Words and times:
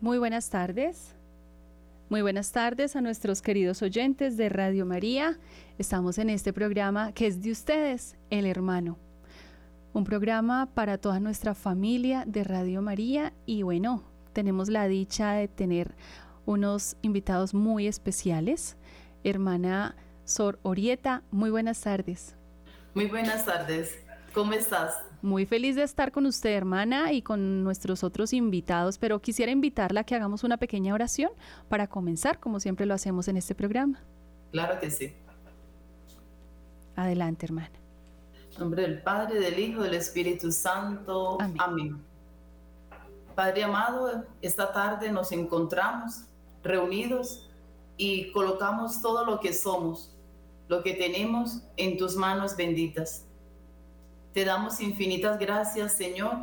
Muy 0.00 0.16
buenas 0.16 0.48
tardes. 0.48 1.14
Muy 2.08 2.22
buenas 2.22 2.52
tardes 2.52 2.96
a 2.96 3.02
nuestros 3.02 3.42
queridos 3.42 3.82
oyentes 3.82 4.38
de 4.38 4.48
Radio 4.48 4.86
María. 4.86 5.38
Estamos 5.76 6.16
en 6.16 6.30
este 6.30 6.54
programa 6.54 7.12
que 7.12 7.26
es 7.26 7.42
de 7.42 7.50
ustedes, 7.50 8.16
El 8.30 8.46
Hermano. 8.46 8.96
Un 9.92 10.04
programa 10.04 10.70
para 10.72 10.96
toda 10.96 11.20
nuestra 11.20 11.54
familia 11.54 12.24
de 12.26 12.44
Radio 12.44 12.80
María 12.80 13.34
y 13.44 13.62
bueno, 13.62 14.02
tenemos 14.32 14.70
la 14.70 14.88
dicha 14.88 15.32
de 15.32 15.48
tener 15.48 15.94
unos 16.46 16.96
invitados 17.02 17.52
muy 17.52 17.86
especiales. 17.86 18.78
Hermana 19.22 19.96
Sor 20.24 20.58
Orieta, 20.62 21.24
muy 21.30 21.50
buenas 21.50 21.82
tardes. 21.82 22.36
Muy 22.94 23.04
buenas 23.04 23.44
tardes. 23.44 23.98
¿Cómo 24.32 24.54
estás? 24.54 24.94
Muy 25.22 25.44
feliz 25.44 25.76
de 25.76 25.82
estar 25.82 26.12
con 26.12 26.24
usted, 26.24 26.50
hermana, 26.50 27.12
y 27.12 27.20
con 27.20 27.62
nuestros 27.62 28.02
otros 28.04 28.32
invitados, 28.32 28.96
pero 28.96 29.20
quisiera 29.20 29.52
invitarla 29.52 30.00
a 30.00 30.04
que 30.04 30.14
hagamos 30.14 30.44
una 30.44 30.56
pequeña 30.56 30.94
oración 30.94 31.30
para 31.68 31.88
comenzar, 31.88 32.40
como 32.40 32.58
siempre 32.58 32.86
lo 32.86 32.94
hacemos 32.94 33.28
en 33.28 33.36
este 33.36 33.54
programa. 33.54 34.02
Claro 34.50 34.80
que 34.80 34.90
sí. 34.90 35.12
Adelante, 36.96 37.46
hermana. 37.46 37.70
En 38.54 38.60
nombre 38.60 38.82
del 38.82 39.02
Padre, 39.02 39.40
del 39.40 39.58
Hijo, 39.58 39.82
del 39.82 39.94
Espíritu 39.94 40.50
Santo. 40.50 41.38
Amén. 41.58 42.02
Padre 43.34 43.64
amado, 43.64 44.24
esta 44.42 44.72
tarde 44.72 45.12
nos 45.12 45.32
encontramos 45.32 46.24
reunidos 46.62 47.48
y 47.96 48.30
colocamos 48.32 49.00
todo 49.00 49.24
lo 49.24 49.40
que 49.40 49.52
somos, 49.52 50.14
lo 50.68 50.82
que 50.82 50.94
tenemos 50.94 51.62
en 51.76 51.96
tus 51.96 52.16
manos 52.16 52.56
benditas. 52.56 53.26
Te 54.32 54.44
damos 54.44 54.80
infinitas 54.80 55.38
gracias, 55.38 55.92
Señor, 55.94 56.36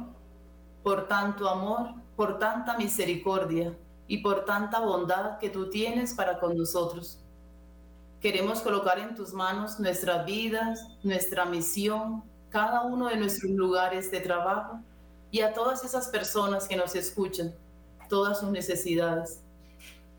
por 0.84 1.08
tanto 1.08 1.50
amor, 1.50 1.94
por 2.18 2.38
tanta 2.38 2.78
misericordia 2.78 3.78
y 4.08 4.18
por 4.18 4.44
tanta 4.44 4.80
bondad 4.80 5.38
que 5.38 5.50
tú 5.50 5.70
tienes 5.70 6.14
para 6.14 6.40
con 6.40 6.58
nosotros. 6.58 7.20
Queremos 8.20 8.62
colocar 8.62 9.00
en 9.00 9.16
tus 9.16 9.32
manos 9.32 9.80
nuestras 9.80 10.26
vidas, 10.26 10.86
nuestra 11.04 11.46
misión, 11.46 12.24
cada 12.50 12.82
uno 12.82 13.08
de 13.08 13.18
nuestros 13.18 13.52
lugares 13.52 14.12
de 14.12 14.20
trabajo 14.20 14.80
y 15.32 15.42
a 15.42 15.54
todas 15.54 15.86
esas 15.86 16.08
personas 16.08 16.68
que 16.68 16.76
nos 16.76 16.96
escuchan, 16.96 17.54
todas 18.10 18.40
sus 18.40 18.50
necesidades. 18.50 19.42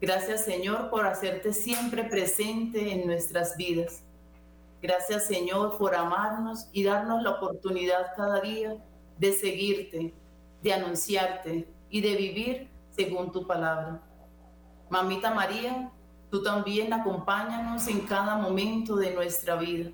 Gracias 0.00 0.44
Señor 0.44 0.90
por 0.90 1.06
hacerte 1.06 1.52
siempre 1.52 2.04
presente 2.04 2.92
en 2.92 3.06
nuestras 3.06 3.56
vidas. 3.56 4.02
Gracias 4.80 5.26
Señor 5.26 5.76
por 5.76 5.94
amarnos 5.94 6.68
y 6.72 6.84
darnos 6.84 7.22
la 7.22 7.30
oportunidad 7.30 8.14
cada 8.16 8.40
día 8.40 8.76
de 9.18 9.32
seguirte, 9.32 10.14
de 10.62 10.72
anunciarte 10.72 11.68
y 11.90 12.00
de 12.00 12.16
vivir 12.16 12.70
según 12.90 13.32
tu 13.32 13.46
palabra. 13.46 14.00
Mamita 14.88 15.34
María, 15.34 15.90
tú 16.30 16.42
también 16.42 16.92
acompáñanos 16.92 17.88
en 17.88 18.00
cada 18.02 18.36
momento 18.36 18.96
de 18.96 19.14
nuestra 19.14 19.56
vida. 19.56 19.90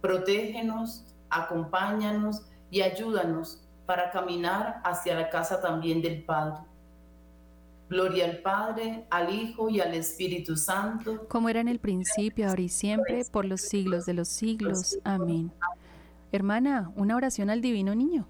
Protégenos, 0.00 1.04
acompáñanos 1.28 2.42
y 2.70 2.80
ayúdanos 2.82 3.62
para 3.86 4.10
caminar 4.10 4.80
hacia 4.84 5.14
la 5.14 5.28
casa 5.28 5.60
también 5.60 6.00
del 6.00 6.24
Padre. 6.24 6.71
Gloria 7.92 8.24
al 8.24 8.38
Padre, 8.38 9.04
al 9.10 9.34
Hijo 9.34 9.68
y 9.68 9.78
al 9.78 9.92
Espíritu 9.92 10.56
Santo. 10.56 11.28
Como 11.28 11.50
era 11.50 11.60
en 11.60 11.68
el 11.68 11.78
principio, 11.78 12.48
ahora 12.48 12.62
y 12.62 12.70
siempre, 12.70 13.22
por 13.30 13.44
los 13.44 13.60
siglos 13.60 14.06
de 14.06 14.14
los 14.14 14.28
siglos. 14.28 14.98
Amén. 15.04 15.52
Hermana, 16.32 16.90
una 16.96 17.16
oración 17.16 17.50
al 17.50 17.60
divino 17.60 17.94
niño. 17.94 18.26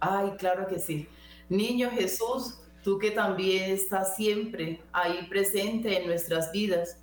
Ay, 0.00 0.30
claro 0.38 0.66
que 0.66 0.78
sí. 0.78 1.06
Niño 1.50 1.90
Jesús, 1.90 2.58
tú 2.82 2.98
que 2.98 3.10
también 3.10 3.70
estás 3.70 4.16
siempre 4.16 4.80
ahí 4.90 5.26
presente 5.28 6.00
en 6.00 6.06
nuestras 6.06 6.50
vidas, 6.50 6.96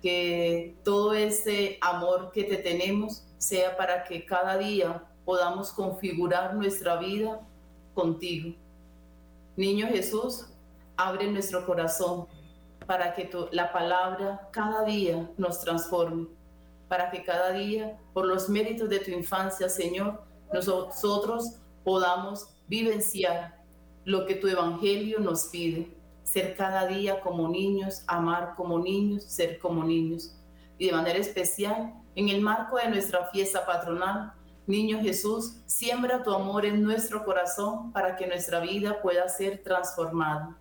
que 0.00 0.76
todo 0.84 1.12
ese 1.12 1.76
amor 1.80 2.30
que 2.32 2.44
te 2.44 2.58
tenemos 2.58 3.24
sea 3.36 3.76
para 3.76 4.04
que 4.04 4.24
cada 4.24 4.56
día 4.58 5.02
podamos 5.24 5.72
configurar 5.72 6.54
nuestra 6.54 7.00
vida 7.00 7.40
contigo. 7.94 8.54
Niño 9.56 9.88
Jesús, 9.88 10.46
abre 10.96 11.30
nuestro 11.30 11.64
corazón 11.66 12.26
para 12.86 13.14
que 13.14 13.30
la 13.52 13.72
palabra 13.72 14.48
cada 14.52 14.84
día 14.84 15.30
nos 15.36 15.60
transforme, 15.60 16.26
para 16.88 17.10
que 17.10 17.22
cada 17.22 17.52
día, 17.52 17.98
por 18.12 18.26
los 18.26 18.48
méritos 18.48 18.88
de 18.88 18.98
tu 19.00 19.10
infancia, 19.10 19.68
Señor, 19.68 20.22
nosotros 20.52 21.56
podamos 21.84 22.48
vivenciar 22.66 23.62
lo 24.04 24.26
que 24.26 24.34
tu 24.34 24.48
evangelio 24.48 25.20
nos 25.20 25.46
pide, 25.46 25.96
ser 26.24 26.56
cada 26.56 26.86
día 26.86 27.20
como 27.20 27.48
niños, 27.48 28.02
amar 28.06 28.54
como 28.56 28.78
niños, 28.78 29.24
ser 29.24 29.58
como 29.58 29.84
niños. 29.84 30.36
Y 30.78 30.86
de 30.86 30.92
manera 30.92 31.18
especial, 31.18 31.94
en 32.14 32.28
el 32.28 32.40
marco 32.40 32.76
de 32.76 32.88
nuestra 32.88 33.26
fiesta 33.26 33.64
patronal, 33.64 34.32
Niño 34.66 35.00
Jesús, 35.00 35.56
siembra 35.66 36.22
tu 36.22 36.32
amor 36.32 36.64
en 36.64 36.84
nuestro 36.84 37.24
corazón 37.24 37.92
para 37.92 38.14
que 38.14 38.28
nuestra 38.28 38.60
vida 38.60 39.02
pueda 39.02 39.28
ser 39.28 39.60
transformada. 39.62 40.56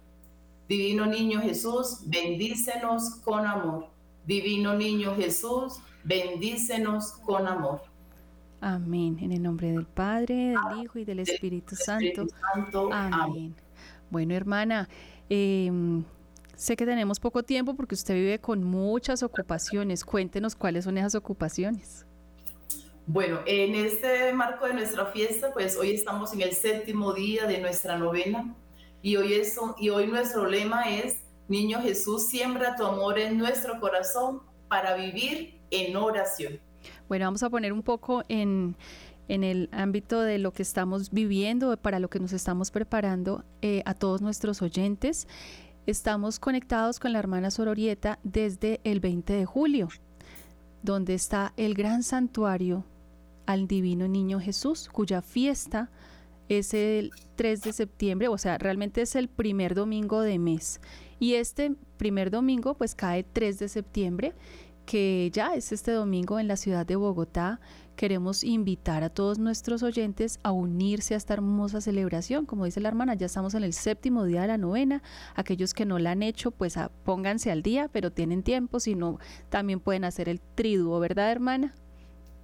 Divino 0.72 1.06
Niño 1.06 1.42
Jesús, 1.42 2.00
bendícenos 2.06 3.16
con 3.26 3.46
amor. 3.46 3.88
Divino 4.26 4.74
Niño 4.74 5.14
Jesús, 5.18 5.82
bendícenos 6.06 7.12
con 7.26 7.46
amor. 7.46 7.82
Amén. 8.62 9.18
En 9.20 9.34
el 9.34 9.44
nombre 9.44 9.74
del 9.74 9.86
Padre, 9.86 10.54
del 10.56 10.82
Hijo 10.82 10.98
y 10.98 11.04
del 11.04 11.20
Espíritu, 11.20 11.76
Santo. 11.76 12.26
Amén. 12.90 13.54
Bueno, 14.10 14.34
hermana, 14.34 14.88
em, 15.28 16.06
sé 16.56 16.78
que 16.78 16.86
tenemos 16.86 17.20
poco 17.20 17.44
tiempo 17.44 17.74
porque 17.74 17.96
usted 17.96 18.14
vive 18.14 18.40
con 18.40 18.64
muchas 18.64 19.24
ocupaciones. 19.24 20.06
Cuéntenos 20.06 20.56
cuáles 20.56 20.86
son 20.86 20.98
esas 20.98 21.16
ocupaciones. 21.16 22.06
Bueno, 23.08 23.42
en 23.46 23.76
este 23.76 24.32
marco 24.32 24.68
de 24.68 24.76
nuestra 24.76 25.08
fiesta, 25.08 25.52
pues 25.52 25.76
hoy 25.76 25.92
estamos 25.92 26.32
en 26.32 26.44
el 26.44 26.54
séptimo 26.54 27.12
día 27.12 27.46
de 27.46 27.60
nuestra 27.60 27.98
novena 27.98 28.56
y 29.02 29.16
hoy, 29.16 29.34
eso, 29.34 29.76
y 29.80 29.90
hoy 29.90 30.08
nuestro 30.08 30.48
lema 30.48 30.90
es, 30.90 31.18
Niño 31.48 31.82
Jesús, 31.82 32.28
siembra 32.28 32.76
tu 32.76 32.86
amor 32.86 33.20
en 33.20 33.38
nuestro 33.38 33.80
corazón 33.80 34.42
para 34.70 34.96
vivir 34.96 35.60
en 35.70 35.96
oración. 35.98 36.60
Bueno, 37.10 37.26
vamos 37.26 37.44
a 37.44 37.50
poner 37.50 37.74
un 37.74 37.84
poco 37.84 38.24
en, 38.30 38.78
el 39.28 39.70
ámbito 39.72 40.22
de 40.22 40.38
lo 40.38 40.54
que 40.54 40.62
estamos 40.62 41.12
viviendo, 41.12 41.76
para 41.78 42.00
lo 42.00 42.10
que 42.10 42.20
nos 42.20 42.32
estamos 42.32 42.72
preparando 42.72 43.44
eh, 43.62 43.82
a 43.86 43.94
todos 43.94 44.22
nuestros 44.22 44.62
oyentes. 44.62 45.28
Estamos 45.88 46.40
conectados 46.40 47.00
con 47.00 47.12
la 47.12 47.20
hermana 47.20 47.52
Sororieta 47.52 48.20
desde 48.24 48.80
el 48.84 49.00
20 49.00 49.34
de 49.34 49.46
julio, 49.46 49.90
donde 50.84 51.16
está 51.16 51.54
el 51.58 51.74
gran 51.74 52.04
santuario 52.04 52.86
al 53.46 53.68
Divino 53.68 54.08
Niño 54.08 54.40
Jesús, 54.40 54.90
cuya 54.90 55.22
fiesta 55.22 55.90
es 56.58 56.74
el 56.74 57.12
3 57.36 57.62
de 57.62 57.74
septiembre, 57.74 58.28
o 58.28 58.38
sea, 58.38 58.58
realmente 58.58 59.02
es 59.02 59.16
el 59.16 59.28
primer 59.28 59.76
domingo 59.76 60.22
de 60.22 60.40
mes. 60.40 60.82
Y 61.20 61.36
este 61.36 61.76
primer 61.98 62.32
domingo 62.32 62.76
pues 62.76 62.96
cae 62.96 63.24
3 63.24 63.60
de 63.60 63.70
septiembre, 63.70 64.34
que 64.86 65.30
ya 65.32 65.54
es 65.54 65.72
este 65.72 65.92
domingo 65.92 66.40
en 66.40 66.48
la 66.48 66.58
ciudad 66.58 66.86
de 66.86 66.96
Bogotá. 66.96 67.60
Queremos 67.96 68.44
invitar 68.44 69.04
a 69.04 69.10
todos 69.10 69.38
nuestros 69.38 69.84
oyentes 69.84 70.40
a 70.44 70.52
unirse 70.52 71.14
a 71.14 71.18
esta 71.18 71.36
hermosa 71.36 71.82
celebración. 71.82 72.46
Como 72.46 72.66
dice 72.66 72.82
la 72.82 72.90
hermana, 72.90 73.14
ya 73.14 73.28
estamos 73.28 73.54
en 73.54 73.64
el 73.64 73.74
séptimo 73.74 74.26
día 74.26 74.42
de 74.42 74.48
la 74.48 74.58
novena. 74.58 75.04
Aquellos 75.36 75.74
que 75.74 75.86
no 75.86 76.00
la 76.00 76.12
han 76.12 76.24
hecho, 76.24 76.52
pues 76.52 76.76
pónganse 77.04 77.52
al 77.52 77.62
día, 77.62 77.90
pero 77.92 78.12
tienen 78.12 78.42
tiempo, 78.42 78.80
si 78.80 78.96
no, 78.96 79.20
también 79.50 79.80
pueden 79.80 80.04
hacer 80.04 80.28
el 80.30 80.42
triduo, 80.42 81.00
¿verdad, 81.00 81.32
hermana? 81.32 81.76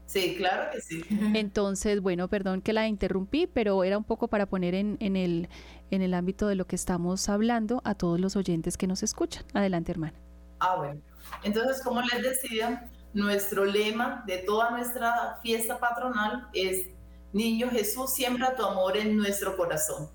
Sí, 0.07 0.35
claro 0.37 0.71
que 0.71 0.79
sí. 0.79 1.03
Entonces, 1.33 2.01
bueno, 2.01 2.29
perdón 2.29 2.61
que 2.61 2.71
la 2.71 2.87
interrumpí, 2.87 3.45
pero 3.45 3.83
era 3.83 3.97
un 3.97 4.05
poco 4.05 4.29
para 4.29 4.45
poner 4.45 4.73
en, 4.73 4.97
en, 5.01 5.17
el, 5.17 5.49
en 5.91 6.01
el 6.01 6.13
ámbito 6.13 6.47
de 6.47 6.55
lo 6.55 6.65
que 6.65 6.77
estamos 6.77 7.27
hablando 7.27 7.81
a 7.83 7.93
todos 7.93 8.17
los 8.17 8.37
oyentes 8.37 8.77
que 8.77 8.87
nos 8.87 9.03
escuchan. 9.03 9.43
Adelante, 9.53 9.91
hermana. 9.91 10.17
Ah, 10.59 10.77
bueno. 10.77 11.01
Entonces, 11.43 11.83
como 11.83 12.01
les 12.01 12.23
decía, 12.23 12.89
nuestro 13.13 13.65
lema 13.65 14.23
de 14.25 14.37
toda 14.39 14.71
nuestra 14.71 15.39
fiesta 15.43 15.77
patronal 15.77 16.47
es 16.53 16.87
Niño 17.33 17.69
Jesús, 17.69 18.13
siembra 18.13 18.55
tu 18.55 18.63
amor 18.63 18.95
en 18.95 19.17
nuestro 19.17 19.57
corazón. 19.57 20.09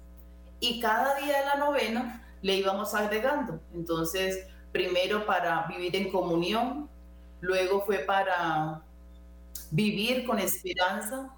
Y 0.59 0.81
cada 0.81 1.17
día 1.17 1.41
de 1.41 1.45
la 1.45 1.57
novena 1.57 2.27
le 2.41 2.57
íbamos 2.57 2.95
agregando. 2.95 3.61
Entonces, 3.75 4.47
primero 4.73 5.27
para 5.27 5.67
vivir 5.67 5.95
en 5.97 6.11
comunión, 6.11 6.89
luego 7.41 7.85
fue 7.85 7.99
para 7.99 8.81
vivir 9.73 10.25
con 10.25 10.39
esperanza. 10.39 11.35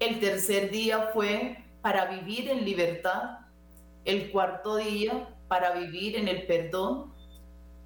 El 0.00 0.18
tercer 0.18 0.70
día 0.70 1.10
fue 1.14 1.58
para 1.82 2.06
vivir 2.06 2.48
en 2.48 2.64
libertad. 2.64 3.38
El 4.04 4.32
cuarto 4.32 4.76
día 4.76 5.28
para 5.46 5.72
vivir 5.74 6.16
en 6.16 6.26
el 6.26 6.46
perdón. 6.46 7.14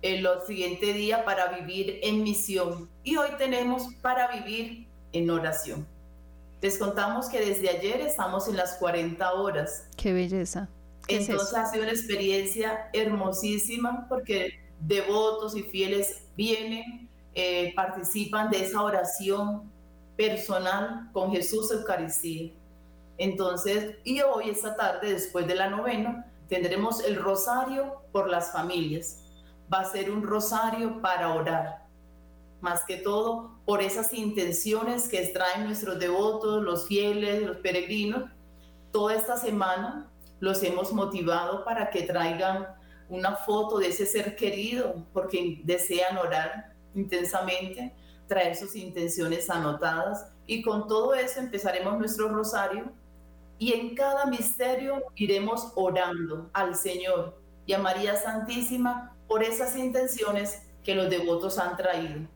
El 0.00 0.26
siguiente 0.46 0.92
día 0.92 1.24
para 1.24 1.48
vivir 1.48 1.98
en 2.02 2.22
misión. 2.22 2.88
Y 3.02 3.16
hoy 3.16 3.30
tenemos 3.36 3.82
para 4.00 4.28
vivir 4.28 4.86
en 5.12 5.30
oración. 5.30 5.86
Les 6.62 6.78
contamos 6.78 7.28
que 7.28 7.40
desde 7.40 7.68
ayer 7.68 8.00
estamos 8.00 8.48
en 8.48 8.56
las 8.56 8.76
40 8.76 9.32
horas. 9.34 9.88
Qué 9.96 10.12
belleza. 10.12 10.68
Entonces 11.08 11.54
ha 11.54 11.70
sido 11.70 11.82
una 11.82 11.92
experiencia 11.92 12.88
hermosísima 12.92 14.06
porque 14.08 14.60
devotos 14.80 15.56
y 15.56 15.62
fieles 15.64 16.22
vienen, 16.36 17.10
eh, 17.34 17.72
participan 17.74 18.50
de 18.50 18.64
esa 18.64 18.82
oración 18.82 19.70
personal 20.16 21.10
con 21.12 21.32
Jesús 21.32 21.70
Eucaristía. 21.70 22.52
Entonces, 23.18 23.96
y 24.04 24.20
hoy, 24.20 24.50
esta 24.50 24.76
tarde, 24.76 25.12
después 25.12 25.46
de 25.46 25.54
la 25.54 25.68
novena, 25.68 26.30
tendremos 26.48 27.02
el 27.04 27.16
rosario 27.16 28.02
por 28.12 28.28
las 28.28 28.52
familias. 28.52 29.20
Va 29.72 29.80
a 29.80 29.84
ser 29.84 30.10
un 30.10 30.22
rosario 30.22 31.00
para 31.00 31.34
orar, 31.34 31.86
más 32.60 32.84
que 32.84 32.96
todo 32.96 33.58
por 33.64 33.82
esas 33.82 34.12
intenciones 34.12 35.08
que 35.08 35.22
extraen 35.22 35.64
nuestros 35.64 35.98
devotos, 35.98 36.62
los 36.62 36.86
fieles, 36.86 37.42
los 37.42 37.56
peregrinos. 37.58 38.30
Toda 38.92 39.14
esta 39.14 39.36
semana 39.36 40.10
los 40.40 40.62
hemos 40.62 40.92
motivado 40.92 41.64
para 41.64 41.90
que 41.90 42.02
traigan 42.02 42.66
una 43.08 43.36
foto 43.36 43.78
de 43.78 43.88
ese 43.88 44.06
ser 44.06 44.36
querido, 44.36 44.94
porque 45.12 45.60
desean 45.64 46.16
orar 46.18 46.73
intensamente, 46.94 47.94
traer 48.26 48.56
sus 48.56 48.74
intenciones 48.76 49.50
anotadas 49.50 50.26
y 50.46 50.62
con 50.62 50.88
todo 50.88 51.14
eso 51.14 51.40
empezaremos 51.40 51.98
nuestro 51.98 52.28
rosario 52.28 52.92
y 53.58 53.72
en 53.72 53.94
cada 53.94 54.26
misterio 54.26 55.02
iremos 55.14 55.72
orando 55.74 56.50
al 56.52 56.74
Señor 56.74 57.38
y 57.66 57.72
a 57.72 57.78
María 57.78 58.16
Santísima 58.16 59.16
por 59.28 59.42
esas 59.42 59.76
intenciones 59.76 60.62
que 60.82 60.94
los 60.94 61.08
devotos 61.08 61.58
han 61.58 61.76
traído 61.76 62.28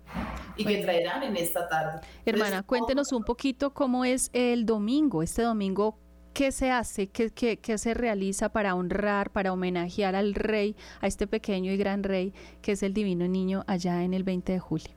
y 0.56 0.64
que 0.64 0.78
traerán 0.78 1.22
en 1.22 1.36
esta 1.36 1.68
tarde. 1.68 2.00
Hermana, 2.24 2.62
cuéntenos 2.62 3.12
un 3.12 3.22
poquito 3.22 3.72
cómo 3.72 4.04
es 4.04 4.30
el 4.32 4.66
domingo, 4.66 5.22
este 5.22 5.42
domingo, 5.42 5.98
¿qué 6.32 6.52
se 6.52 6.70
hace, 6.70 7.08
qué, 7.08 7.30
qué, 7.30 7.78
se 7.78 7.94
realiza 7.94 8.48
para 8.50 8.74
honrar, 8.74 9.30
para 9.30 9.52
homenajear 9.52 10.14
al 10.14 10.34
rey, 10.34 10.76
a 11.00 11.06
este 11.06 11.26
pequeño 11.26 11.72
y 11.72 11.76
gran 11.76 12.02
rey 12.02 12.32
que 12.62 12.72
es 12.72 12.82
el 12.82 12.94
divino 12.94 13.26
niño 13.26 13.64
allá 13.66 14.02
en 14.02 14.14
el 14.14 14.24
20 14.24 14.52
de 14.52 14.58
julio? 14.58 14.94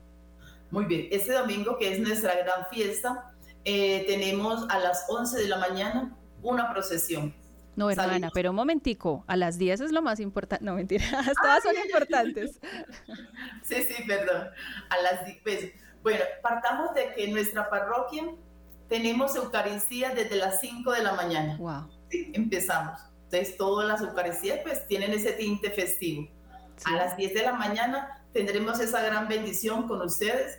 Muy 0.70 0.86
bien, 0.86 1.08
este 1.10 1.32
domingo 1.32 1.76
que 1.78 1.92
es 1.92 2.00
nuestra 2.00 2.34
gran 2.36 2.66
fiesta, 2.70 3.32
eh, 3.64 4.04
tenemos 4.06 4.66
a 4.70 4.78
las 4.78 5.04
11 5.08 5.38
de 5.38 5.48
la 5.48 5.58
mañana 5.58 6.16
una 6.42 6.72
procesión. 6.72 7.34
No, 7.74 7.90
hermana, 7.90 8.30
pero 8.34 8.50
un 8.50 8.56
momentico, 8.56 9.24
a 9.26 9.36
las 9.36 9.56
10 9.56 9.80
es 9.80 9.92
lo 9.92 10.02
más 10.02 10.20
importante. 10.20 10.64
No, 10.64 10.74
mentira, 10.74 11.04
todas 11.42 11.62
son 11.62 11.74
importantes. 11.76 12.60
sí, 13.62 13.82
sí, 13.82 14.02
perdón. 14.06 14.48
A 14.90 15.02
las 15.02 15.24
10, 15.24 15.38
pues, 15.42 15.72
bueno, 16.02 16.20
partamos 16.42 16.94
de 16.94 17.14
que 17.14 17.28
nuestra 17.28 17.70
parroquia 17.70 18.24
tenemos 18.92 19.34
Eucaristía 19.36 20.14
desde 20.14 20.36
las 20.36 20.60
5 20.60 20.92
de 20.92 21.02
la 21.02 21.14
mañana. 21.14 21.56
Wow. 21.56 21.88
empezamos. 22.10 23.00
Entonces, 23.24 23.56
todas 23.56 23.88
las 23.88 24.02
Eucaristías 24.02 24.58
pues 24.62 24.86
tienen 24.86 25.12
ese 25.12 25.32
tinte 25.32 25.70
festivo. 25.70 26.28
A 26.84 26.96
las 26.96 27.16
10 27.16 27.32
de 27.32 27.42
la 27.42 27.54
mañana 27.54 28.22
tendremos 28.34 28.80
esa 28.80 29.00
gran 29.00 29.28
bendición 29.28 29.88
con 29.88 30.02
ustedes 30.02 30.58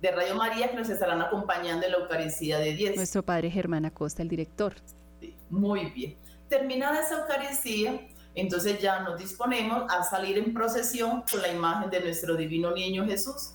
de 0.00 0.10
Radio 0.12 0.36
María 0.36 0.70
que 0.70 0.76
nos 0.76 0.88
estarán 0.88 1.20
acompañando 1.20 1.84
en 1.84 1.90
la 1.90 1.98
Eucaristía 1.98 2.58
de 2.58 2.74
10. 2.74 2.94
Nuestro 2.94 3.24
padre 3.24 3.50
Germán 3.50 3.84
Acosta, 3.86 4.22
el 4.22 4.28
director. 4.28 4.76
Muy 5.50 5.86
bien. 5.86 6.16
Terminada 6.48 7.00
esa 7.00 7.22
Eucaristía, 7.22 8.06
entonces 8.36 8.80
ya 8.80 9.00
nos 9.00 9.18
disponemos 9.18 9.92
a 9.92 10.04
salir 10.04 10.38
en 10.38 10.54
procesión 10.54 11.24
con 11.28 11.42
la 11.42 11.48
imagen 11.48 11.90
de 11.90 11.98
nuestro 12.02 12.36
divino 12.36 12.70
niño 12.70 13.04
Jesús 13.04 13.54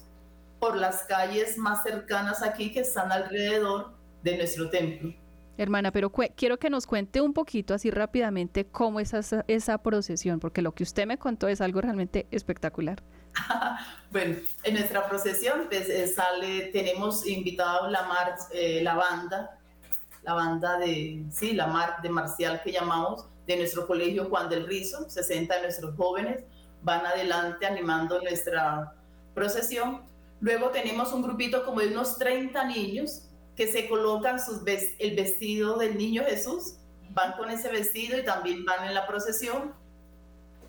por 0.59 0.75
las 0.75 1.03
calles 1.03 1.57
más 1.57 1.83
cercanas 1.83 2.43
aquí 2.43 2.73
que 2.73 2.81
están 2.81 3.13
alrededor 3.13 3.97
de 4.23 4.37
nuestro 4.37 4.69
templo. 4.69 5.13
Hermana, 5.57 5.91
pero 5.91 6.09
quiero 6.09 6.57
que 6.57 6.69
nos 6.69 6.87
cuente 6.87 7.19
un 7.19 7.33
poquito 7.33 7.73
así 7.73 7.91
rápidamente 7.91 8.65
cómo 8.65 9.01
es 9.01 9.13
esa, 9.13 9.77
procesión, 9.79 10.39
porque 10.39 10.61
lo 10.61 10.73
que 10.73 10.83
usted 10.83 11.05
me 11.05 11.17
contó 11.17 11.49
es 11.49 11.59
algo 11.59 11.81
realmente 11.81 12.27
espectacular. 12.31 13.03
bueno, 14.11 14.37
en 14.63 14.73
nuestra 14.73 15.07
procesión 15.07 15.65
pues, 15.67 15.89
eh, 15.89 16.07
sale, 16.07 16.69
tenemos 16.71 17.27
invitado 17.27 17.89
la, 17.89 18.07
eh, 18.53 18.81
la 18.81 18.95
banda 18.95 19.59
la 20.23 20.33
banda 20.33 20.77
de, 20.77 21.23
sí, 21.31 21.53
la 21.53 21.67
mar, 21.67 22.01
de 22.01 22.09
marcial 22.09 22.61
que 22.63 22.71
llamamos, 22.71 23.25
de 23.47 23.57
nuestro 23.57 23.87
colegio 23.87 24.25
Juan 24.25 24.49
del 24.49 24.67
Rizo, 24.67 25.09
60 25.09 25.55
de 25.55 25.61
nuestros 25.61 25.95
jóvenes 25.95 26.43
van 26.81 27.05
adelante 27.05 27.65
animando 27.65 28.21
nuestra 28.21 28.93
procesión. 29.33 30.03
Luego 30.39 30.69
tenemos 30.69 31.11
un 31.11 31.21
grupito 31.21 31.65
como 31.65 31.79
de 31.79 31.87
unos 31.87 32.17
30 32.17 32.63
niños 32.65 33.28
que 33.59 33.67
se 33.67 33.89
colocan 33.89 34.39
sus 34.39 34.61
el 34.65 35.15
vestido 35.17 35.77
del 35.77 35.97
niño 35.97 36.23
Jesús, 36.23 36.77
van 37.09 37.33
con 37.33 37.51
ese 37.51 37.69
vestido 37.69 38.17
y 38.17 38.23
también 38.23 38.63
van 38.63 38.87
en 38.87 38.93
la 38.93 39.05
procesión. 39.05 39.73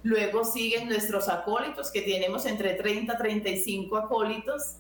Luego 0.02 0.44
siguen 0.44 0.88
nuestros 0.88 1.28
acólitos, 1.28 1.92
que 1.92 2.02
tenemos 2.02 2.46
entre 2.46 2.74
30 2.74 3.14
y 3.14 3.16
35 3.16 3.96
acólitos, 3.96 4.78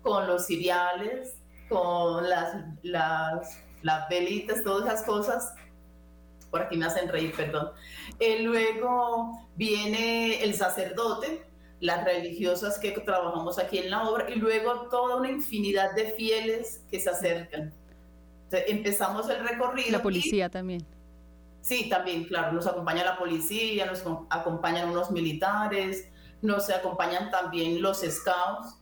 con 0.00 0.26
los 0.26 0.46
ciriales, 0.46 1.34
con 1.68 2.26
las, 2.30 2.64
las 2.82 3.58
las 3.84 4.08
velitas, 4.08 4.64
todas 4.64 4.86
esas 4.86 5.06
cosas. 5.06 5.54
Por 6.50 6.62
aquí 6.62 6.78
me 6.78 6.86
hacen 6.86 7.08
reír, 7.08 7.34
perdón. 7.36 7.72
Eh, 8.18 8.40
luego 8.40 9.46
viene 9.56 10.42
el 10.42 10.54
sacerdote, 10.54 11.44
las 11.84 12.02
religiosas 12.02 12.78
que 12.78 12.92
trabajamos 12.92 13.58
aquí 13.58 13.76
en 13.76 13.90
la 13.90 14.08
obra 14.08 14.30
y 14.30 14.36
luego 14.36 14.88
toda 14.88 15.16
una 15.16 15.30
infinidad 15.30 15.94
de 15.94 16.12
fieles 16.12 16.82
que 16.90 16.98
se 16.98 17.10
acercan. 17.10 17.74
empezamos 18.50 19.28
el 19.28 19.46
recorrido. 19.46 19.92
La 19.92 20.02
policía 20.02 20.48
también. 20.48 20.86
Sí, 21.60 21.90
también, 21.90 22.24
claro, 22.24 22.52
nos 22.52 22.66
acompaña 22.66 23.04
la 23.04 23.18
policía, 23.18 23.84
nos 23.84 24.02
acompañan 24.30 24.88
unos 24.88 25.10
militares, 25.10 26.08
nos 26.40 26.70
acompañan 26.70 27.30
también 27.30 27.82
los 27.82 28.00
scouts 28.00 28.78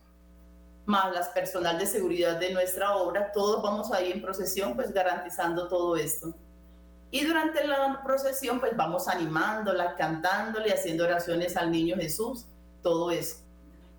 más 0.85 1.13
las 1.13 1.29
personal 1.29 1.77
de 1.77 1.85
seguridad 1.85 2.39
de 2.39 2.53
nuestra 2.53 2.95
obra, 2.95 3.31
todos 3.33 3.61
vamos 3.61 3.91
ahí 3.91 4.11
en 4.11 4.21
procesión, 4.21 4.75
pues 4.75 4.93
garantizando 4.93 5.67
todo 5.67 5.95
esto. 5.95 6.35
Y 7.11 7.25
durante 7.25 7.65
la 7.67 8.01
procesión, 8.03 8.59
pues 8.59 8.75
vamos 8.75 9.07
animándola, 9.07 9.95
cantándole, 9.95 10.73
haciendo 10.73 11.03
oraciones 11.03 11.55
al 11.55 11.71
niño 11.71 11.95
Jesús, 11.95 12.47
todo 12.83 13.09
eso. 13.09 13.37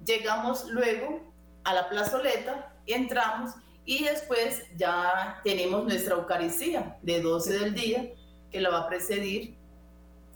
Llegamos 0.07 0.71
luego 0.71 1.21
a 1.65 1.75
la 1.75 1.89
plazoleta, 1.89 2.73
entramos 2.87 3.53
y 3.85 4.05
después 4.05 4.63
ya 4.77 5.41
tenemos 5.43 5.85
nuestra 5.85 6.15
Eucaristía 6.15 6.97
de 7.03 7.21
12 7.21 7.59
del 7.59 7.75
día, 7.75 8.11
que 8.51 8.61
la 8.61 8.71
va 8.71 8.81
a 8.81 8.89
precedir 8.89 9.57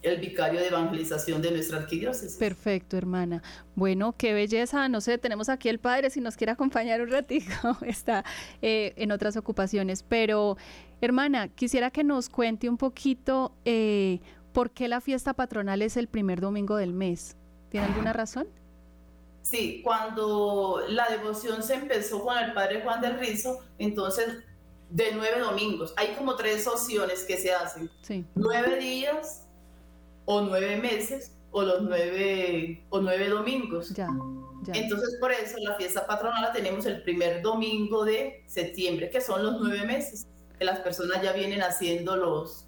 el 0.02 0.20
vicario 0.20 0.60
de 0.60 0.68
evangelización 0.68 1.42
de 1.42 1.50
nuestra 1.50 1.78
arquidiócesis. 1.78 2.36
Perfecto, 2.36 2.96
hermana. 2.96 3.42
Bueno, 3.74 4.14
qué 4.16 4.32
belleza. 4.32 4.88
No 4.88 5.00
sé, 5.00 5.18
tenemos 5.18 5.48
aquí 5.48 5.68
el 5.68 5.78
padre, 5.78 6.10
si 6.10 6.20
nos 6.20 6.36
quiere 6.36 6.52
acompañar 6.52 7.00
un 7.00 7.10
ratito, 7.10 7.52
está 7.86 8.24
eh, 8.62 8.92
en 8.96 9.12
otras 9.12 9.36
ocupaciones. 9.36 10.02
Pero, 10.02 10.56
hermana, 11.00 11.48
quisiera 11.48 11.90
que 11.90 12.04
nos 12.04 12.28
cuente 12.28 12.68
un 12.68 12.76
poquito 12.76 13.52
eh, 13.64 14.20
por 14.52 14.70
qué 14.70 14.88
la 14.88 15.00
fiesta 15.00 15.34
patronal 15.34 15.82
es 15.82 15.96
el 15.96 16.06
primer 16.06 16.40
domingo 16.40 16.76
del 16.76 16.92
mes. 16.92 17.36
¿Tiene 17.70 17.86
alguna 17.86 18.12
razón? 18.12 18.48
Sí, 19.42 19.80
cuando 19.82 20.82
la 20.88 21.08
devoción 21.08 21.62
se 21.62 21.74
empezó 21.74 22.22
con 22.22 22.36
el 22.38 22.52
padre 22.52 22.82
Juan 22.82 23.00
del 23.00 23.18
Rizo, 23.18 23.60
entonces 23.78 24.44
de 24.90 25.12
nueve 25.14 25.40
domingos. 25.40 25.94
Hay 25.96 26.14
como 26.14 26.36
tres 26.36 26.66
opciones 26.66 27.24
que 27.24 27.38
se 27.38 27.52
hacen. 27.52 27.90
Sí. 28.02 28.24
Nueve 28.34 28.78
días, 28.78 29.46
o 30.24 30.42
nueve 30.42 30.76
meses 30.76 31.32
o 31.50 31.62
los 31.62 31.82
nueve, 31.82 32.84
o 32.90 33.00
nueve 33.00 33.28
domingos. 33.28 33.90
Ya, 33.94 34.08
Entonces, 34.74 35.16
por 35.20 35.32
eso 35.32 35.56
la 35.58 35.74
fiesta 35.76 36.06
patronal 36.06 36.42
la 36.42 36.52
tenemos 36.52 36.84
el 36.86 37.02
primer 37.02 37.40
domingo 37.42 38.04
de 38.04 38.44
septiembre, 38.46 39.08
que 39.10 39.20
son 39.20 39.42
los 39.42 39.60
nueve 39.60 39.86
meses, 39.86 40.26
que 40.58 40.64
las 40.64 40.80
personas 40.80 41.22
ya 41.22 41.32
vienen 41.32 41.62
haciendo 41.62 42.16
los... 42.16 42.66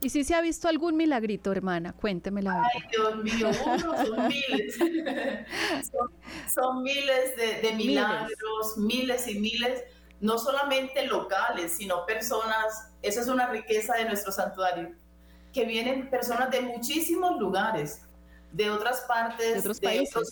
¿Y 0.00 0.10
si 0.10 0.22
se 0.22 0.34
ha 0.34 0.40
visto 0.40 0.68
algún 0.68 0.96
milagrito, 0.96 1.50
hermana? 1.50 1.92
Cuénteme 1.92 2.42
la 2.42 2.54
verdad. 2.54 2.68
Ay, 2.74 2.82
Dios 2.90 3.16
mío, 3.24 3.50
uno, 3.66 4.04
son 4.06 4.28
miles. 4.28 4.76
son, 6.54 6.82
miles 6.82 7.36
de, 7.36 7.72
milagros, 7.72 8.76
miles. 8.76 9.26
miles 9.26 9.28
y 9.28 9.40
miles, 9.40 9.84
no 10.20 10.38
solamente 10.38 11.06
locales, 11.06 11.72
sino 11.72 12.06
personas. 12.06 12.92
Esa 13.02 13.22
es 13.22 13.28
una 13.28 13.48
riqueza 13.48 13.96
de 13.96 14.04
nuestro 14.04 14.30
santuario 14.30 14.94
que 15.52 15.64
vienen 15.64 16.10
personas 16.10 16.50
de 16.50 16.60
muchísimos 16.60 17.38
lugares, 17.40 18.02
de 18.52 18.70
otras 18.70 19.00
partes, 19.02 19.54
de 19.54 19.58
otros, 19.58 19.80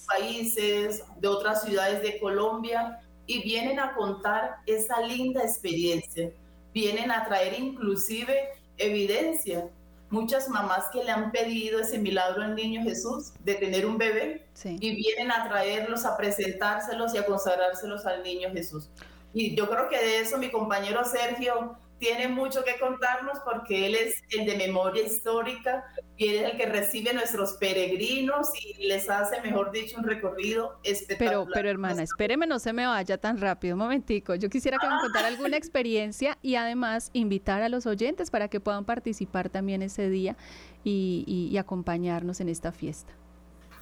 países. 0.07 1.03
de 1.19 1.29
otras 1.29 1.63
ciudades 1.63 2.03
de 2.03 2.21
Colombia, 2.21 3.01
y 3.27 3.43
vienen 3.43 3.81
a 3.81 3.95
contar 3.95 4.59
esa 4.67 5.01
linda 5.01 5.43
experiencia. 5.43 6.31
Vienen 6.73 7.11
a 7.11 7.25
traer 7.25 7.59
inclusive 7.59 8.51
evidencia. 8.79 9.69
Muchas 10.09 10.49
mamás 10.49 10.87
que 10.93 11.03
le 11.03 11.11
han 11.11 11.33
pedido 11.33 11.81
ese 11.81 11.99
milagro 11.99 12.43
al 12.43 12.55
niño 12.55 12.83
Jesús 12.83 13.33
de 13.41 13.55
tener 13.55 13.87
un 13.87 13.99
bebé 13.99 14.47
y 14.65 14.95
vienen 14.95 15.33
a 15.33 15.49
traerlos, 15.49 16.05
a 16.05 16.17
presentárselos 16.17 17.13
y 17.15 17.19
a 17.19 17.27
consagrárselos 17.27 18.07
al 18.07 18.23
niño 18.23 18.51
Jesús. 18.53 18.89
Y 19.35 19.57
yo 19.57 19.69
creo 19.69 19.89
que 19.89 19.99
de 19.99 20.21
eso 20.21 20.39
mi 20.39 20.51
compañero 20.51 21.05
Sergio 21.05 21.77
tiene 21.99 22.29
mucho 22.29 22.63
que 22.65 22.79
contarnos 22.79 23.39
porque 23.45 23.87
él 23.87 23.95
es 23.95 24.23
el 24.31 24.47
de 24.47 24.57
memoria 24.57 25.03
histórica 25.03 25.85
y 26.17 26.29
él 26.29 26.35
es 26.37 26.53
el 26.53 26.57
que 26.59 26.67
recibe 26.67 27.13
nuestros 27.15 27.55
peregrinos 27.55 28.49
y 28.63 28.87
les 28.87 29.09
hace, 29.09 29.41
mejor 29.41 29.73
dicho, 29.73 29.99
un 29.99 30.05
recorrido 30.05 30.79
espectacular. 30.83 31.45
Pero, 31.45 31.47
pero 31.53 31.71
hermana, 31.71 32.03
espéreme, 32.03 32.47
no 32.47 32.59
se 32.59 32.73
me 32.73 32.87
vaya 32.87 33.19
tan 33.19 33.39
rápido, 33.39 33.75
un 33.75 33.81
momentico. 33.81 34.35
Yo 34.35 34.51
quisiera 34.51 34.79
que 34.79 34.89
me 34.89 35.01
contara 35.01 35.29
alguna 35.29 35.57
experiencia 35.57 36.39
y 36.43 36.57
además 36.57 37.11
invitar 37.13 37.63
a 37.63 37.69
los 37.69 37.87
oyentes 37.87 38.31
para 38.31 38.49
que 38.49 38.61
puedan 38.61 38.85
participar 38.85 39.49
también 39.49 39.83
ese 39.83 40.11
día 40.11 40.37
y, 40.85 41.49
y 41.51 41.57
acompañarnos 41.57 42.41
en 42.41 42.49
esta 42.49 42.73
fiesta. 42.73 43.13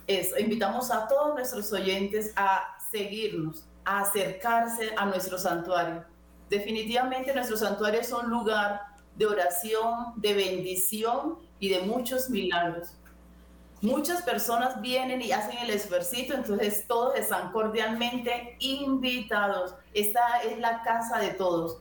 Eso, 0.06 0.38
invitamos 0.38 0.90
a 0.90 1.08
todos 1.08 1.34
nuestros 1.34 1.72
oyentes 1.72 2.32
a 2.36 2.76
seguirnos, 2.90 3.66
a 3.84 4.00
acercarse 4.00 4.90
a 4.96 5.06
nuestro 5.06 5.38
santuario 5.38 6.04
Definitivamente 6.50 7.34
nuestro 7.34 7.56
santuario 7.56 8.00
es 8.00 8.12
un 8.12 8.28
lugar 8.28 8.82
de 9.16 9.26
oración, 9.26 10.12
de 10.16 10.34
bendición 10.34 11.38
y 11.58 11.70
de 11.70 11.80
muchos 11.80 12.28
milagros. 12.28 12.94
Muchas 13.80 14.22
personas 14.22 14.80
vienen 14.80 15.20
y 15.22 15.32
hacen 15.32 15.58
el 15.58 15.70
esfuerzo, 15.70 16.16
entonces 16.16 16.86
todos 16.86 17.16
están 17.16 17.52
cordialmente 17.52 18.56
invitados. 18.58 19.74
Esta 19.92 20.42
es 20.42 20.58
la 20.58 20.82
casa 20.82 21.18
de 21.18 21.30
todos. 21.30 21.78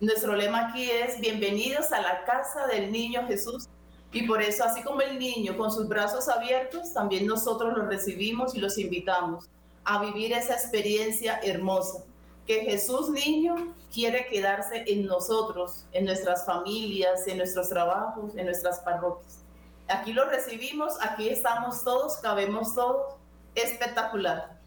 Nuestro 0.00 0.36
lema 0.36 0.68
aquí 0.68 0.90
es 0.90 1.18
bienvenidos 1.20 1.92
a 1.92 2.00
la 2.02 2.24
casa 2.24 2.66
del 2.66 2.92
niño 2.92 3.26
Jesús. 3.26 3.68
Y 4.12 4.26
por 4.26 4.42
eso, 4.42 4.64
así 4.64 4.82
como 4.82 5.00
el 5.00 5.18
niño 5.18 5.56
con 5.56 5.70
sus 5.70 5.88
brazos 5.88 6.28
abiertos, 6.28 6.92
también 6.92 7.26
nosotros 7.26 7.76
los 7.76 7.86
recibimos 7.86 8.54
y 8.54 8.60
los 8.60 8.78
invitamos 8.78 9.48
a 9.84 10.02
vivir 10.04 10.32
esa 10.32 10.54
experiencia 10.54 11.40
hermosa 11.42 12.04
que 12.46 12.60
Jesús 12.62 13.10
niño 13.10 13.74
quiere 13.92 14.26
quedarse 14.26 14.84
en 14.86 15.06
nosotros, 15.06 15.86
en 15.92 16.04
nuestras 16.04 16.44
familias, 16.46 17.26
en 17.26 17.38
nuestros 17.38 17.68
trabajos, 17.68 18.36
en 18.36 18.46
nuestras 18.46 18.80
parroquias. 18.80 19.40
Aquí 19.88 20.12
lo 20.12 20.24
recibimos, 20.24 20.94
aquí 21.00 21.28
estamos 21.28 21.84
todos, 21.84 22.16
cabemos 22.18 22.74
todos. 22.74 23.14
Espectacular. 23.54 24.58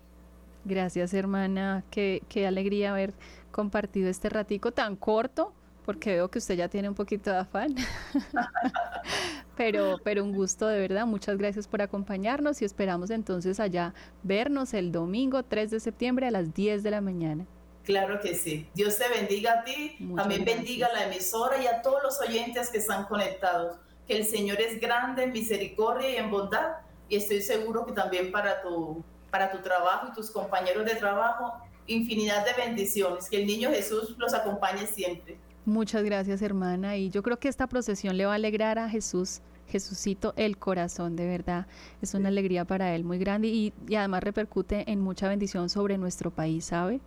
Gracias, 0.65 1.13
hermana. 1.13 1.83
Qué, 1.91 2.21
alegría 2.47 2.91
haber 2.91 3.13
compartido 3.51 4.09
este 4.09 4.29
ratico 4.29 4.71
tan 4.71 4.95
corto, 4.95 5.53
porque 5.85 6.13
veo 6.13 6.29
que 6.29 6.39
usted 6.39 6.55
ya 6.55 6.69
tiene 6.69 6.89
un 6.89 6.95
poquito 6.95 7.29
de 7.29 7.37
afán. 7.37 7.75
pero, 9.57 9.97
pero 10.03 10.23
un 10.23 10.33
gusto 10.33 10.67
de 10.67 10.79
verdad. 10.79 11.05
Muchas 11.05 11.37
gracias 11.37 11.67
por 11.67 11.81
acompañarnos 11.81 12.61
y 12.61 12.65
esperamos 12.65 13.09
entonces 13.09 13.59
allá 13.59 13.93
vernos 14.23 14.73
el 14.73 14.91
domingo 14.91 15.43
3 15.43 15.71
de 15.71 15.79
septiembre 15.79 16.27
a 16.27 16.31
las 16.31 16.53
10 16.53 16.81
de 16.81 16.91
la 16.91 17.01
mañana. 17.01 17.45
Claro 17.89 18.21
que 18.21 18.35
sí. 18.35 18.69
Dios 18.75 18.99
te 18.99 19.09
bendiga 19.09 19.51
a 19.53 19.63
ti, 19.63 19.97
también 20.15 20.45
bendiga 20.45 20.85
a 20.85 20.93
la 20.93 21.05
emisora 21.05 21.59
y 21.59 21.65
a 21.65 21.81
todos 21.81 22.03
los 22.03 22.21
oyentes 22.21 22.69
que 22.69 22.77
están 22.77 23.05
conectados. 23.05 23.77
Que 24.07 24.15
el 24.15 24.25
Señor 24.25 24.61
es 24.61 24.79
grande 24.79 25.23
en 25.23 25.31
misericordia 25.31 26.07
y 26.07 26.17
en 26.17 26.29
bondad 26.29 26.73
y 27.09 27.15
estoy 27.15 27.41
seguro 27.41 27.87
que 27.87 27.93
también 27.93 28.31
para 28.31 28.61
tu, 28.61 29.03
para 29.31 29.49
tu 29.49 29.57
trabajo 29.63 30.09
y 30.11 30.13
tus 30.13 30.29
compañeros 30.29 30.85
de 30.85 30.97
trabajo, 30.97 31.51
infinidad 31.87 32.45
de 32.45 32.53
bendiciones. 32.63 33.27
Que 33.27 33.37
el 33.37 33.47
niño 33.47 33.71
Jesús 33.71 34.13
los 34.19 34.35
acompañe 34.35 34.85
siempre. 34.85 35.39
Muchas 35.65 36.03
gracias, 36.03 36.43
hermana. 36.43 36.95
Y 36.95 37.09
yo 37.09 37.23
creo 37.23 37.39
que 37.39 37.47
esta 37.47 37.65
procesión 37.65 38.17
le 38.17 38.27
va 38.27 38.33
a 38.33 38.35
alegrar 38.35 38.77
a 38.77 38.87
Jesús. 38.87 39.41
Jesucito 39.67 40.35
el 40.37 40.59
corazón, 40.59 41.15
de 41.15 41.25
verdad. 41.25 41.65
Es 42.03 42.13
una 42.13 42.29
alegría 42.29 42.65
para 42.65 42.93
él 42.93 43.03
muy 43.03 43.17
grande 43.17 43.47
y, 43.47 43.73
y 43.87 43.95
además 43.95 44.21
repercute 44.21 44.91
en 44.91 45.01
mucha 45.01 45.27
bendición 45.27 45.69
sobre 45.69 45.97
nuestro 45.97 46.29
país, 46.29 46.65
¿sabe? 46.65 47.01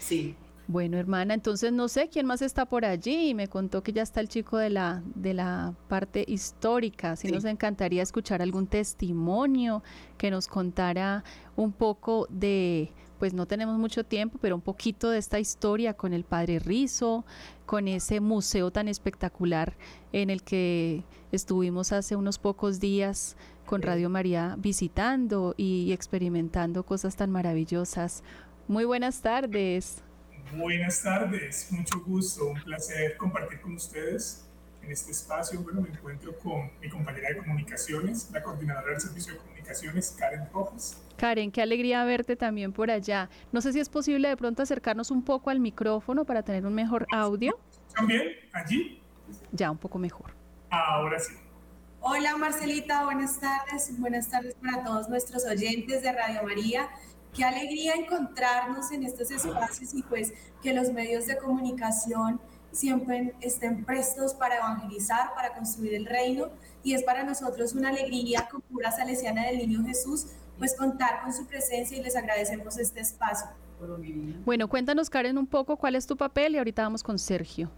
Sí. 0.00 0.34
Bueno, 0.70 0.98
hermana, 0.98 1.32
entonces 1.32 1.72
no 1.72 1.88
sé 1.88 2.10
quién 2.10 2.26
más 2.26 2.42
está 2.42 2.66
por 2.66 2.84
allí. 2.84 3.32
Me 3.32 3.48
contó 3.48 3.82
que 3.82 3.94
ya 3.94 4.02
está 4.02 4.20
el 4.20 4.28
chico 4.28 4.58
de 4.58 4.68
la, 4.68 5.02
de 5.14 5.32
la 5.32 5.74
parte 5.88 6.26
histórica. 6.28 7.16
Si 7.16 7.32
nos 7.32 7.46
encantaría 7.46 8.02
escuchar 8.02 8.42
algún 8.42 8.66
testimonio 8.66 9.82
que 10.18 10.30
nos 10.30 10.46
contara 10.46 11.24
un 11.56 11.72
poco 11.72 12.26
de, 12.28 12.92
pues 13.18 13.32
no 13.32 13.46
tenemos 13.46 13.78
mucho 13.78 14.04
tiempo, 14.04 14.38
pero 14.42 14.56
un 14.56 14.60
poquito 14.60 15.08
de 15.08 15.16
esta 15.16 15.40
historia 15.40 15.94
con 15.94 16.12
el 16.12 16.24
padre 16.24 16.58
Rizo, 16.58 17.24
con 17.64 17.88
ese 17.88 18.20
museo 18.20 18.70
tan 18.70 18.88
espectacular 18.88 19.74
en 20.12 20.28
el 20.28 20.42
que 20.42 21.02
estuvimos 21.32 21.92
hace 21.92 22.14
unos 22.14 22.38
pocos 22.38 22.78
días 22.78 23.38
con 23.64 23.82
Radio 23.82 24.08
María 24.08 24.54
visitando 24.58 25.54
y 25.56 25.92
experimentando 25.92 26.84
cosas 26.84 27.16
tan 27.16 27.30
maravillosas. 27.30 28.22
Muy 28.68 28.84
buenas 28.84 29.22
tardes. 29.22 30.02
Buenas 30.54 31.02
tardes, 31.02 31.68
mucho 31.72 32.00
gusto, 32.04 32.48
un 32.48 32.62
placer 32.62 33.16
compartir 33.16 33.62
con 33.62 33.74
ustedes 33.74 34.46
en 34.82 34.92
este 34.92 35.10
espacio. 35.10 35.62
Bueno, 35.62 35.80
me 35.80 35.88
encuentro 35.88 36.38
con 36.38 36.70
mi 36.78 36.90
compañera 36.90 37.30
de 37.30 37.38
comunicaciones, 37.38 38.30
la 38.30 38.42
coordinadora 38.42 38.92
del 38.92 39.00
servicio 39.00 39.32
de 39.32 39.38
comunicaciones, 39.38 40.14
Karen 40.18 40.50
Rojas. 40.52 41.02
Karen, 41.16 41.50
qué 41.50 41.62
alegría 41.62 42.04
verte 42.04 42.36
también 42.36 42.74
por 42.74 42.90
allá. 42.90 43.30
No 43.52 43.62
sé 43.62 43.72
si 43.72 43.80
es 43.80 43.88
posible 43.88 44.28
de 44.28 44.36
pronto 44.36 44.62
acercarnos 44.62 45.10
un 45.10 45.24
poco 45.24 45.48
al 45.48 45.60
micrófono 45.60 46.26
para 46.26 46.42
tener 46.42 46.66
un 46.66 46.74
mejor 46.74 47.06
audio. 47.10 47.58
¿También? 47.94 48.22
¿Allí? 48.52 49.00
Ya, 49.50 49.70
un 49.70 49.78
poco 49.78 49.98
mejor. 49.98 50.34
Ahora 50.68 51.18
sí. 51.18 51.32
Hola 52.00 52.36
Marcelita, 52.36 53.06
buenas 53.06 53.40
tardes. 53.40 53.98
Buenas 53.98 54.28
tardes 54.28 54.54
para 54.56 54.84
todos 54.84 55.08
nuestros 55.08 55.46
oyentes 55.46 56.02
de 56.02 56.12
Radio 56.12 56.42
María. 56.42 56.90
Qué 57.34 57.44
alegría 57.44 57.94
encontrarnos 57.94 58.90
en 58.90 59.04
estos 59.04 59.30
espacios 59.30 59.94
y 59.94 60.02
pues 60.02 60.32
que 60.62 60.72
los 60.72 60.92
medios 60.92 61.26
de 61.26 61.36
comunicación 61.36 62.40
siempre 62.72 63.34
estén 63.40 63.84
prestos 63.84 64.34
para 64.34 64.56
evangelizar, 64.56 65.34
para 65.34 65.54
construir 65.54 65.94
el 65.94 66.06
reino. 66.06 66.48
Y 66.82 66.94
es 66.94 67.02
para 67.02 67.24
nosotros 67.24 67.74
una 67.74 67.90
alegría 67.90 68.48
como 68.50 68.62
pura 68.64 68.90
salesiana 68.90 69.46
del 69.46 69.58
Niño 69.58 69.84
Jesús, 69.84 70.26
pues 70.58 70.76
contar 70.76 71.22
con 71.22 71.32
su 71.32 71.46
presencia 71.46 71.96
y 71.96 72.02
les 72.02 72.16
agradecemos 72.16 72.78
este 72.78 73.00
espacio. 73.00 73.48
Bueno, 74.44 74.68
cuéntanos 74.68 75.08
Karen 75.08 75.38
un 75.38 75.46
poco 75.46 75.76
cuál 75.76 75.94
es 75.94 76.06
tu 76.06 76.16
papel 76.16 76.54
y 76.54 76.58
ahorita 76.58 76.82
vamos 76.82 77.02
con 77.02 77.18
Sergio. 77.18 77.70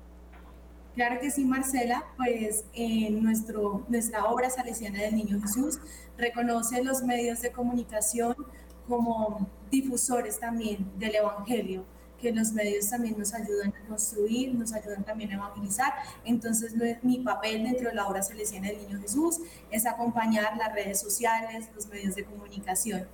Claro 0.95 1.21
que 1.21 1.31
sí, 1.31 1.45
Marcela, 1.45 2.05
pues 2.17 2.65
en 2.73 3.23
nuestro, 3.23 3.85
nuestra 3.89 4.25
obra 4.25 4.51
salesiana 4.51 5.03
del 5.03 5.15
Niño 5.15 5.41
Jesús 5.41 5.79
reconoce 6.19 6.83
los 6.83 7.03
medios 7.03 7.41
de 7.43 7.53
comunicación 7.53 8.35
como 8.91 9.49
difusores 9.71 10.39
también 10.39 10.91
del 10.99 11.15
Evangelio, 11.15 11.85
que 12.21 12.33
los 12.33 12.53
medios 12.53 12.91
también 12.91 13.17
nos 13.17 13.33
ayudan 13.33 13.73
a 13.73 13.89
construir, 13.89 14.55
nos 14.55 14.75
ayudan 14.75 15.05
también 15.05 15.31
a 15.31 15.35
evangelizar. 15.37 15.95
Entonces, 16.25 16.75
mi 17.03 17.21
papel 17.21 17.65
dentro 17.65 17.89
de 17.89 17.95
la 17.95 18.07
obra 18.07 18.23
salesiana 18.23 18.69
del 18.69 18.79
Niño 18.79 19.01
Jesús 19.01 19.39
es 19.71 19.87
acompañar 19.87 20.57
las 20.59 20.75
redes 20.75 21.01
sociales, 21.01 21.71
los 21.75 21.87
medios 21.87 22.17
de 22.17 22.25
comunicación. 22.25 23.07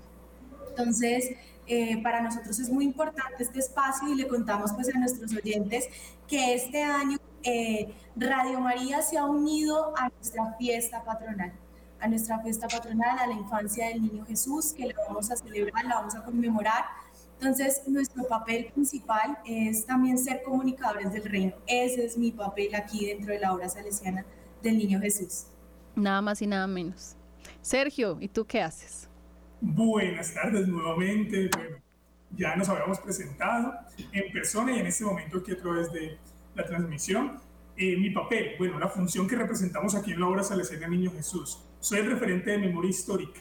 Entonces, 0.71 1.30
eh, 1.68 2.02
para 2.02 2.21
nosotros 2.23 2.59
es 2.59 2.71
muy 2.71 2.85
importante 2.85 3.42
este 3.42 3.59
espacio 3.59 4.09
y 4.09 4.14
le 4.14 4.26
contamos 4.26 4.73
pues 4.73 4.88
a 4.95 4.99
nuestros 4.99 5.33
oyentes 5.35 5.88
que 6.26 6.54
este 6.54 6.83
año 6.83 7.18
eh, 7.42 7.92
Radio 8.16 8.61
María 8.61 9.02
se 9.02 9.18
ha 9.18 9.25
unido 9.25 9.92
a 9.97 10.09
nuestra 10.09 10.54
fiesta 10.59 11.04
patronal 11.04 11.52
a 12.00 12.08
nuestra 12.08 12.40
fiesta 12.40 12.68
patronal, 12.68 13.18
a 13.18 13.26
la 13.26 13.34
infancia 13.34 13.88
del 13.88 14.02
niño 14.02 14.24
Jesús, 14.26 14.72
que 14.72 14.86
la 14.86 14.94
vamos 15.08 15.30
a 15.30 15.36
celebrar, 15.36 15.84
la 15.84 15.96
vamos 15.96 16.14
a 16.14 16.24
conmemorar. 16.24 16.84
Entonces, 17.38 17.82
nuestro 17.86 18.26
papel 18.26 18.70
principal 18.72 19.38
es 19.44 19.84
también 19.84 20.18
ser 20.18 20.42
comunicadores 20.42 21.12
del 21.12 21.24
reino. 21.24 21.54
Ese 21.66 22.04
es 22.04 22.16
mi 22.16 22.32
papel 22.32 22.74
aquí 22.74 23.06
dentro 23.06 23.32
de 23.32 23.40
la 23.40 23.52
obra 23.52 23.68
salesiana 23.68 24.24
del 24.62 24.78
niño 24.78 25.00
Jesús. 25.00 25.46
Nada 25.94 26.22
más 26.22 26.40
y 26.40 26.46
nada 26.46 26.66
menos. 26.66 27.16
Sergio, 27.60 28.18
¿y 28.20 28.28
tú 28.28 28.44
qué 28.46 28.62
haces? 28.62 29.08
Buenas 29.60 30.32
tardes 30.32 30.66
nuevamente. 30.66 31.50
Bueno, 31.56 31.76
ya 32.30 32.56
nos 32.56 32.68
habíamos 32.68 33.00
presentado 33.00 33.74
en 34.12 34.32
persona 34.32 34.76
y 34.76 34.80
en 34.80 34.86
este 34.86 35.04
momento 35.04 35.38
aquí 35.38 35.52
a 35.52 35.58
través 35.58 35.92
de 35.92 36.18
la 36.54 36.64
transmisión. 36.64 37.40
Eh, 37.76 37.96
mi 37.98 38.10
papel, 38.10 38.54
bueno, 38.58 38.78
la 38.78 38.88
función 38.88 39.28
que 39.28 39.36
representamos 39.36 39.94
aquí 39.94 40.12
en 40.12 40.20
la 40.20 40.28
obra 40.28 40.42
salesiana 40.42 40.88
Niño 40.88 41.10
Jesús. 41.12 41.65
Soy 41.80 42.00
el 42.00 42.11
referente 42.11 42.50
de 42.50 42.59
memoria 42.59 42.90
histórica. 42.90 43.40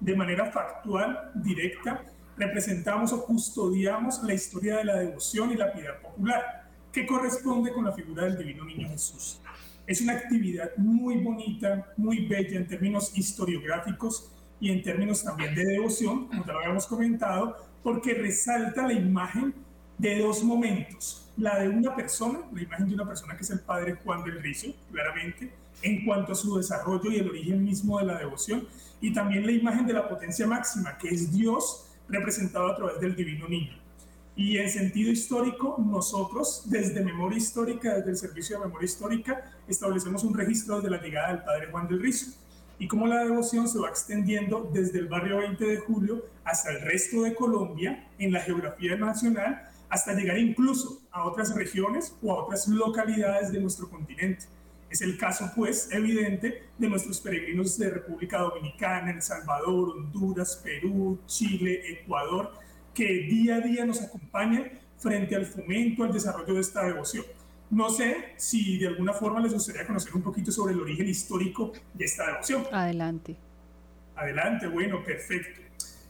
De 0.00 0.16
manera 0.16 0.50
factual, 0.50 1.30
directa, 1.34 2.04
representamos 2.36 3.12
o 3.12 3.24
custodiamos 3.24 4.22
la 4.22 4.34
historia 4.34 4.78
de 4.78 4.84
la 4.84 4.98
devoción 4.98 5.50
y 5.52 5.56
la 5.56 5.72
piedad 5.72 6.00
popular, 6.00 6.68
que 6.92 7.06
corresponde 7.06 7.72
con 7.72 7.84
la 7.84 7.92
figura 7.92 8.24
del 8.24 8.38
Divino 8.38 8.64
Niño 8.64 8.88
Jesús. 8.88 9.40
Es 9.86 10.00
una 10.00 10.14
actividad 10.14 10.70
muy 10.76 11.18
bonita, 11.18 11.92
muy 11.96 12.26
bella 12.26 12.58
en 12.58 12.66
términos 12.66 13.16
historiográficos 13.16 14.30
y 14.60 14.70
en 14.70 14.82
términos 14.82 15.22
también 15.22 15.54
de 15.54 15.64
devoción, 15.64 16.26
como 16.26 16.44
ya 16.44 16.52
lo 16.52 16.58
habíamos 16.58 16.86
comentado, 16.86 17.56
porque 17.82 18.14
resalta 18.14 18.86
la 18.86 18.92
imagen 18.92 19.54
de 19.98 20.18
dos 20.18 20.42
momentos. 20.42 21.30
La 21.36 21.58
de 21.58 21.68
una 21.68 21.94
persona, 21.94 22.40
la 22.52 22.62
imagen 22.62 22.88
de 22.88 22.94
una 22.94 23.06
persona 23.06 23.36
que 23.36 23.42
es 23.42 23.50
el 23.50 23.60
padre 23.60 23.96
Juan 24.04 24.22
del 24.24 24.42
Rizo, 24.42 24.68
claramente, 24.92 25.52
en 25.82 26.04
cuanto 26.04 26.32
a 26.32 26.34
su 26.34 26.56
desarrollo 26.56 27.10
y 27.10 27.16
el 27.16 27.28
origen 27.28 27.64
mismo 27.64 27.98
de 27.98 28.06
la 28.06 28.18
devoción, 28.18 28.66
y 29.00 29.12
también 29.12 29.46
la 29.46 29.52
imagen 29.52 29.86
de 29.86 29.94
la 29.94 30.08
potencia 30.08 30.46
máxima, 30.46 30.98
que 30.98 31.08
es 31.08 31.32
Dios 31.32 31.86
representado 32.08 32.70
a 32.70 32.76
través 32.76 33.00
del 33.00 33.16
divino 33.16 33.48
niño. 33.48 33.80
Y 34.36 34.58
en 34.58 34.70
sentido 34.70 35.10
histórico, 35.10 35.76
nosotros, 35.78 36.62
desde 36.66 37.04
Memoria 37.04 37.38
Histórica, 37.38 37.96
desde 37.96 38.10
el 38.10 38.16
Servicio 38.16 38.58
de 38.58 38.66
Memoria 38.66 38.86
Histórica, 38.86 39.52
establecemos 39.68 40.24
un 40.24 40.34
registro 40.34 40.80
de 40.80 40.90
la 40.90 41.00
llegada 41.00 41.28
del 41.28 41.42
Padre 41.44 41.70
Juan 41.70 41.88
del 41.88 42.00
Rizo. 42.00 42.32
Y 42.78 42.88
cómo 42.88 43.06
la 43.06 43.22
devoción 43.22 43.68
se 43.68 43.78
va 43.78 43.90
extendiendo 43.90 44.70
desde 44.72 45.00
el 45.00 45.08
barrio 45.08 45.38
20 45.38 45.62
de 45.66 45.76
julio 45.78 46.24
hasta 46.44 46.70
el 46.70 46.80
resto 46.80 47.22
de 47.22 47.34
Colombia, 47.34 48.08
en 48.18 48.32
la 48.32 48.40
geografía 48.40 48.96
nacional, 48.96 49.68
hasta 49.90 50.14
llegar 50.14 50.38
incluso 50.38 51.02
a 51.10 51.24
otras 51.24 51.54
regiones 51.54 52.16
o 52.22 52.32
a 52.32 52.44
otras 52.44 52.66
localidades 52.68 53.52
de 53.52 53.60
nuestro 53.60 53.90
continente. 53.90 54.46
Es 54.90 55.00
el 55.02 55.16
caso, 55.16 55.52
pues, 55.54 55.88
evidente 55.92 56.64
de 56.76 56.88
nuestros 56.88 57.20
peregrinos 57.20 57.78
de 57.78 57.90
República 57.90 58.38
Dominicana, 58.38 59.12
El 59.12 59.22
Salvador, 59.22 59.90
Honduras, 59.90 60.60
Perú, 60.64 61.20
Chile, 61.26 61.80
Ecuador, 61.88 62.52
que 62.92 63.04
día 63.04 63.56
a 63.56 63.60
día 63.60 63.86
nos 63.86 64.02
acompañan 64.02 64.64
frente 64.98 65.36
al 65.36 65.46
fomento, 65.46 66.02
al 66.02 66.12
desarrollo 66.12 66.54
de 66.54 66.60
esta 66.60 66.84
devoción. 66.84 67.24
No 67.70 67.88
sé 67.88 68.34
si 68.36 68.78
de 68.78 68.88
alguna 68.88 69.12
forma 69.12 69.38
les 69.38 69.52
gustaría 69.52 69.86
conocer 69.86 70.12
un 70.12 70.22
poquito 70.22 70.50
sobre 70.50 70.74
el 70.74 70.80
origen 70.80 71.08
histórico 71.08 71.72
de 71.94 72.04
esta 72.04 72.26
devoción. 72.26 72.64
Adelante. 72.72 73.36
Adelante, 74.16 74.66
bueno, 74.66 75.04
perfecto. 75.04 75.60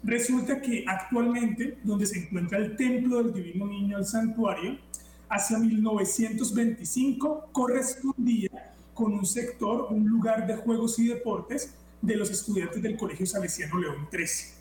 Resulta 0.02 0.62
que 0.62 0.84
actualmente, 0.88 1.78
donde 1.84 2.06
se 2.06 2.18
encuentra 2.18 2.56
el 2.56 2.76
templo 2.76 3.22
del 3.22 3.34
Divino 3.34 3.66
Niño, 3.66 3.98
el 3.98 4.06
santuario, 4.06 4.78
hacia 5.30 5.58
1925 5.58 7.50
correspondía 7.52 8.50
con 8.92 9.14
un 9.14 9.24
sector, 9.24 9.86
un 9.90 10.06
lugar 10.06 10.46
de 10.46 10.56
juegos 10.56 10.98
y 10.98 11.06
deportes 11.06 11.74
de 12.02 12.16
los 12.16 12.30
estudiantes 12.30 12.82
del 12.82 12.96
Colegio 12.96 13.24
Salesiano 13.24 13.78
León 13.78 14.08
XIII. 14.10 14.54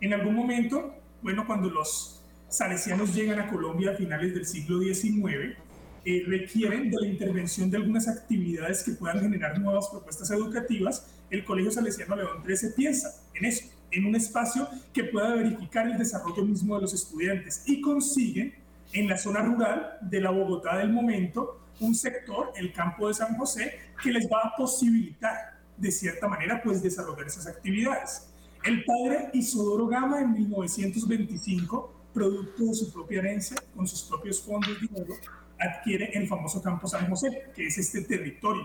En 0.00 0.14
algún 0.14 0.34
momento, 0.34 0.94
bueno, 1.22 1.46
cuando 1.46 1.68
los 1.68 2.22
salesianos 2.48 3.14
llegan 3.14 3.38
a 3.38 3.48
Colombia 3.48 3.92
a 3.92 3.94
finales 3.94 4.34
del 4.34 4.46
siglo 4.46 4.80
XIX, 4.80 5.56
eh, 6.04 6.24
requieren 6.26 6.90
de 6.90 6.96
la 7.00 7.06
intervención 7.06 7.70
de 7.70 7.76
algunas 7.76 8.08
actividades 8.08 8.82
que 8.84 8.92
puedan 8.92 9.20
generar 9.20 9.58
nuevas 9.58 9.88
propuestas 9.88 10.30
educativas, 10.30 11.06
el 11.30 11.44
Colegio 11.44 11.70
Salesiano 11.70 12.16
León 12.16 12.42
XIII 12.46 12.70
piensa 12.74 13.22
en 13.34 13.44
eso, 13.44 13.66
en 13.90 14.06
un 14.06 14.16
espacio 14.16 14.68
que 14.94 15.04
pueda 15.04 15.34
verificar 15.34 15.86
el 15.86 15.98
desarrollo 15.98 16.44
mismo 16.44 16.76
de 16.76 16.82
los 16.82 16.94
estudiantes 16.94 17.62
y 17.66 17.80
consiguen 17.80 18.54
en 18.92 19.08
la 19.08 19.18
zona 19.18 19.42
rural 19.42 19.98
de 20.00 20.20
la 20.20 20.30
Bogotá 20.30 20.76
del 20.78 20.92
momento 20.92 21.60
un 21.80 21.94
sector, 21.94 22.52
el 22.56 22.72
campo 22.72 23.08
de 23.08 23.14
San 23.14 23.36
José, 23.36 23.78
que 24.02 24.10
les 24.10 24.26
va 24.26 24.40
a 24.44 24.56
posibilitar 24.56 25.56
de 25.76 25.90
cierta 25.90 26.26
manera 26.28 26.60
pues 26.62 26.82
desarrollar 26.82 27.26
esas 27.26 27.46
actividades. 27.46 28.28
El 28.64 28.84
padre 28.84 29.30
Isodoro 29.34 29.86
Gama 29.86 30.20
en 30.20 30.32
1925, 30.32 31.92
producto 32.14 32.64
de 32.64 32.74
su 32.74 32.92
propia 32.92 33.18
herencia, 33.18 33.56
con 33.74 33.86
sus 33.86 34.02
propios 34.02 34.40
fondos 34.42 34.70
de 34.80 34.86
dinero, 34.86 35.14
adquiere 35.58 36.10
el 36.14 36.26
famoso 36.26 36.62
Campo 36.62 36.88
San 36.88 37.08
José, 37.08 37.50
que 37.54 37.66
es 37.66 37.78
este 37.78 38.02
territorio 38.02 38.64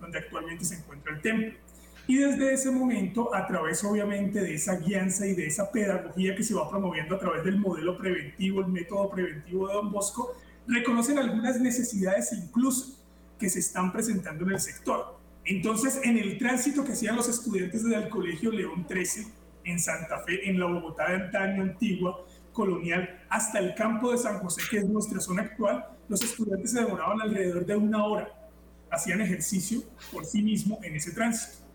donde 0.00 0.18
actualmente 0.18 0.64
se 0.64 0.76
encuentra 0.76 1.14
el 1.14 1.22
templo. 1.22 1.58
Y 2.08 2.16
desde 2.16 2.54
ese 2.54 2.70
momento, 2.70 3.34
a 3.34 3.46
través 3.46 3.84
obviamente 3.84 4.40
de 4.40 4.54
esa 4.54 4.76
guianza 4.76 5.26
y 5.26 5.34
de 5.34 5.46
esa 5.46 5.70
pedagogía 5.70 6.34
que 6.34 6.42
se 6.42 6.54
va 6.54 6.70
promoviendo 6.70 7.16
a 7.16 7.18
través 7.18 7.44
del 7.44 7.58
modelo 7.58 7.98
preventivo, 7.98 8.62
el 8.62 8.68
método 8.68 9.10
preventivo 9.10 9.68
de 9.68 9.74
Don 9.74 9.92
Bosco, 9.92 10.32
reconocen 10.66 11.18
algunas 11.18 11.60
necesidades 11.60 12.32
incluso 12.32 12.98
que 13.38 13.50
se 13.50 13.58
están 13.58 13.92
presentando 13.92 14.46
en 14.46 14.52
el 14.52 14.60
sector. 14.60 15.18
Entonces, 15.44 16.00
en 16.02 16.16
el 16.16 16.38
tránsito 16.38 16.82
que 16.82 16.92
hacían 16.92 17.14
los 17.14 17.28
estudiantes 17.28 17.84
del 17.84 18.08
Colegio 18.08 18.52
León 18.52 18.86
13, 18.86 19.26
en 19.64 19.78
Santa 19.78 20.20
Fe, 20.20 20.48
en 20.48 20.58
la 20.58 20.64
Bogotá 20.64 21.10
de 21.10 21.16
antaño, 21.16 21.62
antigua, 21.62 22.24
colonial, 22.54 23.20
hasta 23.28 23.58
el 23.58 23.74
campo 23.74 24.12
de 24.12 24.16
San 24.16 24.38
José, 24.38 24.62
que 24.70 24.78
es 24.78 24.88
nuestra 24.88 25.20
zona 25.20 25.42
actual, 25.42 25.84
los 26.08 26.22
estudiantes 26.22 26.70
se 26.70 26.80
demoraban 26.80 27.20
alrededor 27.20 27.66
de 27.66 27.76
una 27.76 28.02
hora. 28.02 28.32
Hacían 28.90 29.20
ejercicio 29.20 29.82
por 30.10 30.24
sí 30.24 30.40
mismo 30.40 30.78
en 30.82 30.96
ese 30.96 31.12
tránsito. 31.12 31.67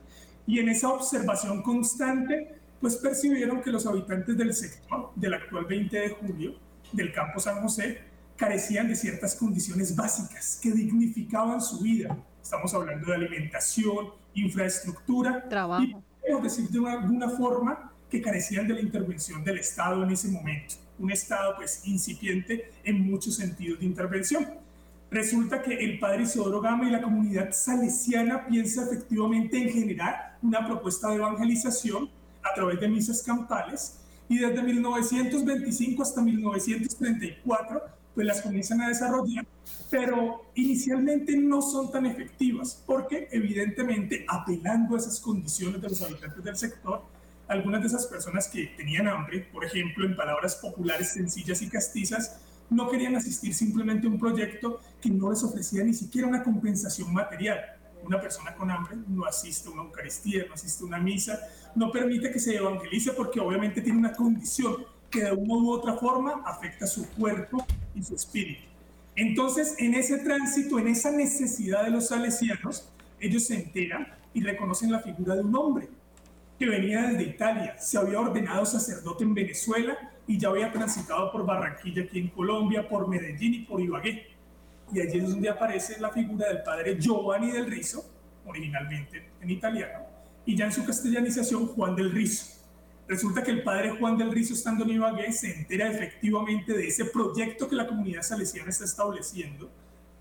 Y 0.46 0.60
en 0.60 0.70
esa 0.70 0.90
observación 0.90 1.62
constante, 1.62 2.60
pues 2.82 2.98
percibieron 2.98 3.62
que 3.62 3.72
los 3.72 3.86
habitantes 3.86 4.38
del 4.38 4.54
sector 4.54 5.12
del 5.16 5.34
actual 5.34 5.66
20 5.66 6.00
de 6.00 6.10
julio, 6.10 6.56
del 6.92 7.12
campo 7.14 7.40
San 7.40 7.62
José, 7.62 8.02
carecían 8.36 8.88
de 8.88 8.96
ciertas 8.96 9.36
condiciones 9.36 9.96
básicas 9.96 10.60
que 10.62 10.72
dignificaban 10.72 11.62
su 11.62 11.80
vida. 11.82 12.18
Estamos 12.42 12.74
hablando 12.74 13.08
de 13.08 13.16
alimentación, 13.16 14.10
infraestructura, 14.34 15.48
trabajo 15.48 16.04
decir 16.42 16.70
de 16.70 16.90
alguna 16.90 17.30
forma 17.30 17.92
que 18.10 18.22
carecían 18.22 18.68
de 18.68 18.76
la 18.76 18.82
intervención 18.82 19.44
del 19.44 19.58
Estado 19.60 20.04
en 20.04 20.12
ese 20.12 20.30
momento. 20.30 20.76
Un 21.00 21.12
Estado 21.12 21.56
pues 21.56 21.82
incipiente 21.86 22.72
en 22.84 23.02
muchos 23.02 23.36
sentidos 23.36 23.80
de 23.80 23.86
intervención. 23.86 24.46
Resulta 25.14 25.62
que 25.62 25.76
el 25.76 26.00
padre 26.00 26.24
Isidoro 26.24 26.60
Gama 26.60 26.88
y 26.88 26.92
la 26.92 27.00
comunidad 27.00 27.52
salesiana 27.52 28.48
piensa 28.48 28.84
efectivamente 28.84 29.62
en 29.62 29.70
generar 29.70 30.40
una 30.42 30.66
propuesta 30.66 31.10
de 31.10 31.18
evangelización 31.18 32.10
a 32.42 32.52
través 32.56 32.80
de 32.80 32.88
misas 32.88 33.22
campales 33.22 34.00
y 34.28 34.40
desde 34.40 34.64
1925 34.64 36.02
hasta 36.02 36.20
1934 36.20 37.82
pues 38.16 38.26
las 38.26 38.42
comienzan 38.42 38.82
a 38.82 38.88
desarrollar, 38.88 39.46
pero 39.92 40.46
inicialmente 40.56 41.38
no 41.38 41.62
son 41.62 41.92
tan 41.92 42.08
efectivas 42.08 42.82
porque 42.84 43.28
evidentemente 43.32 44.26
apelando 44.28 44.96
a 44.96 44.98
esas 44.98 45.20
condiciones 45.20 45.80
de 45.80 45.90
los 45.90 46.02
habitantes 46.02 46.44
del 46.44 46.58
sector, 46.58 47.04
algunas 47.48 47.82
de 47.82 47.88
esas 47.88 48.08
personas 48.08 48.48
que 48.48 48.66
tenían 48.76 49.08
hambre, 49.08 49.48
por 49.54 49.64
ejemplo, 49.64 50.08
en 50.08 50.16
palabras 50.16 50.56
populares 50.56 51.14
sencillas 51.14 51.62
y 51.62 51.70
castizas, 51.70 52.40
no 52.70 52.90
querían 52.90 53.16
asistir 53.16 53.54
simplemente 53.54 54.08
a 54.08 54.10
un 54.10 54.20
proyecto 54.20 54.80
que 55.02 55.10
no 55.10 55.30
les 55.30 55.44
ofrecía 55.44 55.84
ni 55.84 55.94
siquiera 55.94 56.28
una 56.28 56.44
compensación 56.44 57.14
material. 57.14 57.60
Una 58.04 58.20
persona 58.20 58.54
con 58.56 58.70
hambre 58.70 58.98
no 59.08 59.26
asiste 59.26 59.70
a 59.70 59.72
una 59.72 59.84
Eucaristía, 59.84 60.46
no 60.48 60.56
asiste 60.56 60.84
a 60.84 60.88
una 60.88 61.00
misa, 61.00 61.40
no 61.76 61.92
permite 61.92 62.32
que 62.32 62.40
se 62.40 62.56
evangelice 62.56 63.12
porque 63.12 63.40
obviamente 63.40 63.82
tiene 63.82 64.00
una 64.00 64.14
condición 64.14 64.86
que 65.10 65.24
de 65.24 65.32
una 65.32 65.54
u 65.54 65.72
otra 65.72 65.96
forma 65.96 66.42
afecta 66.46 66.88
su 66.88 67.08
cuerpo 67.12 67.66
y 67.96 68.04
su 68.04 68.16
espíritu. 68.16 68.64
Entonces, 69.16 69.76
en 69.78 69.94
ese 69.94 70.18
tránsito, 70.18 70.80
en 70.80 70.88
esa 70.88 71.12
necesidad 71.12 71.84
de 71.84 71.92
los 71.92 72.08
salesianos, 72.08 72.90
ellos 73.20 73.46
se 73.46 73.56
enteran 73.56 74.08
y 74.34 74.42
reconocen 74.42 74.92
la 74.92 75.00
figura 75.00 75.36
de 75.36 75.42
un 75.42 75.56
hombre 75.56 75.88
que 76.58 76.66
venía 76.66 77.04
desde 77.04 77.24
Italia, 77.24 77.80
se 77.80 77.98
había 77.98 78.20
ordenado 78.20 78.66
sacerdote 78.66 79.24
en 79.24 79.34
Venezuela 79.34 80.13
y 80.28 80.38
ya 80.38 80.50
había 80.50 80.72
transitado 80.72 81.32
por 81.32 81.46
Barranquilla 81.46 82.04
aquí 82.04 82.20
en 82.20 82.30
Colombia, 82.30 82.88
por 82.88 83.08
Medellín 83.08 83.54
y 83.54 83.60
por 83.60 83.82
Ibagué. 83.82 84.28
Y 84.94 85.02
allí 85.02 85.20
es 85.20 85.30
donde 85.30 85.50
aparece 85.50 86.00
la 86.00 86.10
figura 86.10 86.48
del 86.48 86.64
padre 86.64 86.98
Giovanni 87.00 87.52
del 87.52 87.66
Rizo, 87.66 88.06
originalmente 88.46 89.32
en 89.42 89.50
italiano, 89.50 90.06
y 90.46 90.56
ya 90.56 90.66
en 90.66 90.72
su 90.72 90.86
castellanización 90.86 91.68
Juan 91.68 91.96
del 91.96 92.12
Rizo. 92.12 92.62
Resulta 93.08 93.44
que 93.44 93.52
el 93.52 93.64
padre 93.64 93.98
Juan 93.98 94.18
del 94.18 94.32
Rizo, 94.32 94.54
estando 94.54 94.86
en 94.86 94.92
Ibagué, 94.92 95.32
se 95.32 95.54
entera 95.54 95.92
efectivamente 95.92 96.74
de 96.74 96.88
ese 96.88 97.06
proyecto 97.06 97.68
que 97.68 97.76
la 97.76 97.88
comunidad 97.88 98.22
salesiana 98.22 98.70
está 98.70 98.86
estableciendo 98.86 99.70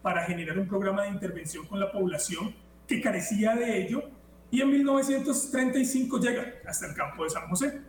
para 0.03 0.25
generar 0.25 0.59
un 0.59 0.67
programa 0.67 1.05
de 1.05 1.11
intervención 1.11 1.67
con 1.67 1.79
la 1.79 1.93
población 1.93 2.55
que 2.89 3.01
carecía 3.01 3.55
de 3.55 3.85
ello 3.85 4.03
y 4.51 4.61
en 4.61 4.71
1935 4.71 6.19
llega 6.19 6.45
hasta 6.67 6.87
el 6.87 6.95
campo 6.95 7.25
de 7.25 7.31
San 7.31 7.49
José. 7.49 7.81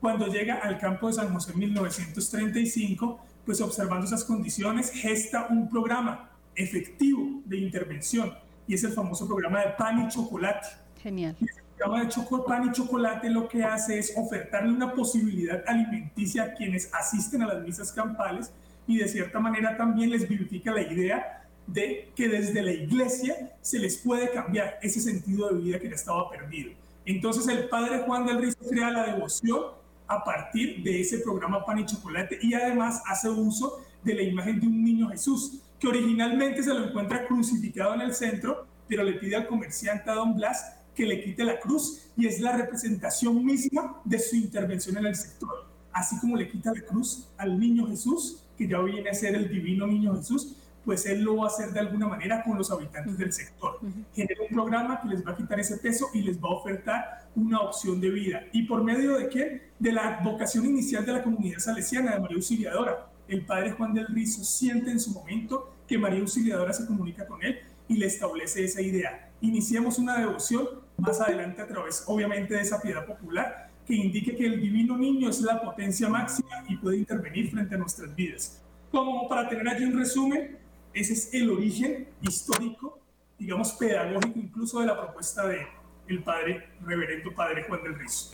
Cuando 0.00 0.26
llega 0.26 0.56
al 0.56 0.78
campo 0.78 1.08
de 1.08 1.14
San 1.14 1.32
José 1.32 1.52
en 1.52 1.58
1935, 1.58 3.20
pues 3.44 3.60
observando 3.60 4.06
esas 4.06 4.24
condiciones, 4.24 4.90
gesta 4.90 5.46
un 5.50 5.68
programa 5.68 6.30
efectivo 6.54 7.40
de 7.44 7.58
intervención 7.58 8.34
y 8.66 8.74
es 8.74 8.84
el 8.84 8.92
famoso 8.92 9.26
programa 9.26 9.60
de 9.60 9.70
pan 9.70 10.06
y 10.06 10.08
chocolate. 10.08 10.68
Genial 11.02 11.36
programa 11.78 12.04
de 12.04 12.10
Choco, 12.10 12.44
Pan 12.44 12.68
y 12.68 12.72
Chocolate 12.72 13.30
lo 13.30 13.48
que 13.48 13.62
hace 13.62 13.98
es 13.98 14.12
ofertarle 14.16 14.72
una 14.72 14.92
posibilidad 14.92 15.62
alimenticia 15.66 16.42
a 16.44 16.54
quienes 16.54 16.92
asisten 16.92 17.42
a 17.42 17.46
las 17.46 17.64
misas 17.64 17.92
campales 17.92 18.52
y 18.86 18.98
de 18.98 19.08
cierta 19.08 19.38
manera 19.38 19.76
también 19.76 20.10
les 20.10 20.28
vivifica 20.28 20.72
la 20.72 20.82
idea 20.82 21.46
de 21.66 22.10
que 22.16 22.28
desde 22.28 22.62
la 22.62 22.72
iglesia 22.72 23.52
se 23.60 23.78
les 23.78 23.98
puede 23.98 24.30
cambiar 24.30 24.78
ese 24.82 25.00
sentido 25.00 25.48
de 25.48 25.60
vida 25.60 25.78
que 25.78 25.88
ya 25.88 25.94
estaba 25.94 26.28
perdido. 26.30 26.72
Entonces 27.04 27.46
el 27.48 27.68
padre 27.68 28.00
Juan 28.00 28.26
del 28.26 28.40
Rizo 28.40 28.58
crea 28.68 28.90
la 28.90 29.06
devoción 29.06 29.62
a 30.08 30.24
partir 30.24 30.82
de 30.82 31.00
ese 31.00 31.18
programa 31.18 31.64
Pan 31.64 31.78
y 31.78 31.86
Chocolate 31.86 32.38
y 32.42 32.54
además 32.54 33.02
hace 33.06 33.28
uso 33.28 33.84
de 34.02 34.14
la 34.14 34.22
imagen 34.22 34.58
de 34.58 34.66
un 34.66 34.82
niño 34.82 35.08
Jesús, 35.10 35.60
que 35.78 35.86
originalmente 35.86 36.62
se 36.62 36.72
lo 36.74 36.88
encuentra 36.88 37.26
crucificado 37.26 37.94
en 37.94 38.00
el 38.00 38.14
centro, 38.14 38.66
pero 38.88 39.04
le 39.04 39.12
pide 39.14 39.36
al 39.36 39.46
comerciante 39.46 40.10
a 40.10 40.14
Don 40.14 40.34
Blas 40.34 40.74
que 40.94 41.06
le 41.06 41.22
quite 41.22 41.44
la 41.44 41.60
cruz 41.60 42.08
y 42.16 42.26
es 42.26 42.40
la 42.40 42.56
representación 42.56 43.44
misma 43.44 44.00
de 44.04 44.18
su 44.18 44.34
intervención 44.34 44.96
en 44.96 45.06
el 45.06 45.14
sector. 45.14 45.68
Así 45.92 46.18
como 46.18 46.36
le 46.36 46.48
quita 46.48 46.72
la 46.72 46.80
cruz 46.80 47.28
al 47.36 47.58
niño 47.60 47.86
Jesús, 47.86 48.42
que 48.56 48.66
ya 48.66 48.80
viene 48.80 49.08
a 49.08 49.14
ser 49.14 49.36
el 49.36 49.48
divino 49.48 49.86
niño 49.86 50.16
Jesús, 50.16 50.56
pues 50.84 51.06
él 51.06 51.22
lo 51.22 51.36
va 51.36 51.44
a 51.44 51.46
hacer 51.48 51.70
de 51.70 51.80
alguna 51.80 52.08
manera 52.08 52.42
con 52.42 52.56
los 52.56 52.70
habitantes 52.70 53.16
del 53.18 53.32
sector. 53.32 53.78
Genera 54.14 54.42
un 54.42 54.48
programa 54.48 55.00
que 55.00 55.08
les 55.08 55.24
va 55.24 55.32
a 55.32 55.36
quitar 55.36 55.60
ese 55.60 55.76
peso 55.76 56.06
y 56.14 56.22
les 56.22 56.42
va 56.42 56.48
a 56.48 56.52
ofertar 56.52 57.17
una 57.34 57.60
opción 57.60 58.00
de 58.00 58.10
vida. 58.10 58.44
¿Y 58.52 58.64
por 58.64 58.82
medio 58.82 59.18
de 59.18 59.28
qué? 59.28 59.70
De 59.78 59.92
la 59.92 60.20
vocación 60.22 60.66
inicial 60.66 61.04
de 61.04 61.12
la 61.12 61.22
comunidad 61.22 61.58
salesiana 61.58 62.14
de 62.14 62.20
María 62.20 62.36
Auxiliadora. 62.36 63.10
el 63.28 63.44
padre 63.44 63.72
Juan 63.72 63.92
del 63.92 64.06
Rizo 64.06 64.42
siente 64.42 64.90
en 64.90 64.98
su 64.98 65.12
momento 65.12 65.74
que 65.86 65.98
María 65.98 66.20
Auxiliadora 66.20 66.72
se 66.72 66.86
comunica 66.86 67.26
con 67.26 67.42
él 67.42 67.58
y 67.86 67.96
le 67.96 68.06
establece 68.06 68.64
esa 68.64 68.80
idea. 68.80 69.30
Iniciamos 69.40 69.98
una 69.98 70.18
devoción 70.18 70.66
más 70.96 71.20
adelante 71.20 71.62
a 71.62 71.66
través, 71.66 72.04
obviamente, 72.06 72.54
de 72.54 72.62
esa 72.62 72.80
piedad 72.80 73.06
popular 73.06 73.70
que 73.86 73.94
indique 73.94 74.36
que 74.36 74.46
el 74.46 74.60
divino 74.60 74.98
niño 74.98 75.30
es 75.30 75.40
la 75.40 75.60
potencia 75.60 76.08
máxima 76.08 76.64
y 76.68 76.76
puede 76.76 76.98
intervenir 76.98 77.50
frente 77.50 77.74
a 77.74 77.78
nuestras 77.78 78.14
vidas. 78.14 78.62
Como 78.90 79.28
para 79.28 79.48
tener 79.48 79.66
allí 79.66 79.84
un 79.84 79.98
resumen, 79.98 80.58
ese 80.92 81.14
es 81.14 81.32
el 81.32 81.50
origen 81.50 82.08
histórico, 82.20 82.98
digamos 83.38 83.72
pedagógico 83.72 84.38
incluso 84.38 84.80
de 84.80 84.86
la 84.86 85.00
propuesta 85.00 85.46
de 85.46 85.66
el 86.08 86.22
padre, 86.22 86.68
reverendo 86.84 87.32
padre 87.34 87.64
Juan 87.64 87.82
del 87.82 87.98
Rizo. 87.98 88.32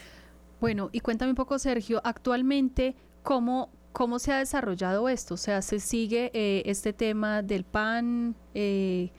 Bueno, 0.61 0.89
y 0.93 1.01
cuéntame 1.01 1.31
un 1.31 1.37
poco, 1.37 1.59
Sergio, 1.59 2.01
actualmente, 2.05 2.97
¿cómo, 3.23 3.71
cómo 3.93 4.19
se 4.19 4.33
ha 4.33 4.39
desarrollado 4.39 5.09
esto? 5.09 5.35
O 5.35 5.37
sea, 5.37 5.61
¿se 5.63 5.81
sigue 5.81 6.31
eh, 6.33 6.63
este 6.67 6.93
tema 6.93 7.43
del 7.43 7.65
PAN? 7.65 8.35
Eh, 8.55 9.11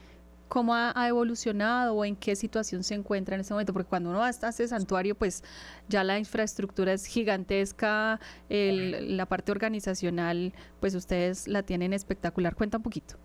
¿Cómo 0.47 0.73
ha, 0.75 0.93
evolucionado 1.07 1.95
o 1.95 2.05
en 2.05 2.15
qué 2.15 2.35
situación 2.35 2.83
se 2.83 2.93
encuentra 2.93 3.35
en 3.35 3.41
este 3.41 3.53
momento? 3.53 3.73
Porque 3.73 3.89
cuando 3.89 4.09
uno 4.09 4.19
va 4.19 4.27
hasta 4.27 4.49
ese 4.49 4.67
santuario, 4.67 5.15
pues 5.15 5.43
ya 5.89 6.03
la 6.03 6.17
infraestructura 6.19 6.93
es 6.93 7.05
gigantesca, 7.05 8.19
la 8.47 9.25
parte 9.25 9.51
organizacional, 9.51 10.53
pues 10.79 10.93
ustedes 10.95 11.47
la 11.47 11.63
tienen 11.63 11.93
espectacular. 11.93 12.55
Cuenta 12.55 12.77
un 12.77 12.83
poquito. 12.83 13.15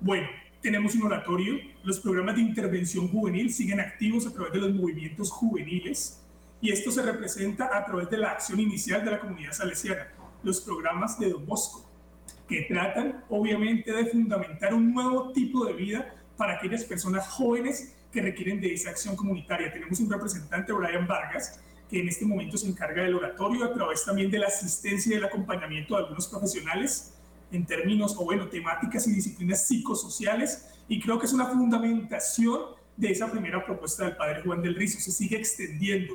Bueno, 0.00 0.28
tenemos 0.64 0.94
un 0.94 1.02
oratorio, 1.02 1.60
los 1.82 2.00
programas 2.00 2.36
de 2.36 2.40
intervención 2.40 3.06
juvenil 3.08 3.52
siguen 3.52 3.80
activos 3.80 4.26
a 4.26 4.32
través 4.32 4.50
de 4.54 4.60
los 4.60 4.72
movimientos 4.72 5.30
juveniles 5.30 6.22
y 6.58 6.70
esto 6.70 6.90
se 6.90 7.02
representa 7.02 7.76
a 7.76 7.84
través 7.84 8.08
de 8.08 8.16
la 8.16 8.30
acción 8.30 8.58
inicial 8.58 9.04
de 9.04 9.10
la 9.10 9.20
comunidad 9.20 9.52
salesiana, 9.52 10.08
los 10.42 10.62
programas 10.62 11.20
de 11.20 11.28
Don 11.28 11.44
Bosco, 11.44 11.84
que 12.48 12.62
tratan 12.62 13.22
obviamente 13.28 13.92
de 13.92 14.06
fundamentar 14.06 14.72
un 14.72 14.94
nuevo 14.94 15.32
tipo 15.32 15.66
de 15.66 15.74
vida 15.74 16.14
para 16.38 16.54
aquellas 16.54 16.82
personas 16.84 17.28
jóvenes 17.28 17.94
que 18.10 18.22
requieren 18.22 18.58
de 18.62 18.72
esa 18.72 18.88
acción 18.88 19.16
comunitaria. 19.16 19.70
Tenemos 19.70 20.00
un 20.00 20.10
representante, 20.10 20.72
Brian 20.72 21.06
Vargas, 21.06 21.60
que 21.90 22.00
en 22.00 22.08
este 22.08 22.24
momento 22.24 22.56
se 22.56 22.68
encarga 22.68 23.02
del 23.02 23.16
oratorio 23.16 23.66
a 23.66 23.74
través 23.74 24.02
también 24.06 24.30
de 24.30 24.38
la 24.38 24.46
asistencia 24.46 25.12
y 25.12 25.14
del 25.16 25.26
acompañamiento 25.26 25.94
de 25.94 26.04
algunos 26.04 26.26
profesionales 26.26 27.13
en 27.50 27.66
términos, 27.66 28.16
o 28.18 28.24
bueno, 28.24 28.48
temáticas 28.48 29.06
y 29.06 29.12
disciplinas 29.12 29.66
psicosociales, 29.66 30.70
y 30.88 31.00
creo 31.00 31.18
que 31.18 31.26
es 31.26 31.32
una 31.32 31.46
fundamentación 31.46 32.60
de 32.96 33.10
esa 33.10 33.30
primera 33.30 33.64
propuesta 33.64 34.04
del 34.04 34.16
padre 34.16 34.42
Juan 34.42 34.62
del 34.62 34.74
Rizo, 34.74 35.00
se 35.00 35.10
sigue 35.10 35.36
extendiendo, 35.36 36.14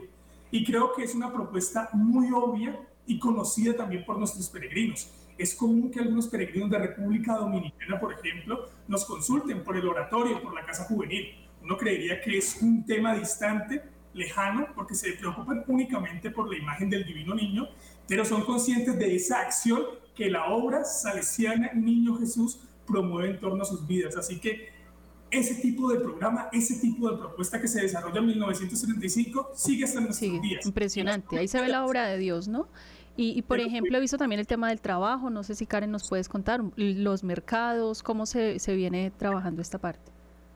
y 0.51 0.65
creo 0.65 0.93
que 0.93 1.03
es 1.03 1.15
una 1.15 1.31
propuesta 1.31 1.89
muy 1.93 2.31
obvia 2.31 2.79
y 3.05 3.19
conocida 3.19 3.75
también 3.75 4.05
por 4.05 4.17
nuestros 4.17 4.49
peregrinos. 4.49 5.11
Es 5.37 5.55
común 5.55 5.89
que 5.89 5.99
algunos 5.99 6.27
peregrinos 6.27 6.69
de 6.69 6.79
República 6.79 7.35
Dominicana, 7.35 7.99
por 7.99 8.13
ejemplo, 8.13 8.69
nos 8.87 9.05
consulten 9.05 9.63
por 9.63 9.77
el 9.77 9.87
oratorio, 9.87 10.41
por 10.41 10.53
la 10.53 10.65
casa 10.65 10.83
juvenil. 10.83 11.33
Uno 11.63 11.77
creería 11.77 12.19
que 12.21 12.37
es 12.37 12.61
un 12.61 12.85
tema 12.85 13.15
distante, 13.15 13.81
lejano, 14.13 14.67
porque 14.75 14.95
se 14.95 15.13
preocupan 15.13 15.63
únicamente 15.67 16.29
por 16.31 16.49
la 16.49 16.57
imagen 16.57 16.89
del 16.89 17.05
divino 17.05 17.35
niño, 17.35 17.67
pero 18.07 18.25
son 18.25 18.43
conscientes 18.43 18.97
de 18.97 19.15
esa 19.15 19.41
acción 19.41 19.81
que 20.19 20.29
la 20.29 20.47
obra 20.47 20.83
salesiana 20.83 21.71
Niño 21.73 22.17
Jesús 22.17 22.59
promueve 22.85 23.29
en 23.29 23.39
torno 23.39 23.63
a 23.63 23.65
sus 23.65 23.87
vidas. 23.87 24.17
Así 24.17 24.37
que 24.37 24.67
ese 25.31 25.55
tipo 25.55 25.89
de 25.89 25.97
programa, 25.97 26.49
ese 26.51 26.75
tipo 26.81 27.09
de 27.09 27.17
propuesta 27.17 27.61
que 27.61 27.69
se 27.69 27.81
desarrolla 27.81 28.19
en 28.19 28.25
1975 28.25 29.51
sigue 29.55 29.85
hasta 29.85 30.01
nuestros 30.01 30.41
días. 30.41 30.65
Impresionante, 30.65 31.39
ahí 31.39 31.47
se 31.47 31.61
ve 31.61 31.69
la 31.69 31.85
obra 31.85 32.05
de 32.05 32.17
Dios, 32.17 32.49
¿no? 32.49 32.67
Y, 33.15 33.41
por 33.41 33.59
ejemplo, 33.59 33.97
he 33.97 34.01
visto 34.01 34.17
también 34.17 34.39
el 34.39 34.47
tema 34.47 34.69
del 34.69 34.79
trabajo, 34.79 35.29
no 35.29 35.43
sé 35.43 35.53
si 35.53 35.65
Karen 35.65 35.91
nos 35.91 36.07
puedes 36.07 36.29
contar, 36.29 36.61
los 36.77 37.23
mercados, 37.23 38.01
cómo 38.01 38.25
se, 38.25 38.59
se 38.59 38.75
viene 38.75 39.11
trabajando 39.11 39.61
esta 39.61 39.77
parte. 39.77 40.09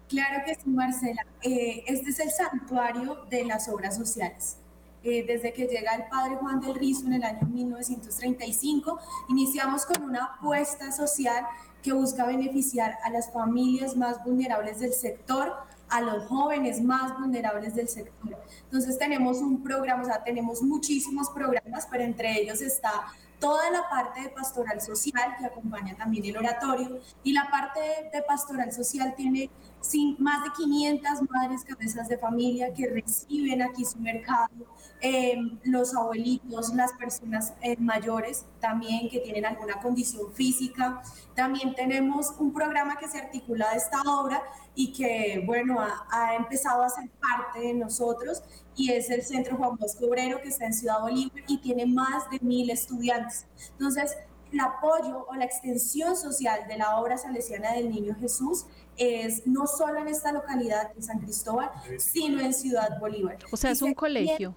Claro 0.07 0.43
que 0.45 0.55
sí, 0.55 0.69
Marcela. 0.69 1.25
Eh, 1.41 1.83
este 1.87 2.11
es 2.11 2.19
el 2.21 2.29
santuario 2.31 3.25
de 3.29 3.43
las 3.43 3.67
obras 3.67 3.97
sociales. 3.97 4.57
Eh, 5.03 5.25
desde 5.27 5.51
que 5.51 5.67
llega 5.67 5.95
el 5.95 6.05
padre 6.07 6.37
Juan 6.37 6.61
del 6.61 6.75
Rizo 6.75 7.07
en 7.07 7.13
el 7.13 7.23
año 7.23 7.45
1935, 7.45 8.99
iniciamos 9.27 9.85
con 9.85 10.01
una 10.01 10.25
apuesta 10.25 10.93
social 10.93 11.45
que 11.81 11.91
busca 11.91 12.25
beneficiar 12.25 12.97
a 13.03 13.09
las 13.09 13.29
familias 13.29 13.97
más 13.97 14.23
vulnerables 14.23 14.79
del 14.79 14.93
sector, 14.93 15.53
a 15.89 15.99
los 15.99 16.25
jóvenes 16.27 16.81
más 16.81 17.19
vulnerables 17.19 17.75
del 17.75 17.89
sector. 17.89 18.37
Entonces 18.63 18.97
tenemos 18.97 19.39
un 19.39 19.61
programa, 19.61 20.03
o 20.03 20.05
sea, 20.05 20.23
tenemos 20.23 20.61
muchísimos 20.61 21.29
programas, 21.29 21.85
pero 21.91 22.03
entre 22.05 22.39
ellos 22.39 22.61
está 22.61 23.11
toda 23.43 23.69
la 23.71 23.89
parte 23.89 24.21
de 24.21 24.29
pastoral 24.29 24.79
social 24.79 25.35
que 25.37 25.45
acompaña 25.45 25.93
también 25.97 26.23
el 26.23 26.37
oratorio 26.37 27.01
y 27.25 27.33
la 27.33 27.51
parte 27.51 27.81
de, 28.13 28.21
pastoral 28.21 28.71
social 28.71 29.15
tiene 29.17 29.49
más 30.17 30.45
de 30.45 30.49
500 30.55 31.29
madres 31.29 31.65
cabezas 31.65 32.07
de 32.07 32.17
familia 32.17 32.73
que 32.73 32.87
reciben 32.87 33.61
aquí 33.61 33.83
su 33.83 33.99
mercado, 33.99 34.49
em, 35.03 35.59
los 35.63 35.93
abuelitos, 35.93 36.73
las 36.73 36.93
personas 36.93 37.53
eh, 37.61 37.75
mayores 37.77 38.45
también 38.59 39.09
que 39.09 39.19
tienen 39.19 39.45
alguna 39.45 39.81
condición 39.81 40.33
física. 40.33 41.01
También 41.35 41.75
tenemos 41.75 42.33
un 42.39 42.53
programa 42.53 42.95
que 42.95 43.07
se 43.07 43.19
articula 43.19 43.69
de 43.71 43.77
esta 43.77 44.01
obra 44.01 44.41
y 44.73 44.93
que, 44.93 45.43
bueno, 45.45 45.79
ha, 45.79 46.07
ha 46.09 46.35
empezado 46.35 46.83
a 46.83 46.89
ser 46.89 47.09
parte 47.19 47.59
de 47.59 47.73
nosotros 47.73 48.41
y 48.75 48.91
es 48.91 49.09
el 49.09 49.21
Centro 49.23 49.57
Juan 49.57 49.75
Bosco 49.75 50.07
Obrero 50.07 50.41
que 50.41 50.47
está 50.47 50.65
en 50.65 50.73
Ciudad 50.73 51.01
Bolívar 51.01 51.43
y 51.47 51.57
tiene 51.57 51.85
más 51.85 52.29
de 52.31 52.39
mil 52.39 52.69
estudiantes. 52.69 53.45
Entonces, 53.71 54.15
el 54.53 54.59
apoyo 54.59 55.25
o 55.27 55.35
la 55.35 55.45
extensión 55.45 56.15
social 56.15 56.67
de 56.67 56.77
la 56.77 56.97
obra 56.97 57.17
salesiana 57.17 57.73
del 57.73 57.89
Niño 57.89 58.15
Jesús 58.19 58.65
es 58.97 59.45
no 59.47 59.65
solo 59.65 59.99
en 59.99 60.07
esta 60.07 60.31
localidad 60.31 60.93
de 60.93 61.01
San 61.01 61.19
Cristóbal, 61.19 61.71
sino 61.97 62.39
en 62.39 62.53
Ciudad 62.53 62.99
Bolívar. 62.99 63.37
O 63.51 63.57
sea, 63.57 63.71
es 63.71 63.81
un 63.81 63.93
colegio. 63.93 64.55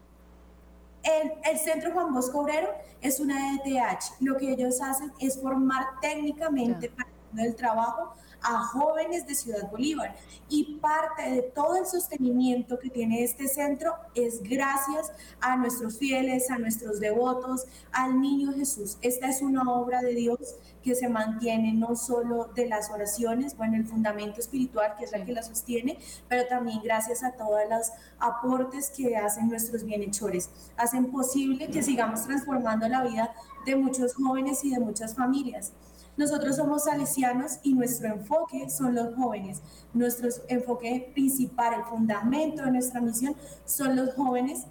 El, 1.06 1.32
el, 1.50 1.58
Centro 1.58 1.92
Juan 1.92 2.12
Bosco 2.12 2.40
Obrero 2.40 2.68
es 3.00 3.20
una 3.20 3.54
ETH. 3.54 4.00
Lo 4.20 4.36
que 4.36 4.52
ellos 4.52 4.80
hacen 4.82 5.12
es 5.20 5.40
formar 5.40 5.84
técnicamente 6.00 6.90
para 6.90 7.44
el 7.44 7.54
trabajo 7.54 8.14
a 8.42 8.58
jóvenes 8.58 9.26
de 9.26 9.34
Ciudad 9.34 9.70
Bolívar. 9.70 10.14
Y 10.48 10.78
parte 10.80 11.30
de 11.30 11.42
todo 11.42 11.76
el 11.76 11.86
sostenimiento 11.86 12.78
que 12.78 12.90
tiene 12.90 13.24
este 13.24 13.48
centro 13.48 13.94
es 14.14 14.42
gracias 14.42 15.12
a 15.40 15.56
nuestros 15.56 15.98
fieles, 15.98 16.50
a 16.50 16.58
nuestros 16.58 17.00
devotos, 17.00 17.66
al 17.92 18.20
niño 18.20 18.52
Jesús. 18.52 18.98
Esta 19.02 19.28
es 19.28 19.42
una 19.42 19.62
obra 19.72 20.02
de 20.02 20.14
Dios 20.14 20.56
que 20.82 20.94
se 20.94 21.08
mantiene 21.08 21.72
no 21.72 21.96
solo 21.96 22.50
de 22.54 22.66
las 22.66 22.90
oraciones, 22.90 23.56
bueno, 23.56 23.76
el 23.76 23.86
fundamento 23.86 24.40
espiritual 24.40 24.94
que 24.96 25.04
es 25.04 25.12
la 25.12 25.24
que 25.24 25.32
la 25.32 25.42
sostiene, 25.42 25.98
pero 26.28 26.46
también 26.46 26.80
gracias 26.82 27.24
a 27.24 27.32
todos 27.32 27.60
los 27.68 27.90
aportes 28.20 28.90
que 28.90 29.16
hacen 29.16 29.48
nuestros 29.48 29.84
bienhechores. 29.84 30.50
Hacen 30.76 31.10
posible 31.10 31.68
que 31.70 31.82
sigamos 31.82 32.24
transformando 32.24 32.88
la 32.88 33.02
vida 33.02 33.34
de 33.64 33.74
muchos 33.74 34.14
jóvenes 34.14 34.64
y 34.64 34.70
de 34.70 34.78
muchas 34.78 35.14
familias. 35.14 35.72
Nosotros 36.16 36.56
somos 36.56 36.84
salesianos 36.84 37.58
y 37.62 37.74
nuestro 37.74 38.08
enfoque 38.08 38.70
son 38.70 38.94
los 38.94 39.14
jóvenes. 39.14 39.62
Nuestro 39.92 40.28
enfoque 40.48 41.10
principal, 41.12 41.74
el 41.74 41.84
fundamento 41.84 42.62
de 42.62 42.70
nuestra 42.70 43.00
misión 43.00 43.36
son 43.66 43.96
los 43.96 44.14
jóvenes. 44.14 44.64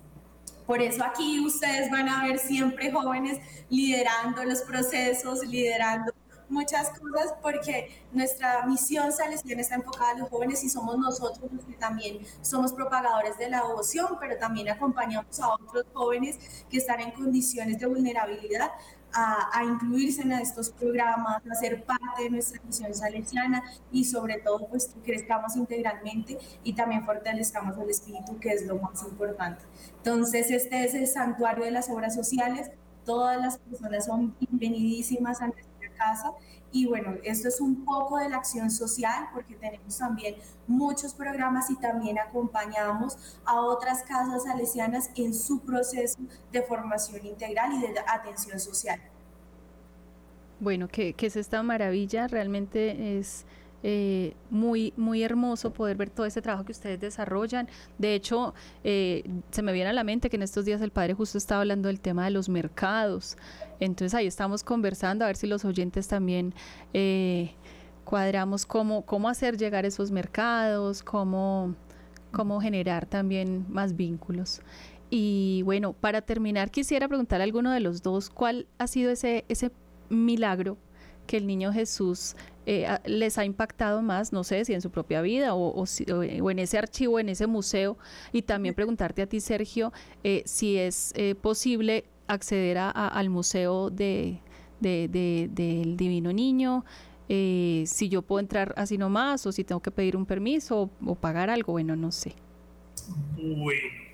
Por 0.66 0.82
eso 0.82 1.04
aquí 1.04 1.46
ustedes 1.46 1.92
van 1.92 2.10
a 2.10 2.24
ver 2.24 2.40
siempre 2.40 2.92
jóvenes 2.92 3.40
liderando 3.70 4.44
los 4.44 4.62
procesos, 4.62 5.46
liderando 5.46 6.12
muchas 6.50 6.90
cosas 7.00 7.34
porque 7.42 7.90
nuestra 8.12 8.66
misión 8.66 9.12
salesiana 9.12 9.62
está 9.62 9.76
enfocada 9.76 10.12
a 10.12 10.20
los 10.20 10.30
jóvenes 10.30 10.64
y 10.64 10.70
somos 10.70 10.98
nosotros 10.98 11.52
los 11.52 11.66
que 11.66 11.74
también 11.74 12.20
somos 12.42 12.74
propagadores 12.74 13.38
de 13.38 13.50
la 13.50 13.66
devoción, 13.68 14.18
pero 14.20 14.38
también 14.38 14.70
acompañamos 14.70 15.40
a 15.40 15.54
otros 15.54 15.86
jóvenes 15.94 16.38
que 16.70 16.78
están 16.78 17.00
en 17.02 17.12
condiciones 17.12 17.80
de 17.80 17.86
vulnerabilidad 17.86 18.72
a, 19.16 19.64
incluirse 19.64 20.22
en 20.22 20.34
estos 20.34 20.70
programas, 20.70 21.42
a 21.50 21.56
ser 21.56 21.84
parte 21.84 22.24
de 22.24 22.30
nuestra 22.30 22.62
misión 22.64 22.94
salesiana 22.94 23.64
y 23.92 24.04
sobre 24.04 24.40
todo 24.40 24.68
pues 24.68 24.94
crezcamos 25.04 25.56
integralmente 25.56 26.38
y 26.64 26.74
también 26.74 27.06
fortalezcamos 27.06 27.78
el 27.78 27.90
espíritu 27.90 28.38
que 28.40 28.50
es 28.50 28.66
lo 28.66 28.76
más 28.78 29.02
importante. 29.04 29.64
Entonces 29.98 30.52
este 30.52 30.84
es 30.84 30.94
el 30.94 31.08
santuario 31.08 31.64
de 31.64 31.72
las 31.72 31.90
obras 31.90 32.14
sociales, 32.14 32.72
todas 33.06 33.40
las 33.40 33.58
personas 33.60 34.06
son 34.06 34.36
bienvenidísimas 34.40 35.42
a 35.42 35.48
nuestra 35.48 35.90
casa 35.98 36.34
y 36.76 36.86
bueno, 36.86 37.16
esto 37.24 37.48
es 37.48 37.62
un 37.62 37.86
poco 37.86 38.18
de 38.18 38.28
la 38.28 38.36
acción 38.36 38.70
social 38.70 39.30
porque 39.34 39.56
tenemos 39.56 39.98
también 39.98 40.36
muchos 40.68 41.14
programas 41.14 41.70
y 41.70 41.78
también 41.78 42.20
acompañamos 42.20 43.40
a 43.46 43.62
otras 43.62 44.04
casas 44.04 44.44
salesianas 44.44 45.10
en 45.16 45.34
su 45.34 45.62
proceso 45.62 46.18
de 46.52 46.62
formación 46.64 47.26
integral 47.26 47.72
y 47.76 47.80
de 47.80 47.98
atención 48.06 48.60
social. 48.60 49.00
Bueno, 50.60 50.90
que, 50.90 51.16
es 51.18 51.38
esta 51.38 51.64
maravilla, 51.64 52.28
realmente 52.28 53.20
es 53.20 53.46
eh, 53.88 54.34
muy, 54.50 54.94
muy 54.98 55.22
hermoso 55.22 55.72
poder 55.72 55.96
ver 55.96 56.10
todo 56.10 56.26
ese 56.26 56.42
trabajo 56.42 56.66
que 56.66 56.72
ustedes 56.72 57.00
desarrollan. 57.00 57.70
De 58.00 58.16
hecho, 58.16 58.56
eh, 58.84 59.24
se 59.52 59.62
me 59.62 59.74
viene 59.74 59.92
a 59.92 59.94
la 59.94 60.04
mente 60.04 60.28
que 60.28 60.38
en 60.38 60.42
estos 60.42 60.66
días 60.66 60.82
el 60.82 60.90
padre 60.90 61.14
justo 61.14 61.38
estaba 61.38 61.62
hablando 61.62 61.88
del 61.88 62.00
tema 62.00 62.26
de 62.26 62.32
los 62.32 62.50
mercados. 62.50 63.38
Entonces 63.80 64.16
ahí 64.16 64.26
estamos 64.26 64.64
conversando 64.64 65.24
a 65.24 65.28
ver 65.28 65.36
si 65.36 65.46
los 65.46 65.66
oyentes 65.66 66.08
también 66.08 66.56
eh, 66.96 67.54
cuadramos 68.06 68.66
cómo, 68.66 69.06
cómo 69.06 69.30
hacer 69.30 69.56
llegar 69.56 69.86
esos 69.86 70.10
mercados, 70.10 71.04
cómo, 71.04 71.76
cómo 72.32 72.60
generar 72.60 73.06
también 73.06 73.68
más 73.70 73.96
vínculos. 73.96 74.62
Y 75.12 75.62
bueno, 75.62 75.94
para 75.94 76.24
terminar 76.24 76.72
quisiera 76.72 77.08
preguntar 77.08 77.40
a 77.40 77.44
alguno 77.44 77.72
de 77.72 77.82
los 77.82 78.02
dos 78.02 78.32
cuál 78.32 78.66
ha 78.80 78.88
sido 78.88 79.12
ese, 79.12 79.46
ese 79.48 79.72
milagro 80.10 80.76
que 81.28 81.38
el 81.38 81.46
niño 81.46 81.72
Jesús 81.72 82.36
eh, 82.66 82.88
les 83.06 83.38
ha 83.38 83.46
impactado 83.46 84.02
más, 84.02 84.34
no 84.34 84.44
sé 84.44 84.66
si 84.66 84.74
en 84.74 84.82
su 84.82 84.90
propia 84.90 85.22
vida 85.22 85.54
o, 85.54 85.84
o, 85.84 86.52
en 86.52 86.60
ese 86.60 86.78
archivo, 86.78 87.20
en 87.20 87.30
ese 87.30 87.48
museo, 87.48 87.98
y 88.32 88.42
también 88.42 88.74
preguntarte 88.74 89.22
a 89.22 89.28
ti, 89.28 89.40
Sergio, 89.40 89.94
eh, 90.24 90.42
si 90.46 90.78
es 90.78 91.14
eh, 91.16 91.36
posible 91.36 92.06
acceder 92.28 92.80
a, 92.80 92.90
al 92.90 93.30
museo 93.30 93.92
de, 93.92 94.40
del 94.80 95.96
Divino 95.96 96.34
Niño, 96.34 96.86
si 97.28 98.10
yo 98.10 98.22
puedo 98.24 98.40
entrar 98.40 98.74
así 98.78 98.98
nomás 98.98 99.46
o 99.46 99.52
si 99.52 99.64
tengo 99.64 99.82
que 99.82 99.92
pedir 99.92 100.16
un 100.16 100.26
permiso 100.26 100.90
o, 101.06 101.16
pagar 101.16 101.50
algo, 101.50 101.74
bueno, 101.74 101.96
no 101.96 102.12
sé. 102.12 102.34
Bueno, 103.36 104.05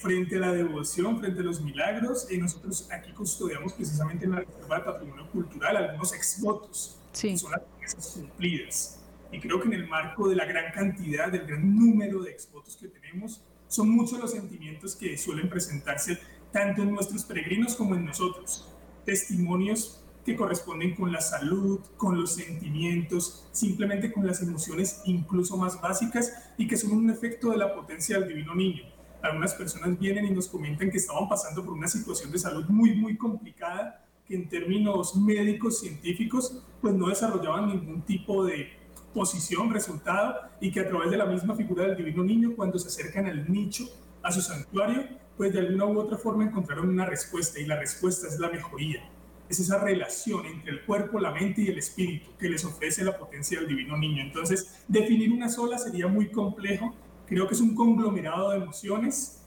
frente 0.00 0.36
a 0.36 0.38
la 0.38 0.52
devoción, 0.52 1.18
frente 1.18 1.40
a 1.40 1.44
los 1.44 1.60
milagros, 1.60 2.26
nosotros 2.38 2.88
aquí 2.90 3.12
custodiamos 3.12 3.72
precisamente 3.72 4.24
en 4.24 4.32
la 4.32 4.40
Reserva 4.40 4.78
de 4.78 4.84
Patrimonio 4.84 5.30
Cultural 5.30 5.76
algunos 5.76 6.12
exvotos 6.14 7.00
son 7.12 7.50
las 7.50 7.62
promesas 7.62 8.12
cumplidas. 8.14 9.00
Y 9.32 9.40
creo 9.40 9.60
que 9.60 9.68
en 9.68 9.74
el 9.74 9.88
marco 9.88 10.28
de 10.28 10.36
la 10.36 10.44
gran 10.44 10.72
cantidad, 10.72 11.32
del 11.32 11.46
gran 11.46 11.74
número 11.74 12.22
de 12.22 12.30
exvotos 12.30 12.76
que 12.76 12.88
tenemos, 12.88 13.42
son 13.68 13.90
muchos 13.90 14.20
los 14.20 14.32
sentimientos 14.32 14.94
que 14.94 15.16
suelen 15.16 15.48
presentarse 15.48 16.18
tanto 16.52 16.82
en 16.82 16.92
nuestros 16.92 17.24
peregrinos 17.24 17.74
como 17.74 17.94
en 17.94 18.04
nosotros. 18.04 18.68
Testimonios 19.04 20.02
que 20.24 20.36
corresponden 20.36 20.94
con 20.94 21.12
la 21.12 21.20
salud, 21.20 21.80
con 21.96 22.20
los 22.20 22.34
sentimientos, 22.34 23.48
simplemente 23.52 24.12
con 24.12 24.26
las 24.26 24.42
emociones 24.42 25.00
incluso 25.04 25.56
más 25.56 25.80
básicas 25.80 26.50
y 26.58 26.66
que 26.66 26.76
son 26.76 26.92
un 26.92 27.10
efecto 27.10 27.50
de 27.50 27.58
la 27.58 27.74
potencia 27.74 28.18
del 28.18 28.28
divino 28.28 28.54
niño. 28.54 28.95
Algunas 29.22 29.54
personas 29.54 29.98
vienen 29.98 30.26
y 30.26 30.30
nos 30.30 30.48
comentan 30.48 30.90
que 30.90 30.98
estaban 30.98 31.28
pasando 31.28 31.64
por 31.64 31.74
una 31.74 31.88
situación 31.88 32.30
de 32.30 32.38
salud 32.38 32.66
muy, 32.68 32.94
muy 32.94 33.16
complicada 33.16 34.02
que 34.26 34.34
en 34.34 34.48
términos 34.48 35.14
médicos, 35.16 35.80
científicos, 35.80 36.62
pues 36.80 36.94
no 36.94 37.08
desarrollaban 37.08 37.68
ningún 37.68 38.02
tipo 38.02 38.44
de 38.44 38.70
posición, 39.14 39.72
resultado, 39.72 40.40
y 40.60 40.70
que 40.70 40.80
a 40.80 40.88
través 40.88 41.10
de 41.10 41.16
la 41.16 41.26
misma 41.26 41.54
figura 41.54 41.84
del 41.84 41.96
divino 41.96 42.22
niño, 42.22 42.54
cuando 42.54 42.78
se 42.78 42.88
acercan 42.88 43.26
al 43.26 43.50
nicho, 43.50 43.84
a 44.22 44.32
su 44.32 44.42
santuario, 44.42 45.04
pues 45.36 45.52
de 45.52 45.60
alguna 45.60 45.86
u 45.86 45.98
otra 46.00 46.18
forma 46.18 46.44
encontraron 46.44 46.88
una 46.88 47.06
respuesta, 47.06 47.60
y 47.60 47.66
la 47.66 47.78
respuesta 47.78 48.26
es 48.26 48.38
la 48.38 48.50
mejoría. 48.50 49.08
Es 49.48 49.60
esa 49.60 49.78
relación 49.78 50.44
entre 50.46 50.72
el 50.72 50.84
cuerpo, 50.84 51.20
la 51.20 51.30
mente 51.30 51.62
y 51.62 51.68
el 51.68 51.78
espíritu 51.78 52.30
que 52.36 52.48
les 52.48 52.64
ofrece 52.64 53.04
la 53.04 53.16
potencia 53.16 53.60
del 53.60 53.68
divino 53.68 53.96
niño. 53.96 54.22
Entonces, 54.22 54.82
definir 54.88 55.30
una 55.32 55.48
sola 55.48 55.78
sería 55.78 56.08
muy 56.08 56.30
complejo. 56.30 56.94
Creo 57.26 57.46
que 57.48 57.54
es 57.54 57.60
un 57.60 57.74
conglomerado 57.74 58.50
de 58.50 58.58
emociones 58.58 59.42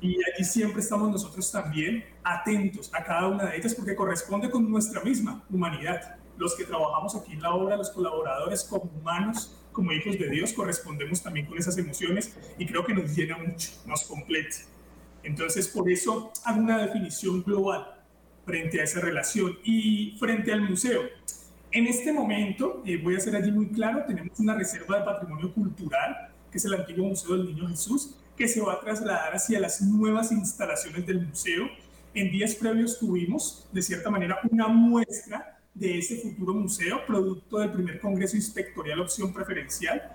y 0.00 0.16
allí 0.24 0.44
siempre 0.44 0.80
estamos 0.80 1.10
nosotros 1.10 1.50
también 1.50 2.04
atentos 2.22 2.90
a 2.94 3.02
cada 3.02 3.28
una 3.28 3.46
de 3.46 3.56
ellas 3.56 3.74
porque 3.74 3.96
corresponde 3.96 4.50
con 4.50 4.70
nuestra 4.70 5.02
misma 5.02 5.44
humanidad. 5.50 6.16
Los 6.36 6.54
que 6.54 6.64
trabajamos 6.64 7.14
aquí 7.16 7.32
en 7.32 7.42
la 7.42 7.54
obra, 7.54 7.76
los 7.76 7.90
colaboradores 7.90 8.64
como 8.64 8.90
humanos, 9.00 9.56
como 9.72 9.92
hijos 9.92 10.18
de 10.18 10.28
Dios, 10.28 10.52
correspondemos 10.52 11.22
también 11.22 11.46
con 11.46 11.58
esas 11.58 11.76
emociones 11.78 12.36
y 12.58 12.66
creo 12.66 12.84
que 12.84 12.94
nos 12.94 13.16
llena 13.16 13.38
mucho, 13.38 13.70
nos 13.86 14.04
completa. 14.04 14.56
Entonces, 15.22 15.68
por 15.68 15.90
eso 15.90 16.32
hago 16.44 16.60
una 16.60 16.78
definición 16.78 17.42
global 17.42 17.86
frente 18.44 18.80
a 18.80 18.84
esa 18.84 19.00
relación 19.00 19.58
y 19.64 20.16
frente 20.18 20.52
al 20.52 20.60
museo. 20.60 21.02
En 21.72 21.86
este 21.86 22.12
momento, 22.12 22.82
eh, 22.86 22.98
voy 23.02 23.16
a 23.16 23.20
ser 23.20 23.34
allí 23.34 23.50
muy 23.50 23.68
claro, 23.68 24.04
tenemos 24.06 24.38
una 24.38 24.54
reserva 24.54 24.98
de 24.98 25.04
patrimonio 25.04 25.52
cultural, 25.52 26.33
que 26.54 26.58
es 26.58 26.64
el 26.66 26.74
antiguo 26.74 27.08
Museo 27.08 27.36
del 27.36 27.46
Niño 27.46 27.66
Jesús, 27.66 28.14
que 28.36 28.46
se 28.46 28.60
va 28.60 28.74
a 28.74 28.80
trasladar 28.80 29.34
hacia 29.34 29.58
las 29.58 29.80
nuevas 29.82 30.30
instalaciones 30.30 31.04
del 31.04 31.26
museo. 31.26 31.68
En 32.14 32.30
días 32.30 32.54
previos 32.54 32.96
tuvimos, 33.00 33.68
de 33.72 33.82
cierta 33.82 34.08
manera, 34.08 34.38
una 34.48 34.68
muestra 34.68 35.58
de 35.74 35.98
ese 35.98 36.18
futuro 36.18 36.54
museo, 36.54 37.04
producto 37.08 37.58
del 37.58 37.72
primer 37.72 37.98
Congreso 37.98 38.36
Inspectorial 38.36 39.00
Opción 39.00 39.32
Preferencial. 39.32 40.14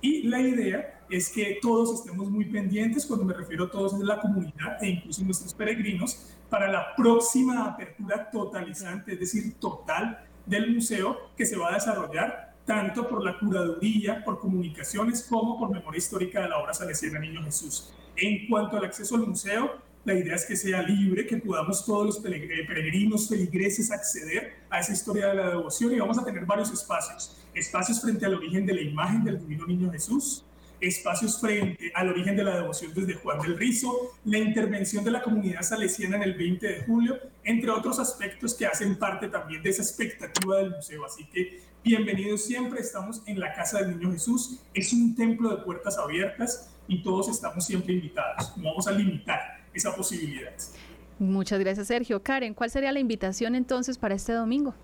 Y 0.00 0.24
la 0.24 0.40
idea 0.40 1.04
es 1.08 1.28
que 1.30 1.60
todos 1.62 2.00
estemos 2.00 2.28
muy 2.32 2.46
pendientes, 2.46 3.06
cuando 3.06 3.24
me 3.24 3.34
refiero 3.34 3.66
a 3.66 3.70
todos 3.70 3.94
es 3.94 4.00
la 4.00 4.20
comunidad 4.20 4.82
e 4.82 4.88
incluso 4.88 5.22
nuestros 5.22 5.54
peregrinos, 5.54 6.32
para 6.50 6.66
la 6.66 6.96
próxima 6.96 7.64
apertura 7.64 8.28
totalizante, 8.28 9.12
es 9.12 9.20
decir, 9.20 9.54
total 9.60 10.18
del 10.46 10.74
museo 10.74 11.30
que 11.36 11.46
se 11.46 11.56
va 11.56 11.70
a 11.70 11.74
desarrollar 11.74 12.45
tanto 12.66 13.08
por 13.08 13.24
la 13.24 13.38
curaduría, 13.38 14.22
por 14.24 14.40
comunicaciones, 14.40 15.22
como 15.22 15.58
por 15.58 15.70
memoria 15.70 15.98
histórica 15.98 16.42
de 16.42 16.48
la 16.48 16.58
obra 16.58 16.74
salesiana 16.74 17.20
Niño 17.20 17.42
Jesús. 17.44 17.94
En 18.16 18.46
cuanto 18.48 18.76
al 18.76 18.84
acceso 18.84 19.14
al 19.14 19.26
museo, 19.26 19.86
la 20.04 20.14
idea 20.14 20.34
es 20.34 20.44
que 20.44 20.56
sea 20.56 20.82
libre, 20.82 21.26
que 21.26 21.36
podamos 21.38 21.84
todos 21.84 22.06
los 22.06 22.18
peregrinos, 22.18 23.28
feligreses 23.28 23.90
acceder 23.90 24.54
a 24.70 24.80
esa 24.80 24.92
historia 24.92 25.28
de 25.28 25.34
la 25.34 25.48
devoción 25.50 25.92
y 25.92 25.98
vamos 25.98 26.18
a 26.18 26.24
tener 26.24 26.44
varios 26.44 26.72
espacios. 26.72 27.36
Espacios 27.54 28.00
frente 28.00 28.26
al 28.26 28.34
origen 28.34 28.66
de 28.66 28.74
la 28.74 28.82
imagen 28.82 29.24
del 29.24 29.38
Divino 29.38 29.66
Niño 29.66 29.90
Jesús, 29.90 30.44
espacios 30.80 31.40
frente 31.40 31.90
al 31.94 32.08
origen 32.10 32.36
de 32.36 32.44
la 32.44 32.56
devoción 32.56 32.92
desde 32.94 33.14
Juan 33.14 33.40
del 33.40 33.56
Rizo, 33.56 34.12
la 34.24 34.38
intervención 34.38 35.04
de 35.04 35.10
la 35.10 35.22
comunidad 35.22 35.62
salesiana 35.62 36.16
en 36.16 36.22
el 36.22 36.34
20 36.34 36.66
de 36.66 36.84
julio, 36.84 37.18
entre 37.42 37.70
otros 37.70 37.98
aspectos 37.98 38.54
que 38.54 38.66
hacen 38.66 38.96
parte 38.98 39.28
también 39.28 39.62
de 39.62 39.70
esa 39.70 39.82
expectativa 39.82 40.58
del 40.58 40.70
museo. 40.70 41.04
Así 41.04 41.24
que 41.26 41.62
bienvenidos 41.86 42.44
siempre, 42.44 42.80
estamos 42.80 43.22
en 43.26 43.38
la 43.38 43.54
Casa 43.54 43.78
del 43.78 43.96
Niño 43.96 44.10
Jesús, 44.10 44.58
es 44.74 44.92
un 44.92 45.14
templo 45.14 45.50
de 45.50 45.62
puertas 45.62 45.96
abiertas 45.96 46.68
y 46.88 47.00
todos 47.00 47.28
estamos 47.28 47.64
siempre 47.64 47.94
invitados. 47.94 48.56
No 48.56 48.70
vamos 48.70 48.88
a 48.88 48.90
limitar 48.90 49.38
esa 49.72 49.94
posibilidad. 49.94 50.52
Muchas 51.20 51.60
gracias, 51.60 51.86
Sergio. 51.86 52.20
Karen, 52.20 52.54
¿cuál 52.54 52.70
sería 52.70 52.90
la 52.90 52.98
invitación 52.98 53.54
entonces 53.54 53.98
para 53.98 54.16
este 54.16 54.32
domingo? 54.32 54.74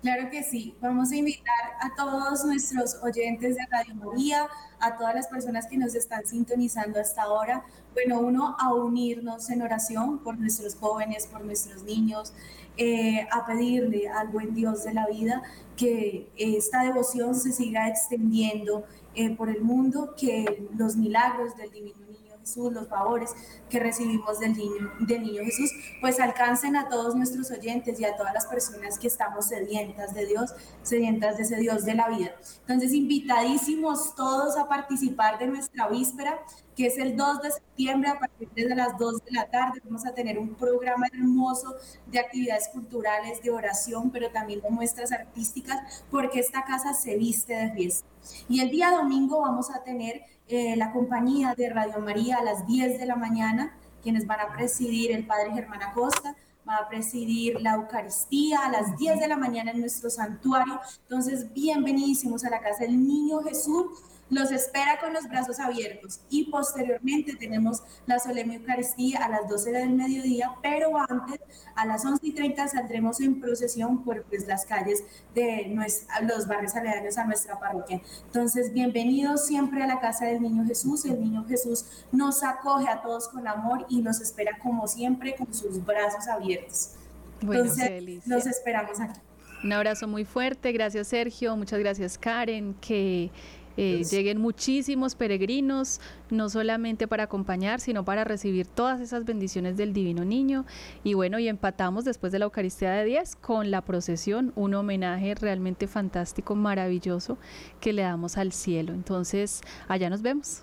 Claro 0.00 0.30
que 0.30 0.42
sí, 0.42 0.74
vamos 0.80 1.10
a 1.10 1.16
invitar 1.16 1.54
a 1.80 1.94
todos 1.96 2.44
nuestros 2.44 2.96
oyentes 3.02 3.56
de 3.56 3.66
Radio 3.70 3.94
María, 3.96 4.46
a 4.80 4.96
todas 4.96 5.14
las 5.14 5.26
personas 5.26 5.66
que 5.66 5.76
nos 5.76 5.94
están 5.94 6.26
sintonizando 6.26 6.98
hasta 6.98 7.24
ahora, 7.24 7.64
bueno, 7.92 8.20
uno, 8.20 8.56
a 8.58 8.72
unirnos 8.72 9.50
en 9.50 9.62
oración 9.62 10.18
por 10.18 10.38
nuestros 10.38 10.76
jóvenes, 10.76 11.26
por 11.26 11.44
nuestros 11.44 11.82
niños, 11.82 12.32
eh, 12.76 13.26
a 13.30 13.46
pedirle 13.46 14.08
al 14.08 14.28
buen 14.28 14.54
Dios 14.54 14.84
de 14.84 14.94
la 14.94 15.06
vida 15.06 15.42
que 15.76 16.28
esta 16.36 16.82
devoción 16.82 17.34
se 17.34 17.52
siga 17.52 17.88
extendiendo 17.88 18.84
eh, 19.14 19.34
por 19.34 19.48
el 19.48 19.62
mundo, 19.62 20.14
que 20.18 20.68
los 20.76 20.96
milagros 20.96 21.56
del 21.56 21.70
Divino 21.70 22.04
Niño 22.06 22.38
Jesús, 22.38 22.72
los 22.72 22.88
favores 22.88 23.34
que 23.70 23.80
recibimos 23.80 24.38
del 24.40 24.56
niño, 24.56 24.92
del 25.00 25.22
niño 25.22 25.42
Jesús, 25.42 25.70
pues 26.00 26.20
alcancen 26.20 26.76
a 26.76 26.88
todos 26.88 27.14
nuestros 27.14 27.50
oyentes 27.50 27.98
y 27.98 28.04
a 28.04 28.16
todas 28.16 28.34
las 28.34 28.46
personas 28.46 28.98
que 28.98 29.06
estamos 29.06 29.46
sedientas 29.46 30.14
de 30.14 30.26
Dios, 30.26 30.54
sedientas 30.82 31.36
de 31.38 31.44
ese 31.44 31.56
Dios 31.56 31.84
de 31.84 31.94
la 31.94 32.08
vida. 32.08 32.32
Entonces, 32.60 32.92
invitadísimos 32.92 34.14
todos 34.14 34.56
a 34.56 34.68
participar 34.68 35.38
de 35.38 35.46
nuestra 35.46 35.88
víspera, 35.88 36.38
que 36.76 36.86
es 36.86 36.98
el 36.98 37.16
2 37.16 37.40
de 37.40 37.50
septiembre 37.50 38.10
a 38.10 38.18
partir 38.18 38.48
de 38.54 38.74
las 38.74 38.98
2 38.98 39.24
de 39.24 39.32
la 39.32 39.46
tarde. 39.46 39.80
Vamos 39.84 40.04
a 40.04 40.12
tener 40.12 40.38
un 40.38 40.54
programa 40.54 41.06
hermoso 41.10 41.74
de 42.06 42.18
actividades 42.18 42.68
culturales, 42.68 43.42
de 43.42 43.50
oración, 43.50 44.10
pero 44.10 44.30
también 44.30 44.60
de 44.60 44.70
muestras 44.70 45.10
artísticas, 45.10 46.04
porque 46.10 46.38
esta 46.38 46.64
casa 46.64 46.92
se 46.92 47.16
viste 47.16 47.54
de 47.54 47.72
fiesta. 47.72 48.06
Y 48.48 48.60
el 48.60 48.70
día 48.70 48.90
domingo 48.90 49.40
vamos 49.40 49.70
a 49.70 49.82
tener 49.82 50.22
eh, 50.48 50.76
la 50.76 50.92
compañía 50.92 51.54
de 51.56 51.70
Radio 51.70 51.98
María 52.00 52.36
a 52.36 52.44
las 52.44 52.66
10 52.66 52.98
de 52.98 53.06
la 53.06 53.16
mañana, 53.16 53.74
quienes 54.02 54.26
van 54.26 54.40
a 54.40 54.52
presidir 54.54 55.12
el 55.12 55.26
Padre 55.26 55.52
Germán 55.52 55.82
Acosta, 55.82 56.36
va 56.68 56.76
a 56.76 56.88
presidir 56.88 57.60
la 57.60 57.74
Eucaristía 57.74 58.58
a 58.58 58.70
las 58.70 58.98
10 58.98 59.20
de 59.20 59.28
la 59.28 59.36
mañana 59.36 59.70
en 59.70 59.80
nuestro 59.80 60.10
santuario. 60.10 60.78
Entonces, 61.02 61.52
bienvenidísimos 61.54 62.44
a 62.44 62.50
la 62.50 62.60
casa 62.60 62.84
del 62.84 63.06
Niño 63.06 63.40
Jesús 63.42 63.86
los 64.28 64.50
espera 64.50 64.98
con 65.00 65.12
los 65.12 65.28
brazos 65.28 65.60
abiertos 65.60 66.20
y 66.30 66.50
posteriormente 66.50 67.36
tenemos 67.36 67.82
la 68.06 68.18
solemne 68.18 68.56
Eucaristía 68.56 69.24
a 69.24 69.28
las 69.28 69.48
12 69.48 69.70
del 69.70 69.90
mediodía, 69.90 70.50
pero 70.62 70.98
antes 70.98 71.40
a 71.74 71.86
las 71.86 72.04
11 72.04 72.26
y 72.26 72.32
30 72.32 72.68
saldremos 72.68 73.20
en 73.20 73.40
procesión 73.40 74.02
por 74.02 74.24
pues, 74.24 74.46
las 74.46 74.66
calles 74.66 75.04
de 75.34 75.74
los 76.22 76.48
barrios 76.48 76.74
aledaños 76.74 77.18
a 77.18 77.24
nuestra 77.24 77.58
parroquia. 77.58 78.00
Entonces, 78.26 78.72
bienvenidos 78.72 79.46
siempre 79.46 79.82
a 79.82 79.86
la 79.86 80.00
casa 80.00 80.26
del 80.26 80.42
Niño 80.42 80.64
Jesús. 80.66 81.04
El 81.04 81.20
Niño 81.20 81.44
Jesús 81.46 81.84
nos 82.10 82.42
acoge 82.42 82.88
a 82.88 83.02
todos 83.02 83.28
con 83.28 83.46
amor 83.46 83.86
y 83.88 84.02
nos 84.02 84.20
espera 84.20 84.58
como 84.62 84.88
siempre 84.88 85.36
con 85.36 85.52
sus 85.54 85.84
brazos 85.84 86.26
abiertos. 86.26 86.92
Entonces, 87.40 88.26
los 88.26 88.46
esperamos 88.46 88.98
aquí. 89.00 89.20
Un 89.64 89.72
abrazo 89.72 90.06
muy 90.06 90.24
fuerte, 90.24 90.70
gracias 90.72 91.08
Sergio, 91.08 91.56
muchas 91.56 91.78
gracias 91.78 92.18
Karen, 92.18 92.74
que 92.74 93.30
eh, 93.76 94.02
lleguen 94.10 94.40
muchísimos 94.40 95.14
peregrinos, 95.14 96.00
no 96.30 96.48
solamente 96.48 97.06
para 97.06 97.24
acompañar, 97.24 97.80
sino 97.80 98.04
para 98.04 98.24
recibir 98.24 98.66
todas 98.66 99.00
esas 99.00 99.24
bendiciones 99.24 99.76
del 99.76 99.92
Divino 99.92 100.24
Niño. 100.24 100.64
Y 101.04 101.14
bueno, 101.14 101.38
y 101.38 101.48
empatamos 101.48 102.04
después 102.04 102.32
de 102.32 102.38
la 102.38 102.46
Eucaristía 102.46 102.92
de 102.92 103.04
10 103.04 103.36
con 103.36 103.70
la 103.70 103.82
procesión, 103.82 104.52
un 104.56 104.74
homenaje 104.74 105.34
realmente 105.34 105.86
fantástico, 105.86 106.54
maravilloso 106.54 107.38
que 107.80 107.92
le 107.92 108.02
damos 108.02 108.36
al 108.36 108.52
cielo. 108.52 108.92
Entonces, 108.92 109.60
allá 109.88 110.10
nos 110.10 110.22
vemos. 110.22 110.62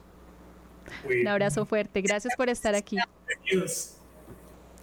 Un 1.06 1.28
abrazo 1.28 1.66
fuerte, 1.66 2.02
gracias 2.02 2.36
por 2.36 2.50
estar 2.50 2.76
aquí. 2.76 2.98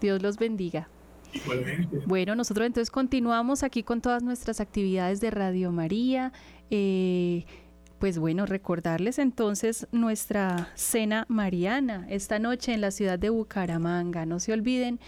Dios 0.01 0.23
los 0.23 0.39
bendiga. 0.39 0.89
Bueno, 2.07 2.35
nosotros 2.35 2.67
entonces 2.67 2.91
continuamos 2.91 3.63
aquí 3.63 3.83
con 3.83 4.01
todas 4.01 4.23
nuestras 4.23 4.61
actividades 4.61 5.21
de 5.21 5.31
Radio 5.31 5.71
María. 5.71 6.33
Eh, 6.71 7.45
pues 8.01 8.19
bueno, 8.19 8.47
recordarles 8.47 9.19
entonces 9.19 9.87
nuestra 9.93 10.71
cena 10.75 11.27
mariana 11.29 12.07
esta 12.09 12.39
noche 12.39 12.73
en 12.73 12.81
la 12.81 12.91
ciudad 12.91 13.19
de 13.19 13.29
Bucaramanga. 13.29 14.25
No 14.25 14.41
se 14.41 14.55
olviden, 14.55 14.99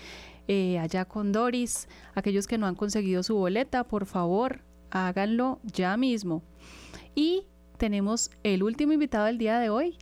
eh, 0.46 0.78
allá 0.78 1.06
con 1.06 1.32
Doris, 1.32 1.88
aquellos 2.14 2.46
que 2.46 2.58
no 2.58 2.66
han 2.66 2.74
conseguido 2.74 3.22
su 3.22 3.34
boleta, 3.34 3.84
por 3.84 4.04
favor, 4.04 4.60
háganlo 4.90 5.58
ya 5.64 5.96
mismo. 5.96 6.42
Y 7.14 7.46
tenemos 7.78 8.30
el 8.42 8.62
último 8.62 8.92
invitado 8.92 9.24
del 9.24 9.38
día 9.38 9.58
de 9.58 9.70
hoy. 9.70 9.96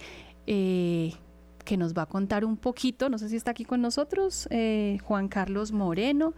Eh, 0.48 1.12
que 1.64 1.76
nos 1.76 1.94
va 1.94 2.02
a 2.02 2.06
contar 2.06 2.44
un 2.44 2.56
poquito, 2.56 3.08
no 3.08 3.18
sé 3.18 3.28
si 3.28 3.36
está 3.36 3.52
aquí 3.52 3.64
con 3.64 3.80
nosotros, 3.80 4.48
eh, 4.50 4.98
Juan 5.04 5.28
Carlos 5.28 5.70
Moreno. 5.70 6.34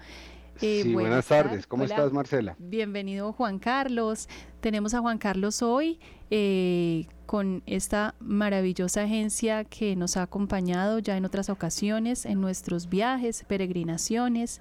Sí, 0.62 0.92
buenas, 0.92 1.26
tardes. 1.26 1.66
¿Cómo 1.66 1.84
estás, 1.84 2.12
Marcela? 2.12 2.56
Bienvenido, 2.58 3.32
Juan 3.32 3.58
Carlos. 3.58 4.28
Tenemos 4.60 4.94
a 4.94 5.00
Juan 5.00 5.18
Carlos 5.18 5.62
hoy 5.62 5.98
eh, 6.30 7.06
con 7.26 7.62
esta 7.66 8.14
maravillosa 8.20 9.02
agencia 9.02 9.64
que 9.64 9.96
nos 9.96 10.16
ha 10.16 10.22
acompañado 10.22 10.98
ya 10.98 11.16
en 11.16 11.24
otras 11.24 11.50
ocasiones 11.50 12.26
en 12.26 12.40
nuestros 12.40 12.88
viajes, 12.88 13.44
peregrinaciones. 13.48 14.60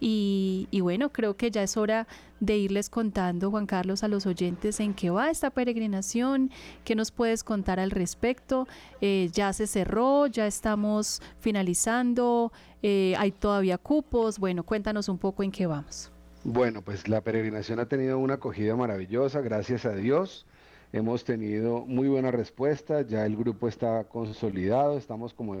Y, 0.00 0.68
bueno, 0.80 1.10
creo 1.10 1.36
que 1.36 1.50
ya 1.50 1.62
es 1.62 1.76
hora 1.76 2.06
de 2.40 2.56
irles 2.56 2.88
contando, 2.88 3.50
Juan 3.50 3.66
Carlos, 3.66 4.04
a 4.04 4.08
los 4.08 4.26
oyentes 4.26 4.78
en 4.78 4.94
qué 4.94 5.10
va 5.10 5.30
esta 5.30 5.50
peregrinación, 5.50 6.50
qué 6.84 6.94
nos 6.94 7.10
puedes 7.10 7.42
contar 7.42 7.80
al 7.80 7.90
respecto. 7.90 8.68
Eh, 9.00 9.28
ya 9.32 9.52
se 9.52 9.66
cerró, 9.66 10.26
ya 10.26 10.46
estamos 10.46 11.20
finalizando, 11.40 12.52
eh, 12.82 13.14
hay 13.18 13.32
todavía 13.32 13.76
cupos. 13.78 14.38
Bueno, 14.38 14.62
cuéntanos 14.62 15.08
un 15.08 15.18
poco 15.18 15.42
en 15.42 15.50
qué 15.50 15.66
vamos. 15.66 16.12
Bueno, 16.44 16.82
pues 16.82 17.08
la 17.08 17.20
peregrinación 17.20 17.80
ha 17.80 17.86
tenido 17.86 18.18
una 18.18 18.34
acogida 18.34 18.76
maravillosa, 18.76 19.40
gracias 19.40 19.84
a 19.84 19.94
Dios. 19.94 20.46
Hemos 20.90 21.24
tenido 21.24 21.84
muy 21.84 22.08
buena 22.08 22.30
respuesta, 22.30 23.02
ya 23.02 23.26
el 23.26 23.36
grupo 23.36 23.68
está 23.68 24.04
consolidado, 24.04 24.96
estamos 24.96 25.34
como 25.34 25.56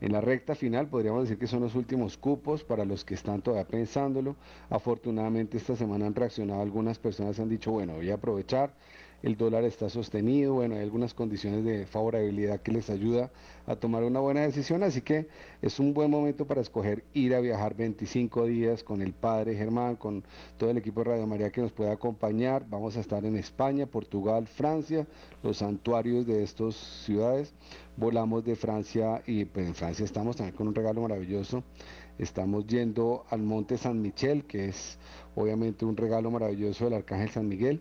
en 0.00 0.12
la 0.12 0.20
recta 0.20 0.56
final, 0.56 0.88
podríamos 0.88 1.22
decir 1.22 1.38
que 1.38 1.46
son 1.46 1.60
los 1.60 1.76
últimos 1.76 2.16
cupos 2.16 2.64
para 2.64 2.84
los 2.84 3.04
que 3.04 3.14
están 3.14 3.42
todavía 3.42 3.68
pensándolo. 3.68 4.34
Afortunadamente 4.70 5.56
esta 5.56 5.76
semana 5.76 6.06
han 6.06 6.16
reaccionado 6.16 6.62
algunas 6.62 6.98
personas, 6.98 7.38
han 7.38 7.48
dicho, 7.48 7.70
bueno, 7.70 7.94
voy 7.94 8.10
a 8.10 8.14
aprovechar 8.14 8.74
el 9.22 9.36
dólar 9.36 9.64
está 9.64 9.88
sostenido, 9.88 10.54
bueno, 10.54 10.74
hay 10.74 10.82
algunas 10.82 11.14
condiciones 11.14 11.64
de 11.64 11.86
favorabilidad 11.86 12.60
que 12.60 12.72
les 12.72 12.90
ayuda 12.90 13.30
a 13.66 13.76
tomar 13.76 14.02
una 14.02 14.18
buena 14.18 14.40
decisión, 14.40 14.82
así 14.82 15.00
que 15.00 15.28
es 15.62 15.78
un 15.78 15.94
buen 15.94 16.10
momento 16.10 16.46
para 16.46 16.60
escoger 16.60 17.04
ir 17.14 17.34
a 17.34 17.40
viajar 17.40 17.76
25 17.76 18.46
días 18.46 18.82
con 18.82 19.00
el 19.00 19.12
padre 19.12 19.54
Germán, 19.54 19.94
con 19.94 20.24
todo 20.56 20.70
el 20.70 20.78
equipo 20.78 21.00
de 21.00 21.10
Radio 21.10 21.26
María 21.28 21.50
que 21.50 21.60
nos 21.60 21.70
pueda 21.70 21.92
acompañar. 21.92 22.66
Vamos 22.68 22.96
a 22.96 23.00
estar 23.00 23.24
en 23.24 23.36
España, 23.36 23.86
Portugal, 23.86 24.48
Francia, 24.48 25.06
los 25.44 25.58
santuarios 25.58 26.26
de 26.26 26.42
estas 26.42 26.74
ciudades. 26.74 27.54
Volamos 27.96 28.44
de 28.44 28.56
Francia 28.56 29.22
y 29.24 29.44
pues 29.44 29.66
en 29.68 29.74
Francia 29.74 30.04
estamos 30.04 30.36
también 30.36 30.56
con 30.56 30.66
un 30.66 30.74
regalo 30.74 31.00
maravilloso. 31.00 31.62
Estamos 32.18 32.66
yendo 32.66 33.24
al 33.30 33.42
Monte 33.42 33.78
San 33.78 34.02
Michel, 34.02 34.44
que 34.44 34.68
es 34.68 34.98
obviamente 35.36 35.84
un 35.84 35.96
regalo 35.96 36.30
maravilloso 36.30 36.84
del 36.84 36.94
Arcángel 36.94 37.30
San 37.30 37.48
Miguel 37.48 37.80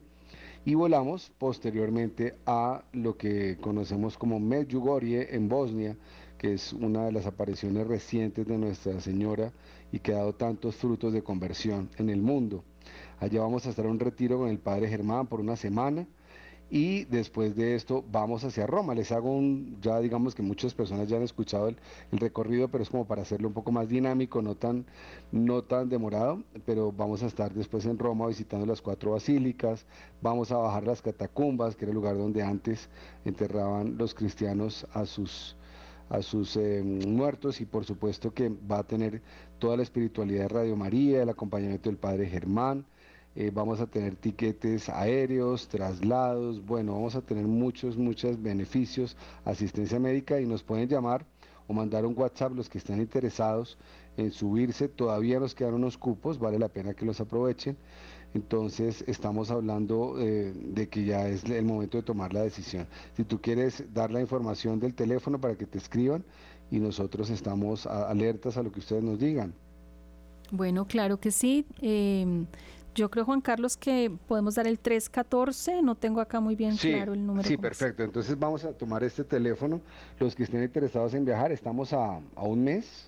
y 0.63 0.75
volamos 0.75 1.31
posteriormente 1.37 2.35
a 2.45 2.83
lo 2.93 3.17
que 3.17 3.57
conocemos 3.57 4.17
como 4.17 4.39
Medjugorje 4.39 5.35
en 5.35 5.49
Bosnia, 5.49 5.97
que 6.37 6.53
es 6.53 6.73
una 6.73 7.05
de 7.05 7.11
las 7.11 7.25
apariciones 7.25 7.87
recientes 7.87 8.45
de 8.47 8.57
Nuestra 8.57 8.99
Señora 8.99 9.51
y 9.91 9.99
que 9.99 10.13
ha 10.13 10.17
dado 10.17 10.35
tantos 10.35 10.75
frutos 10.75 11.13
de 11.13 11.23
conversión 11.23 11.89
en 11.97 12.09
el 12.09 12.21
mundo. 12.21 12.63
Allá 13.19 13.41
vamos 13.41 13.65
a 13.65 13.69
estar 13.69 13.87
un 13.87 13.99
retiro 13.99 14.39
con 14.39 14.49
el 14.49 14.59
Padre 14.59 14.87
Germán 14.87 15.27
por 15.27 15.39
una 15.39 15.55
semana 15.55 16.07
y 16.71 17.03
después 17.03 17.53
de 17.57 17.75
esto 17.75 18.03
vamos 18.09 18.45
hacia 18.45 18.65
Roma. 18.65 18.95
Les 18.95 19.11
hago 19.11 19.29
un, 19.29 19.77
ya 19.81 19.99
digamos 19.99 20.33
que 20.33 20.41
muchas 20.41 20.73
personas 20.73 21.09
ya 21.09 21.17
han 21.17 21.23
escuchado 21.23 21.67
el, 21.67 21.77
recorrido, 22.13 22.69
pero 22.69 22.81
es 22.81 22.89
como 22.89 23.05
para 23.05 23.23
hacerlo 23.23 23.49
un 23.49 23.53
poco 23.53 23.73
más 23.73 23.89
dinámico, 23.89 24.41
no 24.41 24.55
tan, 24.55 24.85
no 25.33 25.63
tan 25.63 25.89
demorado, 25.89 26.41
pero 26.65 26.93
vamos 26.93 27.23
a 27.23 27.27
estar 27.27 27.53
después 27.53 27.85
en 27.85 27.99
Roma 27.99 28.25
visitando 28.27 28.65
las 28.65 28.81
cuatro 28.81 29.11
basílicas, 29.11 29.85
vamos 30.21 30.53
a 30.53 30.57
bajar 30.57 30.87
las 30.87 31.01
catacumbas, 31.01 31.75
que 31.75 31.83
era 31.83 31.91
el 31.91 31.95
lugar 31.95 32.17
donde 32.17 32.41
antes 32.41 32.89
enterraban 33.25 33.97
los 33.97 34.13
cristianos 34.13 34.87
a 34.93 35.05
sus 35.05 35.57
a 36.09 36.21
sus 36.21 36.57
eh, 36.57 36.83
muertos 36.83 37.61
y 37.61 37.65
por 37.65 37.85
supuesto 37.85 38.33
que 38.33 38.49
va 38.49 38.79
a 38.79 38.83
tener 38.83 39.21
toda 39.59 39.77
la 39.77 39.83
espiritualidad 39.83 40.43
de 40.43 40.47
Radio 40.49 40.75
María, 40.75 41.23
el 41.23 41.29
acompañamiento 41.29 41.89
del 41.89 41.97
Padre 41.97 42.27
Germán, 42.27 42.85
eh, 43.35 43.51
vamos 43.53 43.79
a 43.79 43.87
tener 43.87 44.15
tiquetes 44.15 44.89
aéreos, 44.89 45.67
traslados, 45.67 46.65
bueno, 46.65 46.93
vamos 46.93 47.15
a 47.15 47.21
tener 47.21 47.45
muchos, 47.45 47.97
muchos 47.97 48.41
beneficios, 48.41 49.15
asistencia 49.45 49.99
médica 49.99 50.41
y 50.41 50.45
nos 50.45 50.63
pueden 50.63 50.89
llamar 50.89 51.25
o 51.67 51.73
mandar 51.73 52.05
un 52.05 52.17
WhatsApp 52.17 52.53
los 52.53 52.67
que 52.67 52.77
estén 52.77 52.99
interesados 52.99 53.77
en 54.17 54.31
subirse, 54.31 54.89
todavía 54.89 55.39
nos 55.39 55.55
quedan 55.55 55.75
unos 55.75 55.97
cupos, 55.97 56.37
vale 56.37 56.59
la 56.59 56.67
pena 56.67 56.93
que 56.93 57.05
los 57.05 57.21
aprovechen. 57.21 57.77
Entonces 58.33 59.03
estamos 59.07 59.51
hablando 59.51 60.15
eh, 60.17 60.53
de 60.55 60.87
que 60.87 61.03
ya 61.03 61.27
es 61.27 61.43
el 61.43 61.65
momento 61.65 61.97
de 61.97 62.03
tomar 62.03 62.33
la 62.33 62.41
decisión. 62.41 62.87
Si 63.17 63.23
tú 63.23 63.41
quieres 63.41 63.83
dar 63.93 64.11
la 64.11 64.21
información 64.21 64.79
del 64.79 64.93
teléfono 64.93 65.39
para 65.39 65.55
que 65.55 65.65
te 65.65 65.77
escriban 65.77 66.23
y 66.69 66.79
nosotros 66.79 67.29
estamos 67.29 67.85
alertas 67.85 68.55
a 68.57 68.63
lo 68.63 68.71
que 68.71 68.79
ustedes 68.79 69.03
nos 69.03 69.19
digan. 69.19 69.53
Bueno, 70.51 70.85
claro 70.85 71.19
que 71.19 71.31
sí. 71.31 71.65
Em, 71.81 72.45
yo 72.95 73.09
creo, 73.09 73.25
Juan 73.25 73.41
Carlos, 73.41 73.77
que 73.77 74.11
podemos 74.27 74.55
dar 74.55 74.67
el 74.67 74.79
314, 74.79 75.81
no 75.81 75.95
tengo 75.95 76.19
acá 76.19 76.39
muy 76.39 76.55
bien 76.55 76.75
claro 76.75 77.13
el 77.13 77.25
número. 77.25 77.47
Sí, 77.47 77.57
perfecto. 77.57 78.03
Entonces 78.03 78.37
vamos 78.37 78.65
a 78.65 78.73
tomar 78.73 79.03
este 79.03 79.23
teléfono. 79.23 79.81
Los 80.19 80.35
que 80.35 80.43
estén 80.43 80.63
interesados 80.63 81.13
en 81.13 81.25
viajar, 81.25 81.51
estamos 81.51 81.93
a, 81.93 82.19
un 82.35 82.63
mes. 82.63 83.07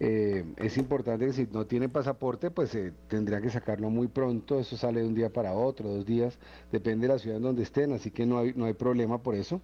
Eh, 0.00 0.44
es 0.58 0.78
importante 0.78 1.26
que 1.26 1.32
si 1.32 1.48
no 1.50 1.66
tienen 1.66 1.90
pasaporte, 1.90 2.52
pues 2.52 2.72
eh, 2.76 2.92
tendrían 3.08 3.42
que 3.42 3.50
sacarlo 3.50 3.90
muy 3.90 4.06
pronto. 4.06 4.60
Eso 4.60 4.76
sale 4.76 5.00
de 5.00 5.06
un 5.08 5.14
día 5.14 5.30
para 5.30 5.52
otro, 5.52 5.88
dos 5.88 6.06
días, 6.06 6.38
depende 6.70 7.08
de 7.08 7.14
la 7.14 7.18
ciudad 7.18 7.38
en 7.38 7.42
donde 7.42 7.64
estén, 7.64 7.92
así 7.92 8.12
que 8.12 8.24
no 8.24 8.38
hay, 8.38 8.52
no 8.54 8.66
hay 8.66 8.74
problema 8.74 9.18
por 9.18 9.34
eso. 9.34 9.60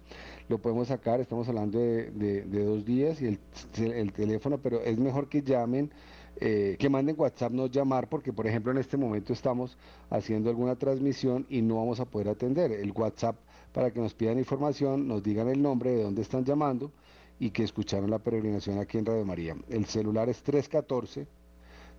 Lo 0.49 0.57
podemos 0.57 0.89
sacar, 0.89 1.21
estamos 1.21 1.47
hablando 1.47 1.79
de, 1.79 2.43
dos 2.43 2.83
días 2.83 3.21
y 3.21 3.27
el, 3.27 3.39
el 3.77 4.11
teléfono, 4.11 4.57
pero 4.57 4.81
es 4.81 4.97
mejor 4.97 5.29
que 5.29 5.41
llamen 5.41 5.89
eh, 6.37 6.75
que 6.77 6.89
manden 6.89 7.15
WhatsApp, 7.17 7.51
no 7.51 7.67
llamar, 7.67 8.09
porque 8.09 8.33
por 8.33 8.47
ejemplo 8.47 8.71
en 8.71 8.77
este 8.77 8.97
momento 8.97 9.33
estamos 9.33 9.77
haciendo 10.09 10.49
alguna 10.49 10.75
transmisión 10.75 11.45
y 11.49 11.61
no 11.61 11.75
vamos 11.75 11.99
a 11.99 12.05
poder 12.05 12.29
atender. 12.29 12.71
El 12.71 12.91
WhatsApp 12.91 13.37
para 13.71 13.91
que 13.91 13.99
nos 13.99 14.13
pidan 14.13 14.37
información, 14.37 15.07
nos 15.07 15.23
digan 15.23 15.47
el 15.49 15.61
nombre 15.61 15.91
de 15.91 16.03
dónde 16.03 16.21
están 16.21 16.43
llamando 16.45 16.91
y 17.39 17.51
que 17.51 17.63
escucharon 17.63 18.09
la 18.09 18.19
peregrinación 18.19 18.79
aquí 18.79 18.97
en 18.97 19.05
Radio 19.05 19.25
María. 19.25 19.55
El 19.69 19.85
celular 19.85 20.29
es 20.29 20.41
314 20.43 21.27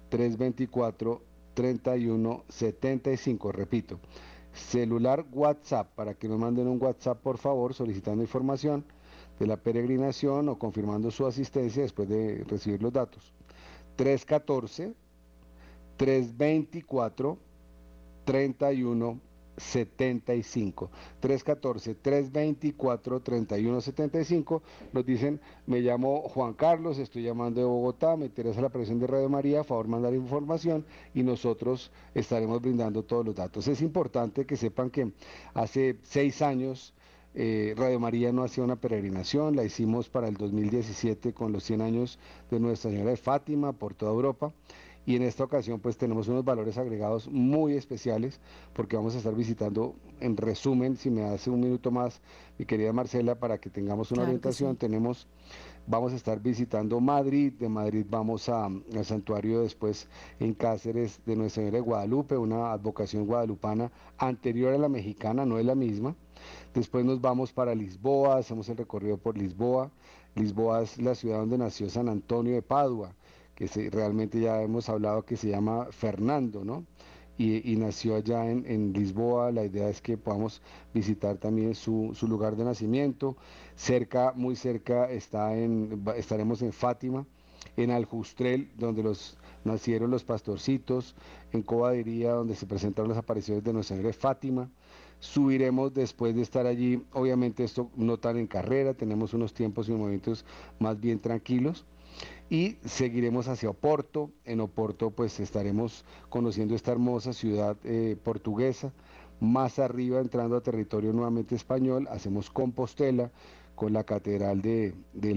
324 0.09 1.23
3175, 1.55 3.53
repito. 3.53 3.99
Celular 4.53 5.25
WhatsApp 5.33 5.89
para 5.95 6.15
que 6.15 6.29
nos 6.29 6.39
manden 6.39 6.69
un 6.69 6.81
WhatsApp 6.83 7.21
por 7.21 7.39
favor 7.39 7.75
solicitando 7.75 8.23
información 8.23 8.85
de 9.39 9.47
la 9.47 9.57
peregrinación 9.57 10.49
o 10.49 10.59
confirmando 10.59 11.11
su 11.11 11.27
asistencia 11.27 11.83
después 11.83 12.09
de 12.09 12.45
recibir 12.45 12.83
los 12.83 12.93
datos. 12.93 13.36
314 13.97 14.95
324 15.97 17.39
31 18.25 19.21
75 19.57 20.91
314 21.21 21.95
324 21.95 23.21
31 23.21 23.81
75 23.81 24.63
nos 24.93 25.07
dicen 25.07 25.41
me 25.67 25.81
llamo 25.81 26.23
Juan 26.29 26.53
Carlos 26.55 26.99
estoy 26.99 27.23
llamando 27.23 27.61
de 27.61 27.67
Bogotá 27.67 28.17
me 28.17 28.27
interesa 28.27 28.61
la 28.61 28.69
presión 28.69 28.99
de 28.99 29.07
Radio 29.07 29.29
María 29.29 29.65
favor 29.65 29.89
mandar 29.89 30.13
información 30.15 30.85
y 31.15 31.23
nosotros 31.23 31.91
estaremos 32.15 32.61
brindando 32.61 33.03
todos 33.03 33.25
los 33.25 33.35
datos 33.35 33.67
es 33.69 33.81
importante 33.81 34.45
que 34.45 34.57
sepan 34.57 34.91
que 34.91 35.13
hace 35.55 35.97
seis 36.03 36.43
años 36.43 36.93
eh, 37.37 37.75
Radio 37.77 38.01
María 38.01 38.33
no 38.33 38.45
hacía 38.45 38.65
una 38.65 38.77
peregrinación, 38.77 39.57
la 39.57 39.65
hicimos 39.65 40.09
para 40.09 40.27
el 40.27 40.39
2017 40.39 41.35
con 41.35 41.53
los 41.53 41.65
100 41.65 41.83
años 41.83 42.19
de 42.51 42.59
Nuestra 42.59 42.91
Señora 42.91 43.11
de 43.11 43.19
Fátima 43.19 43.75
por 43.75 43.93
toda 43.93 44.11
Europa 44.11 44.53
y 45.07 45.17
en 45.17 45.23
esta 45.23 45.45
ocasión 45.45 45.79
pues 45.79 45.97
tenemos 45.97 46.29
unos 46.29 46.45
valores 46.45 46.79
agregados 46.79 47.29
muy 47.31 47.75
especiales 47.75 48.41
porque 48.73 48.97
vamos 48.97 49.15
a 49.15 49.19
estar 49.19 49.35
visitando 49.35 49.95
en 50.19 50.37
resumen, 50.37 50.97
si 50.97 51.11
me 51.11 51.25
hace 51.25 51.51
un 51.51 51.61
minuto 51.61 51.91
más, 51.91 52.23
mi 52.59 52.65
querida 52.65 52.93
Marcela, 52.93 53.35
para 53.35 53.59
que 53.59 53.69
tengamos 53.71 54.11
una 54.11 54.23
orientación, 54.23 54.77
tenemos, 54.77 55.29
vamos 55.87 56.15
a 56.15 56.17
estar 56.17 56.41
visitando 56.41 57.01
Madrid, 57.01 57.53
de 57.53 57.69
Madrid 57.69 58.07
vamos 58.09 58.49
a, 58.49 58.65
al 58.65 59.05
santuario 59.05 59.61
después 59.61 60.09
en 60.41 60.55
Cáceres 60.55 61.21
de 61.27 61.37
Nuestra 61.37 61.63
Señora 61.63 61.77
de 61.77 61.83
Guadalupe, 61.83 62.37
una 62.37 62.73
advocación 62.73 63.27
guadalupana 63.27 63.93
anterior 64.19 64.73
a 64.73 64.79
la 64.79 64.89
mexicana, 64.89 65.45
no 65.45 65.59
es 65.59 65.67
la 65.67 65.75
misma. 65.75 66.17
Después 66.75 67.05
nos 67.05 67.21
vamos 67.21 67.53
para 67.53 67.75
Lisboa, 67.75 68.39
hacemos 68.39 68.69
el 68.69 68.77
recorrido 68.77 69.17
por 69.17 69.37
Lisboa. 69.37 69.91
Lisboa 70.35 70.83
es 70.83 70.99
la 70.99 71.15
ciudad 71.15 71.39
donde 71.39 71.59
nació 71.59 71.89
San 71.89 72.09
Antonio 72.09 72.55
de 72.55 72.63
Padua 72.63 73.15
que 73.57 73.91
realmente 73.91 74.39
ya 74.39 74.63
hemos 74.63 74.89
hablado 74.89 75.25
que 75.25 75.37
se 75.37 75.49
llama 75.49 75.87
Fernando, 75.91 76.65
¿no? 76.65 76.85
Y, 77.39 77.77
nació 77.77 78.17
allá 78.17 78.49
en, 78.49 78.93
Lisboa. 78.95 79.51
La 79.53 79.65
idea 79.65 79.91
es 79.91 80.01
que 80.01 80.17
podamos 80.17 80.63
visitar 80.95 81.37
también 81.37 81.75
su, 81.75 82.17
lugar 82.23 82.57
de 82.57 82.65
nacimiento. 82.65 83.37
Cerca, 83.75 84.33
muy 84.35 84.57
cerca, 84.57 85.11
está 85.11 85.55
en, 85.55 86.03
estaremos 86.17 86.63
en 86.63 86.73
Fátima, 86.73 87.27
en 87.77 87.91
Aljustrel, 87.91 88.71
donde 88.79 89.03
los, 89.03 89.37
nacieron 89.65 90.11
los 90.11 90.25
pastorcitos, 90.25 91.15
en 91.53 91.63
Cobadiría, 91.63 92.33
donde 92.33 92.55
se 92.55 92.65
presentaron 92.67 93.11
las 93.11 93.19
apariciones 93.19 93.63
de 93.65 93.73
Nuestra 93.73 93.97
Señora 93.97 94.15
Fátima. 94.15 94.71
Subiremos 95.27 95.93
después 95.93 96.35
de 96.35 96.43
estar 96.43 96.67
allí, 96.67 97.03
obviamente 97.13 97.65
esto 97.65 97.91
no 97.97 98.19
tan 98.19 98.37
en 98.37 98.47
carrera, 98.47 98.95
tenemos 98.95 99.35
unos 99.35 99.53
tiempos 99.53 99.89
y 99.89 99.93
momentos 99.93 100.45
más 100.79 101.01
bien 101.01 101.19
tranquilos 101.19 101.85
y 102.49 102.77
seguiremos 102.85 103.49
hacia 103.49 103.71
Oporto. 103.71 104.31
En 104.45 104.61
Oporto 104.61 105.11
pues 105.11 105.41
estaremos 105.41 106.05
conociendo 106.29 106.75
esta 106.75 106.93
hermosa 106.93 107.33
ciudad 107.33 107.77
eh, 107.85 108.17
portuguesa. 108.23 108.93
Más 109.41 109.79
arriba, 109.79 110.21
entrando 110.21 110.57
a 110.57 110.63
territorio 110.63 111.13
nuevamente 111.13 111.55
español, 111.55 112.07
hacemos 112.11 112.49
Compostela 112.51 113.31
con 113.75 113.93
la 113.93 114.05
catedral 114.05 114.63
de, 114.63 114.95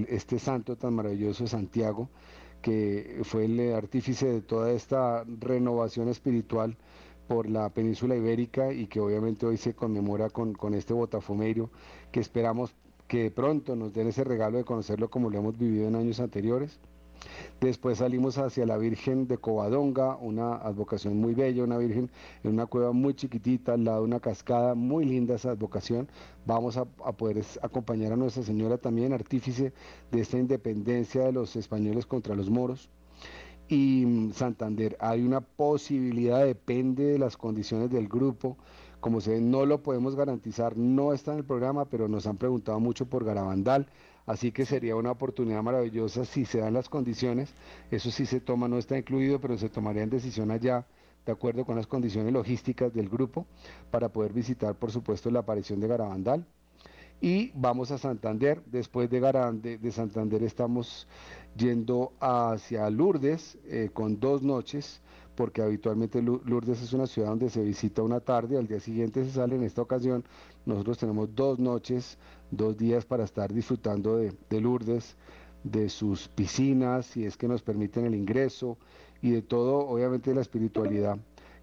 este 0.08 0.38
santo 0.38 0.76
tan 0.76 0.94
maravilloso 0.94 1.44
de 1.44 1.50
Santiago, 1.50 2.08
que 2.62 3.20
fue 3.24 3.44
el 3.44 3.74
artífice 3.74 4.26
de 4.26 4.40
toda 4.40 4.72
esta 4.72 5.24
renovación 5.40 6.08
espiritual 6.08 6.76
por 7.30 7.48
la 7.48 7.68
península 7.68 8.16
ibérica 8.16 8.72
y 8.72 8.88
que 8.88 8.98
obviamente 8.98 9.46
hoy 9.46 9.56
se 9.56 9.72
conmemora 9.72 10.30
con, 10.30 10.52
con 10.52 10.74
este 10.74 10.94
botafumeiro 10.94 11.70
que 12.10 12.18
esperamos 12.18 12.74
que 13.06 13.30
pronto 13.30 13.76
nos 13.76 13.94
den 13.94 14.08
ese 14.08 14.24
regalo 14.24 14.58
de 14.58 14.64
conocerlo 14.64 15.08
como 15.10 15.30
lo 15.30 15.38
hemos 15.38 15.56
vivido 15.56 15.86
en 15.86 15.94
años 15.94 16.18
anteriores. 16.18 16.80
Después 17.60 17.98
salimos 17.98 18.36
hacia 18.36 18.66
la 18.66 18.76
Virgen 18.78 19.28
de 19.28 19.38
Covadonga, 19.38 20.16
una 20.16 20.56
advocación 20.56 21.18
muy 21.18 21.34
bella, 21.34 21.62
una 21.62 21.78
Virgen 21.78 22.10
en 22.42 22.50
una 22.50 22.66
cueva 22.66 22.90
muy 22.90 23.14
chiquitita, 23.14 23.74
al 23.74 23.84
lado 23.84 23.98
de 23.98 24.06
una 24.06 24.18
cascada, 24.18 24.74
muy 24.74 25.04
linda 25.04 25.36
esa 25.36 25.52
advocación. 25.52 26.08
Vamos 26.46 26.78
a, 26.78 26.84
poder 26.84 27.44
acompañar 27.62 28.12
a 28.12 28.16
Nuestra 28.16 28.42
Señora 28.42 28.76
también, 28.76 29.12
artífice 29.12 29.72
de 30.10 30.20
esta 30.20 30.36
independencia 30.36 31.22
de 31.22 31.30
los 31.30 31.54
españoles 31.54 32.06
contra 32.06 32.34
los 32.34 32.50
moros. 32.50 32.90
Y 33.70 34.04
mm, 34.04 34.32
Santander, 34.32 34.96
hay 35.00 35.22
una 35.22 35.40
posibilidad, 35.40 36.44
depende 36.44 37.04
de 37.04 37.18
las 37.20 37.36
condiciones 37.36 37.88
del 37.88 38.08
grupo, 38.08 38.56
como 38.98 39.20
se 39.20 39.30
ve, 39.30 39.40
no 39.40 39.64
lo 39.64 39.80
podemos 39.82 40.16
garantizar, 40.16 40.76
no 40.76 41.12
está 41.12 41.32
en 41.32 41.38
el 41.38 41.44
programa, 41.44 41.84
pero 41.84 42.08
nos 42.08 42.26
han 42.26 42.36
preguntado 42.36 42.80
mucho 42.80 43.06
por 43.06 43.24
Garabandal. 43.24 43.86
Así 44.26 44.50
que 44.50 44.66
sería 44.66 44.96
una 44.96 45.12
oportunidad 45.12 45.62
maravillosa 45.62 46.24
si 46.24 46.44
se 46.44 46.58
dan 46.58 46.74
las 46.74 46.88
condiciones. 46.88 47.54
Eso 47.92 48.10
sí 48.10 48.26
se 48.26 48.40
toma, 48.40 48.66
no 48.66 48.76
está 48.76 48.98
incluido, 48.98 49.40
pero 49.40 49.56
se 49.56 49.68
tomaría 49.68 50.02
en 50.02 50.10
decisión 50.10 50.50
allá, 50.50 50.84
de 51.24 51.32
acuerdo 51.32 51.64
con 51.64 51.76
las 51.76 51.86
condiciones 51.86 52.32
logísticas 52.32 52.92
del 52.92 53.08
grupo, 53.08 53.46
para 53.92 54.08
poder 54.08 54.32
visitar, 54.32 54.74
por 54.74 54.90
supuesto, 54.90 55.30
la 55.30 55.40
aparición 55.40 55.78
de 55.78 55.86
Garabandal. 55.86 56.44
Y 57.20 57.52
vamos 57.54 57.90
a 57.90 57.98
Santander. 57.98 58.62
Después 58.66 59.10
de, 59.10 59.20
de, 59.20 59.92
Santander 59.92 60.42
estamos 60.42 61.06
yendo 61.56 62.12
hacia 62.20 62.88
Lourdes 62.88 63.58
eh, 63.66 63.90
con 63.92 64.18
dos 64.18 64.42
noches 64.42 65.02
porque 65.40 65.62
habitualmente 65.62 66.20
Lourdes 66.20 66.82
es 66.82 66.92
una 66.92 67.06
ciudad 67.06 67.28
donde 67.28 67.48
se 67.48 67.62
visita 67.62 68.02
una 68.02 68.20
tarde, 68.20 68.58
al 68.58 68.66
día 68.66 68.78
siguiente 68.78 69.24
se 69.24 69.30
sale. 69.30 69.56
En 69.56 69.62
esta 69.62 69.80
ocasión 69.80 70.22
nosotros 70.66 70.98
tenemos 70.98 71.34
dos 71.34 71.58
noches, 71.58 72.18
dos 72.50 72.76
días 72.76 73.06
para 73.06 73.24
estar 73.24 73.50
disfrutando 73.50 74.18
de, 74.18 74.60
Lourdes, 74.60 75.16
de 75.64 75.88
sus 75.88 76.28
piscinas, 76.28 77.06
si 77.06 77.24
es 77.24 77.38
que 77.38 77.48
nos 77.48 77.62
permiten 77.62 78.04
el 78.04 78.14
ingreso 78.14 78.76
y 79.22 79.30
de 79.30 79.40
todo, 79.40 79.78
obviamente, 79.78 80.34
la 80.34 80.42
espiritualidad 80.42 81.18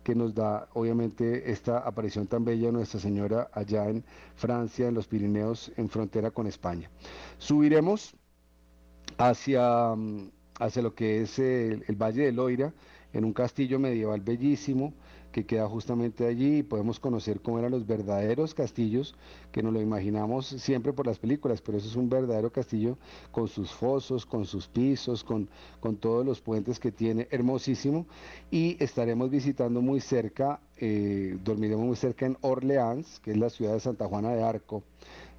que 0.08 0.16
nos 0.16 0.34
da, 0.34 0.70
obviamente, 0.72 1.52
esta 1.52 1.80
aparición 1.80 2.28
tan 2.28 2.46
bella 2.46 2.68
de 2.68 2.72
Nuestra 2.72 2.98
Señora 2.98 3.50
allá 3.52 3.90
en 3.90 4.06
Francia, 4.36 4.88
en 4.88 4.94
los 4.94 5.06
Pirineos, 5.06 5.70
en 5.76 5.90
frontera 5.90 6.32
con 6.32 6.48
España. 6.48 6.90
Subiremos 7.40 8.16
hacia, 9.18 9.94
mm, 9.94 10.32
hacia 10.62 10.82
lo 10.82 10.96
que 10.96 11.24
es 11.24 11.38
el, 11.40 11.84
el 11.90 11.96
Valle 11.98 12.24
de 12.24 12.32
Loira, 12.32 12.74
en 13.12 13.26
un 13.26 13.34
castillo 13.34 13.80
medieval 13.80 14.22
bellísimo 14.22 14.94
que 15.38 15.46
queda 15.46 15.70
justamente 15.70 16.26
allí 16.26 16.58
y 16.58 16.64
podemos 16.64 17.00
conocer 17.00 17.42
cómo 17.42 17.60
eran 17.60 17.70
los 17.70 17.86
verdaderos 17.86 18.56
castillos 18.56 19.14
que 19.52 19.62
nos 19.62 19.72
lo 19.72 19.80
imaginamos 19.80 20.48
siempre 20.48 20.94
por 20.94 21.06
las 21.06 21.20
películas, 21.20 21.62
pero 21.62 21.78
eso 21.78 21.88
es 21.88 21.96
un 21.96 22.10
verdadero 22.10 22.52
castillo 22.52 22.98
con 23.32 23.48
sus 23.48 23.72
fosos, 23.72 24.26
con 24.26 24.48
sus 24.48 24.68
pisos, 24.68 25.24
con, 25.24 25.48
con 25.80 25.96
todos 25.98 26.26
los 26.26 26.42
puentes 26.42 26.80
que 26.80 26.92
tiene, 26.92 27.28
hermosísimo. 27.30 28.08
Y 28.50 28.84
estaremos 28.84 29.30
visitando 29.30 29.80
muy 29.80 30.02
cerca, 30.02 30.60
eh, 30.76 31.38
dormiremos 31.44 31.86
muy 31.86 31.96
cerca 31.98 32.26
en 32.26 32.36
Orleans, 32.42 33.20
que 33.20 33.30
es 33.30 33.38
la 33.38 33.52
ciudad 33.52 33.74
de 33.74 33.80
Santa 33.80 34.08
Juana 34.08 34.32
de 34.32 34.42
Arco. 34.42 34.82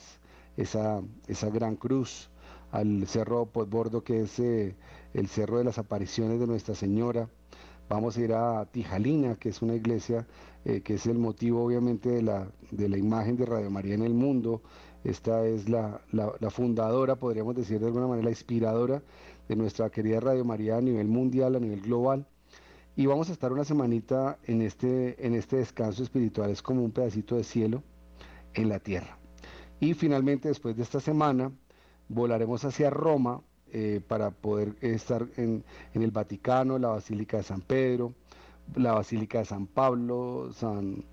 esa, 0.55 1.01
esa 1.27 1.49
gran 1.49 1.75
cruz, 1.75 2.29
al 2.71 3.07
cerro 3.07 3.47
Podbordo, 3.47 4.03
que 4.03 4.21
es 4.21 4.39
eh, 4.39 4.75
el 5.13 5.27
cerro 5.27 5.57
de 5.57 5.63
las 5.63 5.79
apariciones 5.79 6.39
de 6.39 6.47
Nuestra 6.47 6.75
Señora. 6.75 7.27
Vamos 7.89 8.17
a 8.17 8.21
ir 8.21 8.33
a 8.33 8.65
Tijalina, 8.65 9.35
que 9.35 9.49
es 9.49 9.61
una 9.61 9.75
iglesia 9.75 10.27
eh, 10.63 10.81
que 10.81 10.95
es 10.95 11.05
el 11.07 11.17
motivo 11.17 11.63
obviamente 11.63 12.09
de 12.09 12.21
la, 12.21 12.47
de 12.71 12.89
la 12.89 12.97
imagen 12.97 13.35
de 13.35 13.45
Radio 13.45 13.71
María 13.71 13.95
en 13.95 14.03
el 14.03 14.13
mundo. 14.13 14.61
Esta 15.03 15.45
es 15.45 15.69
la, 15.69 16.01
la 16.11 16.49
fundadora, 16.49 17.15
podríamos 17.15 17.55
decir 17.55 17.79
de 17.79 17.85
alguna 17.85 18.07
manera, 18.07 18.25
la 18.25 18.31
inspiradora 18.31 19.03
de 19.47 19.55
nuestra 19.55 19.89
querida 19.89 20.19
Radio 20.19 20.45
María 20.45 20.77
a 20.77 20.81
nivel 20.81 21.07
mundial, 21.07 21.55
a 21.55 21.59
nivel 21.59 21.81
global. 21.81 22.27
Y 22.95 23.05
vamos 23.05 23.29
a 23.29 23.33
estar 23.33 23.51
una 23.51 23.65
semanita 23.65 24.37
en 24.45 24.61
este, 24.61 25.25
en 25.25 25.35
este 25.35 25.57
descanso 25.57 26.03
espiritual, 26.03 26.49
es 26.49 26.61
como 26.61 26.83
un 26.83 26.91
pedacito 26.91 27.35
de 27.35 27.43
cielo 27.43 27.83
en 28.53 28.69
la 28.69 28.79
tierra. 28.79 29.17
Y 29.79 29.93
finalmente, 29.93 30.47
después 30.47 30.77
de 30.77 30.83
esta 30.83 30.99
semana, 30.99 31.51
volaremos 32.07 32.63
hacia 32.63 32.89
Roma 32.89 33.41
eh, 33.71 33.99
para 34.07 34.31
poder 34.31 34.75
estar 34.79 35.27
en, 35.35 35.65
en, 35.93 36.01
el 36.01 36.11
Vaticano, 36.11 36.79
la 36.79 36.89
Basílica 36.89 37.37
de 37.37 37.43
San 37.43 37.61
Pedro, 37.61 38.13
la 38.75 38.93
Basílica 38.93 39.39
de 39.39 39.45
San 39.45 39.67
Pablo, 39.67 40.49
San, 40.53 41.03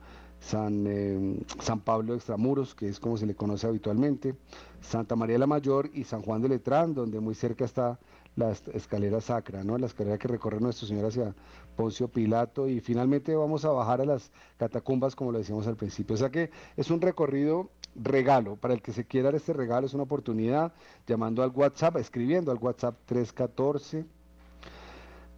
San, 0.43 0.87
eh, 0.87 1.41
San 1.61 1.81
Pablo 1.81 2.15
Extramuros, 2.15 2.75
que 2.75 2.89
es 2.89 3.01
como 3.01 3.17
se 3.17 3.27
le 3.27 3.35
conoce 3.35 3.67
habitualmente, 3.67 4.37
Santa 4.81 5.17
María 5.17 5.39
la 5.39 5.47
Mayor 5.47 5.91
y 5.95 6.05
San 6.05 6.23
Juan 6.23 6.43
de 6.43 6.49
Letrán, 6.49 6.95
donde 6.95 7.21
muy 7.21 7.35
cerca 7.35 7.65
está 7.65 7.99
la 8.37 8.51
escalera 8.51 9.21
sacra, 9.21 9.63
¿no? 9.63 9.77
la 9.77 9.87
escalera 9.87 10.19
que 10.19 10.29
recorre 10.29 10.61
Nuestro 10.61 10.87
Señor 10.87 11.07
hacia 11.07 11.35
Poncio 11.77 12.09
Pilato 12.09 12.69
y 12.69 12.81
finalmente 12.81 13.35
vamos 13.37 13.65
a 13.65 13.71
bajar 13.71 14.01
a 14.01 14.07
las 14.07 14.31
catacumbas 14.57 15.15
como 15.15 15.33
lo 15.33 15.39
decíamos 15.39 15.67
al 15.67 15.77
principio. 15.77 16.15
O 16.15 16.19
sea 16.19 16.31
que 16.31 16.51
es 16.77 16.91
un 16.91 17.01
recorrido 17.01 17.71
regalo, 17.95 18.57
para 18.57 18.73
el 18.73 18.81
que 18.81 18.93
se 18.93 19.05
quiera 19.05 19.27
dar 19.27 19.35
este 19.35 19.53
regalo 19.53 19.87
es 19.87 19.95
una 19.95 20.05
oportunidad 20.05 20.73
llamando 21.07 21.43
al 21.43 21.51
WhatsApp, 21.51 21.97
escribiendo 21.99 22.51
al 22.51 22.59
WhatsApp 22.59 22.97
314 23.05 24.07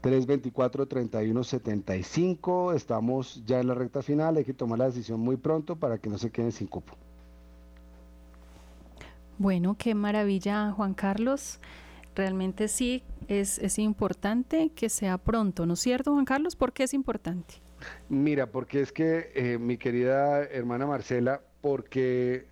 324 0.01 0.87
3175. 0.87 2.73
Estamos 2.75 3.43
ya 3.45 3.59
en 3.59 3.67
la 3.67 3.75
recta 3.75 4.03
final, 4.03 4.37
hay 4.37 4.45
que 4.45 4.55
tomar 4.55 4.79
la 4.79 4.87
decisión 4.87 5.19
muy 5.19 5.37
pronto 5.37 5.77
para 5.77 5.99
que 5.99 6.09
no 6.09 6.19
se 6.19 6.31
queden 6.31 6.53
sin 6.53 6.69
cupo. 6.69 6.95
Bueno, 9.37 9.75
qué 9.77 9.97
maravilla, 9.97 10.71
Juan 10.71 10.95
Carlos 10.95 11.59
realmente 12.15 12.69
sí 12.69 13.03
es, 13.29 13.59
es 13.59 13.79
importante 13.79 14.71
que 14.75 14.89
sea 14.89 15.19
pronto, 15.19 15.67
¿no 15.67 15.75
es 15.75 15.81
cierto, 15.81 16.13
Juan 16.13 16.25
Carlos? 16.25 16.57
¿Por 16.57 16.73
qué 16.73 16.85
es 16.85 16.95
importante? 16.95 17.55
Mira, 18.09 18.47
porque 18.47 18.81
es 18.81 18.93
que, 18.93 19.31
eh, 19.35 19.59
mi 19.59 19.77
querida 19.77 20.43
hermana 20.45 20.87
Marcela, 20.87 21.43
porque 21.61 22.47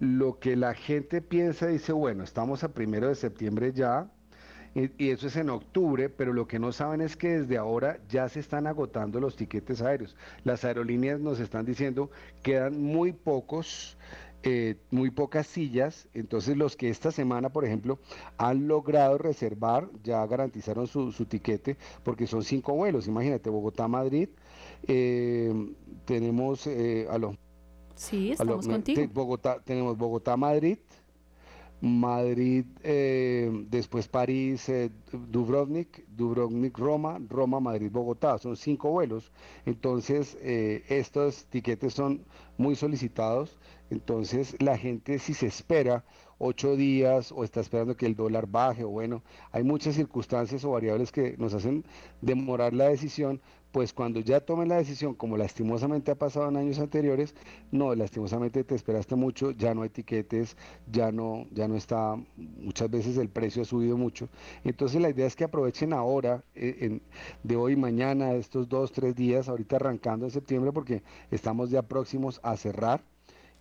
lo 0.00 0.38
que 0.38 0.56
la 0.56 0.74
gente 0.74 1.20
piensa 1.20 1.66
dice, 1.66 1.92
bueno, 1.92 2.24
estamos 2.24 2.64
a 2.64 2.72
primero 2.72 3.08
de 3.08 3.14
septiembre 3.14 3.72
ya, 3.72 4.10
y, 4.74 4.90
y, 4.96 5.10
eso 5.10 5.26
es 5.26 5.36
en 5.36 5.50
octubre, 5.50 6.08
pero 6.08 6.32
lo 6.32 6.48
que 6.48 6.58
no 6.58 6.72
saben 6.72 7.02
es 7.02 7.14
que 7.14 7.40
desde 7.40 7.58
ahora 7.58 7.98
ya 8.08 8.26
se 8.30 8.40
están 8.40 8.66
agotando 8.66 9.20
los 9.20 9.36
tiquetes 9.36 9.82
aéreos. 9.82 10.16
Las 10.44 10.64
aerolíneas 10.64 11.20
nos 11.20 11.40
están 11.40 11.66
diciendo 11.66 12.10
quedan 12.42 12.80
muy 12.80 13.12
pocos 13.12 13.98
eh, 14.44 14.74
muy 14.90 15.10
pocas 15.10 15.46
sillas, 15.46 16.08
entonces 16.14 16.56
los 16.56 16.76
que 16.76 16.88
esta 16.88 17.12
semana, 17.12 17.50
por 17.50 17.64
ejemplo, 17.64 18.00
han 18.38 18.66
logrado 18.66 19.16
reservar, 19.16 19.88
ya 20.02 20.26
garantizaron 20.26 20.88
su, 20.88 21.12
tiquete, 21.26 21.76
porque 22.02 22.26
son 22.26 22.42
cinco 22.42 22.74
vuelos, 22.74 23.06
imagínate, 23.06 23.50
Bogotá-Madrid, 23.50 24.30
eh, 24.88 25.54
tenemos 26.04 26.66
eh, 26.66 27.06
a 27.08 27.18
los... 27.18 27.36
Sí, 27.94 28.32
estamos 28.32 28.66
contigo. 28.66 29.00
Bogotá, 29.14 29.60
tenemos 29.64 29.96
Bogotá-Madrid, 29.96 30.78
Madrid, 31.80 32.64
después 33.68 34.08
París, 34.08 34.70
Dubrovnik, 35.12 36.04
Dubrovnik, 36.08 36.78
Roma, 36.78 37.20
Roma, 37.28 37.60
Madrid, 37.60 37.90
Bogotá. 37.90 38.38
Son 38.38 38.56
cinco 38.56 38.90
vuelos. 38.90 39.32
Entonces, 39.66 40.36
estos 40.40 41.44
tiquetes 41.46 41.92
son 41.92 42.24
muy 42.56 42.76
solicitados. 42.76 43.58
Entonces 43.92 44.56
la 44.58 44.78
gente 44.78 45.18
si 45.18 45.34
se 45.34 45.46
espera 45.46 46.02
ocho 46.38 46.76
días 46.76 47.30
o 47.30 47.44
está 47.44 47.60
esperando 47.60 47.94
que 47.94 48.06
el 48.06 48.16
dólar 48.16 48.46
baje 48.46 48.84
o 48.84 48.88
bueno, 48.88 49.22
hay 49.52 49.64
muchas 49.64 49.96
circunstancias 49.96 50.64
o 50.64 50.70
variables 50.70 51.12
que 51.12 51.36
nos 51.36 51.52
hacen 51.52 51.84
demorar 52.22 52.72
la 52.72 52.88
decisión, 52.88 53.42
pues 53.70 53.92
cuando 53.92 54.20
ya 54.20 54.40
tomen 54.40 54.70
la 54.70 54.76
decisión, 54.76 55.14
como 55.14 55.36
lastimosamente 55.36 56.10
ha 56.10 56.14
pasado 56.14 56.48
en 56.48 56.56
años 56.56 56.78
anteriores, 56.78 57.34
no, 57.70 57.94
lastimosamente 57.94 58.64
te 58.64 58.74
esperaste 58.74 59.14
mucho, 59.14 59.50
ya 59.50 59.74
no 59.74 59.82
hay 59.82 59.88
etiquetes, 59.88 60.56
ya 60.90 61.12
no, 61.12 61.46
ya 61.52 61.68
no 61.68 61.76
está, 61.76 62.16
muchas 62.36 62.90
veces 62.90 63.18
el 63.18 63.28
precio 63.28 63.60
ha 63.60 63.66
subido 63.66 63.98
mucho. 63.98 64.30
Entonces 64.64 65.02
la 65.02 65.10
idea 65.10 65.26
es 65.26 65.36
que 65.36 65.44
aprovechen 65.44 65.92
ahora, 65.92 66.42
eh, 66.54 67.00
de 67.42 67.56
hoy, 67.56 67.76
mañana, 67.76 68.32
estos 68.32 68.70
dos, 68.70 68.90
tres 68.90 69.14
días, 69.14 69.50
ahorita 69.50 69.76
arrancando 69.76 70.24
en 70.24 70.30
septiembre, 70.32 70.72
porque 70.72 71.02
estamos 71.30 71.68
ya 71.68 71.82
próximos 71.82 72.40
a 72.42 72.56
cerrar 72.56 73.04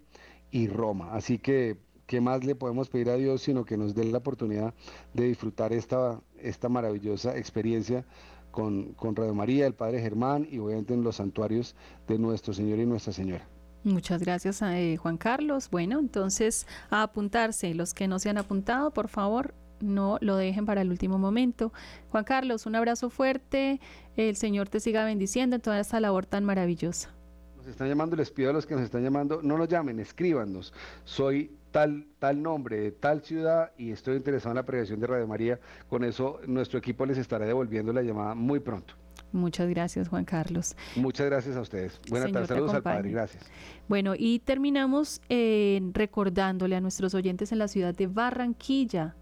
y 0.51 0.67
Roma. 0.67 1.15
Así 1.15 1.39
que 1.39 1.77
¿qué 2.07 2.21
más 2.21 2.45
le 2.45 2.55
podemos 2.55 2.89
pedir 2.89 3.11
a 3.11 3.17
Dios 3.17 3.43
sino 3.43 3.65
que 3.65 3.77
nos 3.77 3.95
dé 3.95 4.05
la 4.05 4.19
oportunidad 4.19 4.75
de 5.15 5.25
disfrutar 5.25 5.73
esta, 5.73 6.21
esta 6.39 6.69
maravillosa 6.69 7.37
experiencia 7.37 8.05
con, 8.51 8.93
con 8.95 9.17
Radio 9.17 9.35
María, 9.35 9.67
el 9.67 9.75
Padre 9.75 10.01
Germán 10.01 10.47
y 10.51 10.59
obviamente 10.59 10.95
en 10.95 11.03
los 11.03 11.17
santuarios 11.17 11.75
de 12.07 12.19
nuestro 12.19 12.53
Señor 12.53 12.79
y 12.79 12.87
Nuestra 12.87 13.13
Señora? 13.13 13.49
Muchas 13.85 14.23
gracias, 14.23 14.63
eh, 14.63 14.97
Juan 14.97 15.17
Carlos. 15.17 15.69
Bueno, 15.69 15.99
entonces 15.99 16.69
a 16.91 17.03
apuntarse. 17.03 17.75
Los 17.75 17.95
que 17.95 18.07
no 18.07 18.21
se 18.21 18.31
han 18.31 18.39
apuntado, 18.39 18.93
por 18.93 19.09
favor, 19.09 19.55
no 19.81 20.19
lo 20.21 20.37
dejen 20.37 20.67
para 20.67 20.83
el 20.83 20.91
último 20.91 21.19
momento. 21.19 21.73
Juan 22.11 22.23
Carlos, 22.23 22.67
un 22.67 22.77
abrazo 22.77 23.11
fuerte. 23.11 23.81
El 24.17 24.37
Señor 24.37 24.69
te 24.69 24.79
siga 24.79 25.05
bendiciendo 25.05 25.57
en 25.57 25.63
toda 25.63 25.81
esta 25.81 25.99
labor 25.99 26.27
tan 26.27 26.45
maravillosa. 26.45 27.11
Nos 27.57 27.67
están 27.67 27.89
llamando, 27.89 28.15
les 28.15 28.31
pido 28.31 28.51
a 28.51 28.53
los 28.53 28.67
que 28.67 28.75
nos 28.75 28.85
están 28.85 29.03
llamando, 29.03 29.41
no 29.43 29.59
nos 29.59 29.69
llamen, 29.69 29.99
escríbanos. 29.99 30.73
Soy 31.05 31.51
tal, 31.73 32.07
tal 32.19 32.43
nombre 32.43 32.79
de 32.79 32.93
tal 32.93 33.23
ciudad 33.23 33.73
y 33.77 33.91
estoy 33.91 34.17
interesado 34.17 34.53
en 34.53 34.57
la 34.57 34.63
predicación 34.65 35.01
de 35.01 35.07
Radio 35.09 35.27
María. 35.27 35.59
Con 35.89 36.05
eso 36.05 36.41
nuestro 36.47 36.79
equipo 36.79 37.05
les 37.05 37.19
estará 37.19 37.47
devolviendo 37.47 37.93
la 37.93 38.03
llamada 38.03 38.35
muy 38.35 38.61
pronto. 38.61 38.95
Muchas 39.33 39.69
gracias, 39.71 40.09
Juan 40.09 40.27
Carlos. 40.27 40.77
Muchas 40.95 41.27
gracias 41.27 41.57
a 41.57 41.63
ustedes. 41.63 41.99
Buenas 42.11 42.31
tardes, 42.31 42.49
saludos 42.49 42.75
al 42.75 42.83
Padre, 42.83 43.11
gracias. 43.11 43.51
Bueno, 43.89 44.13
y 44.17 44.41
terminamos 44.41 45.23
eh, 45.31 45.81
recordándole 45.95 46.77
a 46.77 46.81
nuestros 46.81 47.15
oyentes 47.15 47.51
en 47.51 47.59
la 47.59 47.69
ciudad 47.69 47.95
de 47.95 48.07
Barranquilla, 48.09 49.17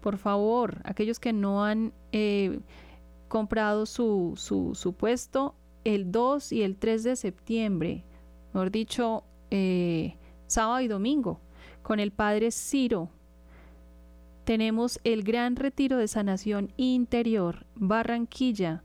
por 0.00 0.18
favor, 0.18 0.80
aquellos 0.84 1.18
que 1.18 1.32
no 1.32 1.64
han 1.64 1.92
eh, 2.12 2.60
comprado 3.26 3.86
su, 3.86 4.34
su, 4.36 4.76
su, 4.76 4.92
puesto 4.92 5.56
el 5.82 6.12
2 6.12 6.52
y 6.52 6.62
el 6.62 6.76
3 6.76 7.02
de 7.02 7.16
septiembre, 7.16 8.04
mejor 8.52 8.70
dicho, 8.70 9.24
eh, 9.50 10.16
sábado 10.46 10.80
y 10.80 10.86
domingo, 10.86 11.40
con 11.86 12.00
el 12.00 12.10
Padre 12.10 12.50
Ciro. 12.50 13.10
Tenemos 14.42 14.98
el 15.04 15.22
gran 15.22 15.54
retiro 15.54 15.98
de 15.98 16.08
sanación 16.08 16.72
interior, 16.76 17.64
Barranquilla, 17.76 18.82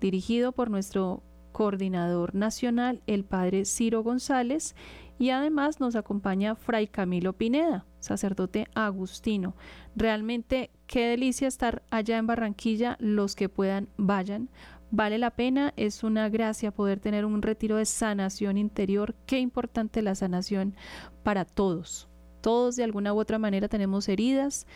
dirigido 0.00 0.52
por 0.52 0.70
nuestro 0.70 1.24
coordinador 1.50 2.32
nacional, 2.32 3.02
el 3.08 3.24
Padre 3.24 3.64
Ciro 3.64 4.04
González, 4.04 4.76
y 5.18 5.30
además 5.30 5.80
nos 5.80 5.96
acompaña 5.96 6.54
Fray 6.54 6.86
Camilo 6.86 7.32
Pineda, 7.32 7.84
sacerdote 7.98 8.68
agustino. 8.76 9.56
Realmente 9.96 10.70
qué 10.86 11.08
delicia 11.08 11.48
estar 11.48 11.82
allá 11.90 12.18
en 12.18 12.28
Barranquilla, 12.28 12.98
los 13.00 13.34
que 13.34 13.48
puedan 13.48 13.88
vayan. 13.96 14.48
Vale 14.92 15.18
la 15.18 15.30
pena, 15.30 15.72
es 15.76 16.02
una 16.02 16.28
gracia 16.28 16.72
poder 16.72 16.98
tener 16.98 17.24
un 17.24 17.42
retiro 17.42 17.76
de 17.76 17.84
sanación 17.84 18.58
interior. 18.58 19.14
Qué 19.26 19.38
importante 19.38 20.02
la 20.02 20.16
sanación 20.16 20.74
para 21.22 21.44
todos. 21.44 22.08
Todos 22.40 22.74
de 22.74 22.84
alguna 22.84 23.12
u 23.14 23.20
otra 23.20 23.38
manera 23.38 23.68
tenemos 23.68 24.08
heridas 24.08 24.66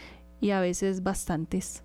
y 0.41 0.51
a 0.51 0.61
veces 0.61 1.03
bastantes 1.03 1.83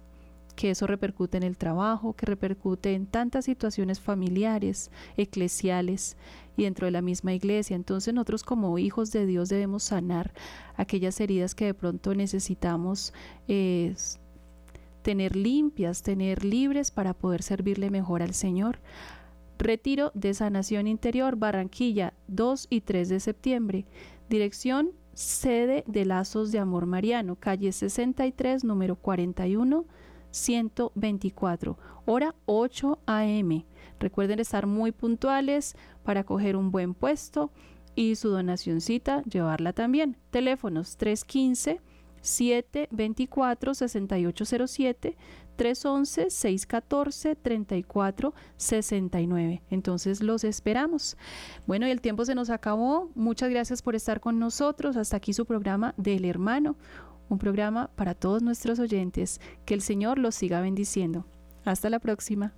que 0.55 0.71
eso 0.71 0.87
repercute 0.87 1.37
en 1.37 1.43
el 1.43 1.57
trabajo, 1.57 2.17
que 2.17 2.25
repercute 2.25 2.93
en 2.93 3.05
tantas 3.05 3.45
situaciones 3.45 4.01
familiares, 4.01 4.91
eclesiales 5.15 6.17
y 6.57 6.63
dentro 6.63 6.85
de 6.85 6.91
la 6.91 7.01
misma 7.01 7.33
iglesia. 7.33 7.77
Entonces 7.77 8.13
nosotros 8.13 8.43
como 8.43 8.77
hijos 8.77 9.13
de 9.13 9.25
Dios 9.25 9.47
debemos 9.47 9.83
sanar 9.83 10.33
aquellas 10.75 11.21
heridas 11.21 11.55
que 11.55 11.63
de 11.63 11.73
pronto 11.73 12.13
necesitamos 12.13 13.13
eh, 13.47 13.95
tener 15.01 15.35
limpias, 15.35 16.01
tener 16.01 16.43
libres 16.45 16.91
para 16.91 17.13
poder 17.13 17.43
servirle 17.43 17.89
mejor 17.89 18.21
al 18.21 18.33
Señor. 18.33 18.79
Retiro 19.57 20.11
de 20.13 20.33
Sanación 20.33 20.87
Interior, 20.87 21.35
Barranquilla, 21.35 22.13
2 22.27 22.67
y 22.69 22.81
3 22.81 23.09
de 23.09 23.19
septiembre. 23.19 23.85
Dirección, 24.29 24.91
sede 25.13 25.83
de 25.87 26.05
Lazos 26.05 26.51
de 26.51 26.59
Amor 26.59 26.85
Mariano, 26.85 27.35
calle 27.35 27.71
63, 27.71 28.63
número 28.63 28.95
41 28.95 29.85
124, 30.31 31.77
hora 32.05 32.35
8 32.45 32.99
a.m. 33.05 33.65
Recuerden 33.99 34.39
estar 34.39 34.67
muy 34.67 34.91
puntuales 34.91 35.75
para 36.03 36.23
coger 36.23 36.55
un 36.55 36.71
buen 36.71 36.93
puesto 36.93 37.51
y 37.95 38.15
su 38.15 38.29
donacioncita 38.29 39.23
llevarla 39.23 39.73
también. 39.73 40.17
Teléfonos 40.29 40.97
315 40.97 41.81
724 42.21 43.73
6807 43.73 45.17
311 45.55 46.29
614 46.29 47.35
3469. 47.35 49.61
Entonces 49.69 50.21
los 50.21 50.43
esperamos. 50.43 51.15
Bueno, 51.67 51.87
y 51.87 51.91
el 51.91 52.01
tiempo 52.01 52.25
se 52.25 52.35
nos 52.35 52.49
acabó. 52.49 53.09
Muchas 53.15 53.49
gracias 53.49 53.81
por 53.81 53.95
estar 53.95 54.19
con 54.19 54.39
nosotros. 54.39 54.97
Hasta 54.97 55.15
aquí 55.17 55.33
su 55.33 55.45
programa 55.45 55.93
del 55.97 56.25
hermano 56.25 56.75
un 57.29 57.37
programa 57.37 57.91
para 57.95 58.15
todos 58.15 58.41
nuestros 58.41 58.79
oyentes. 58.79 59.39
Que 59.65 59.75
el 59.75 59.81
Señor 59.81 60.17
los 60.17 60.35
siga 60.35 60.61
bendiciendo. 60.61 61.25
Hasta 61.63 61.89
la 61.89 61.99
próxima. 61.99 62.53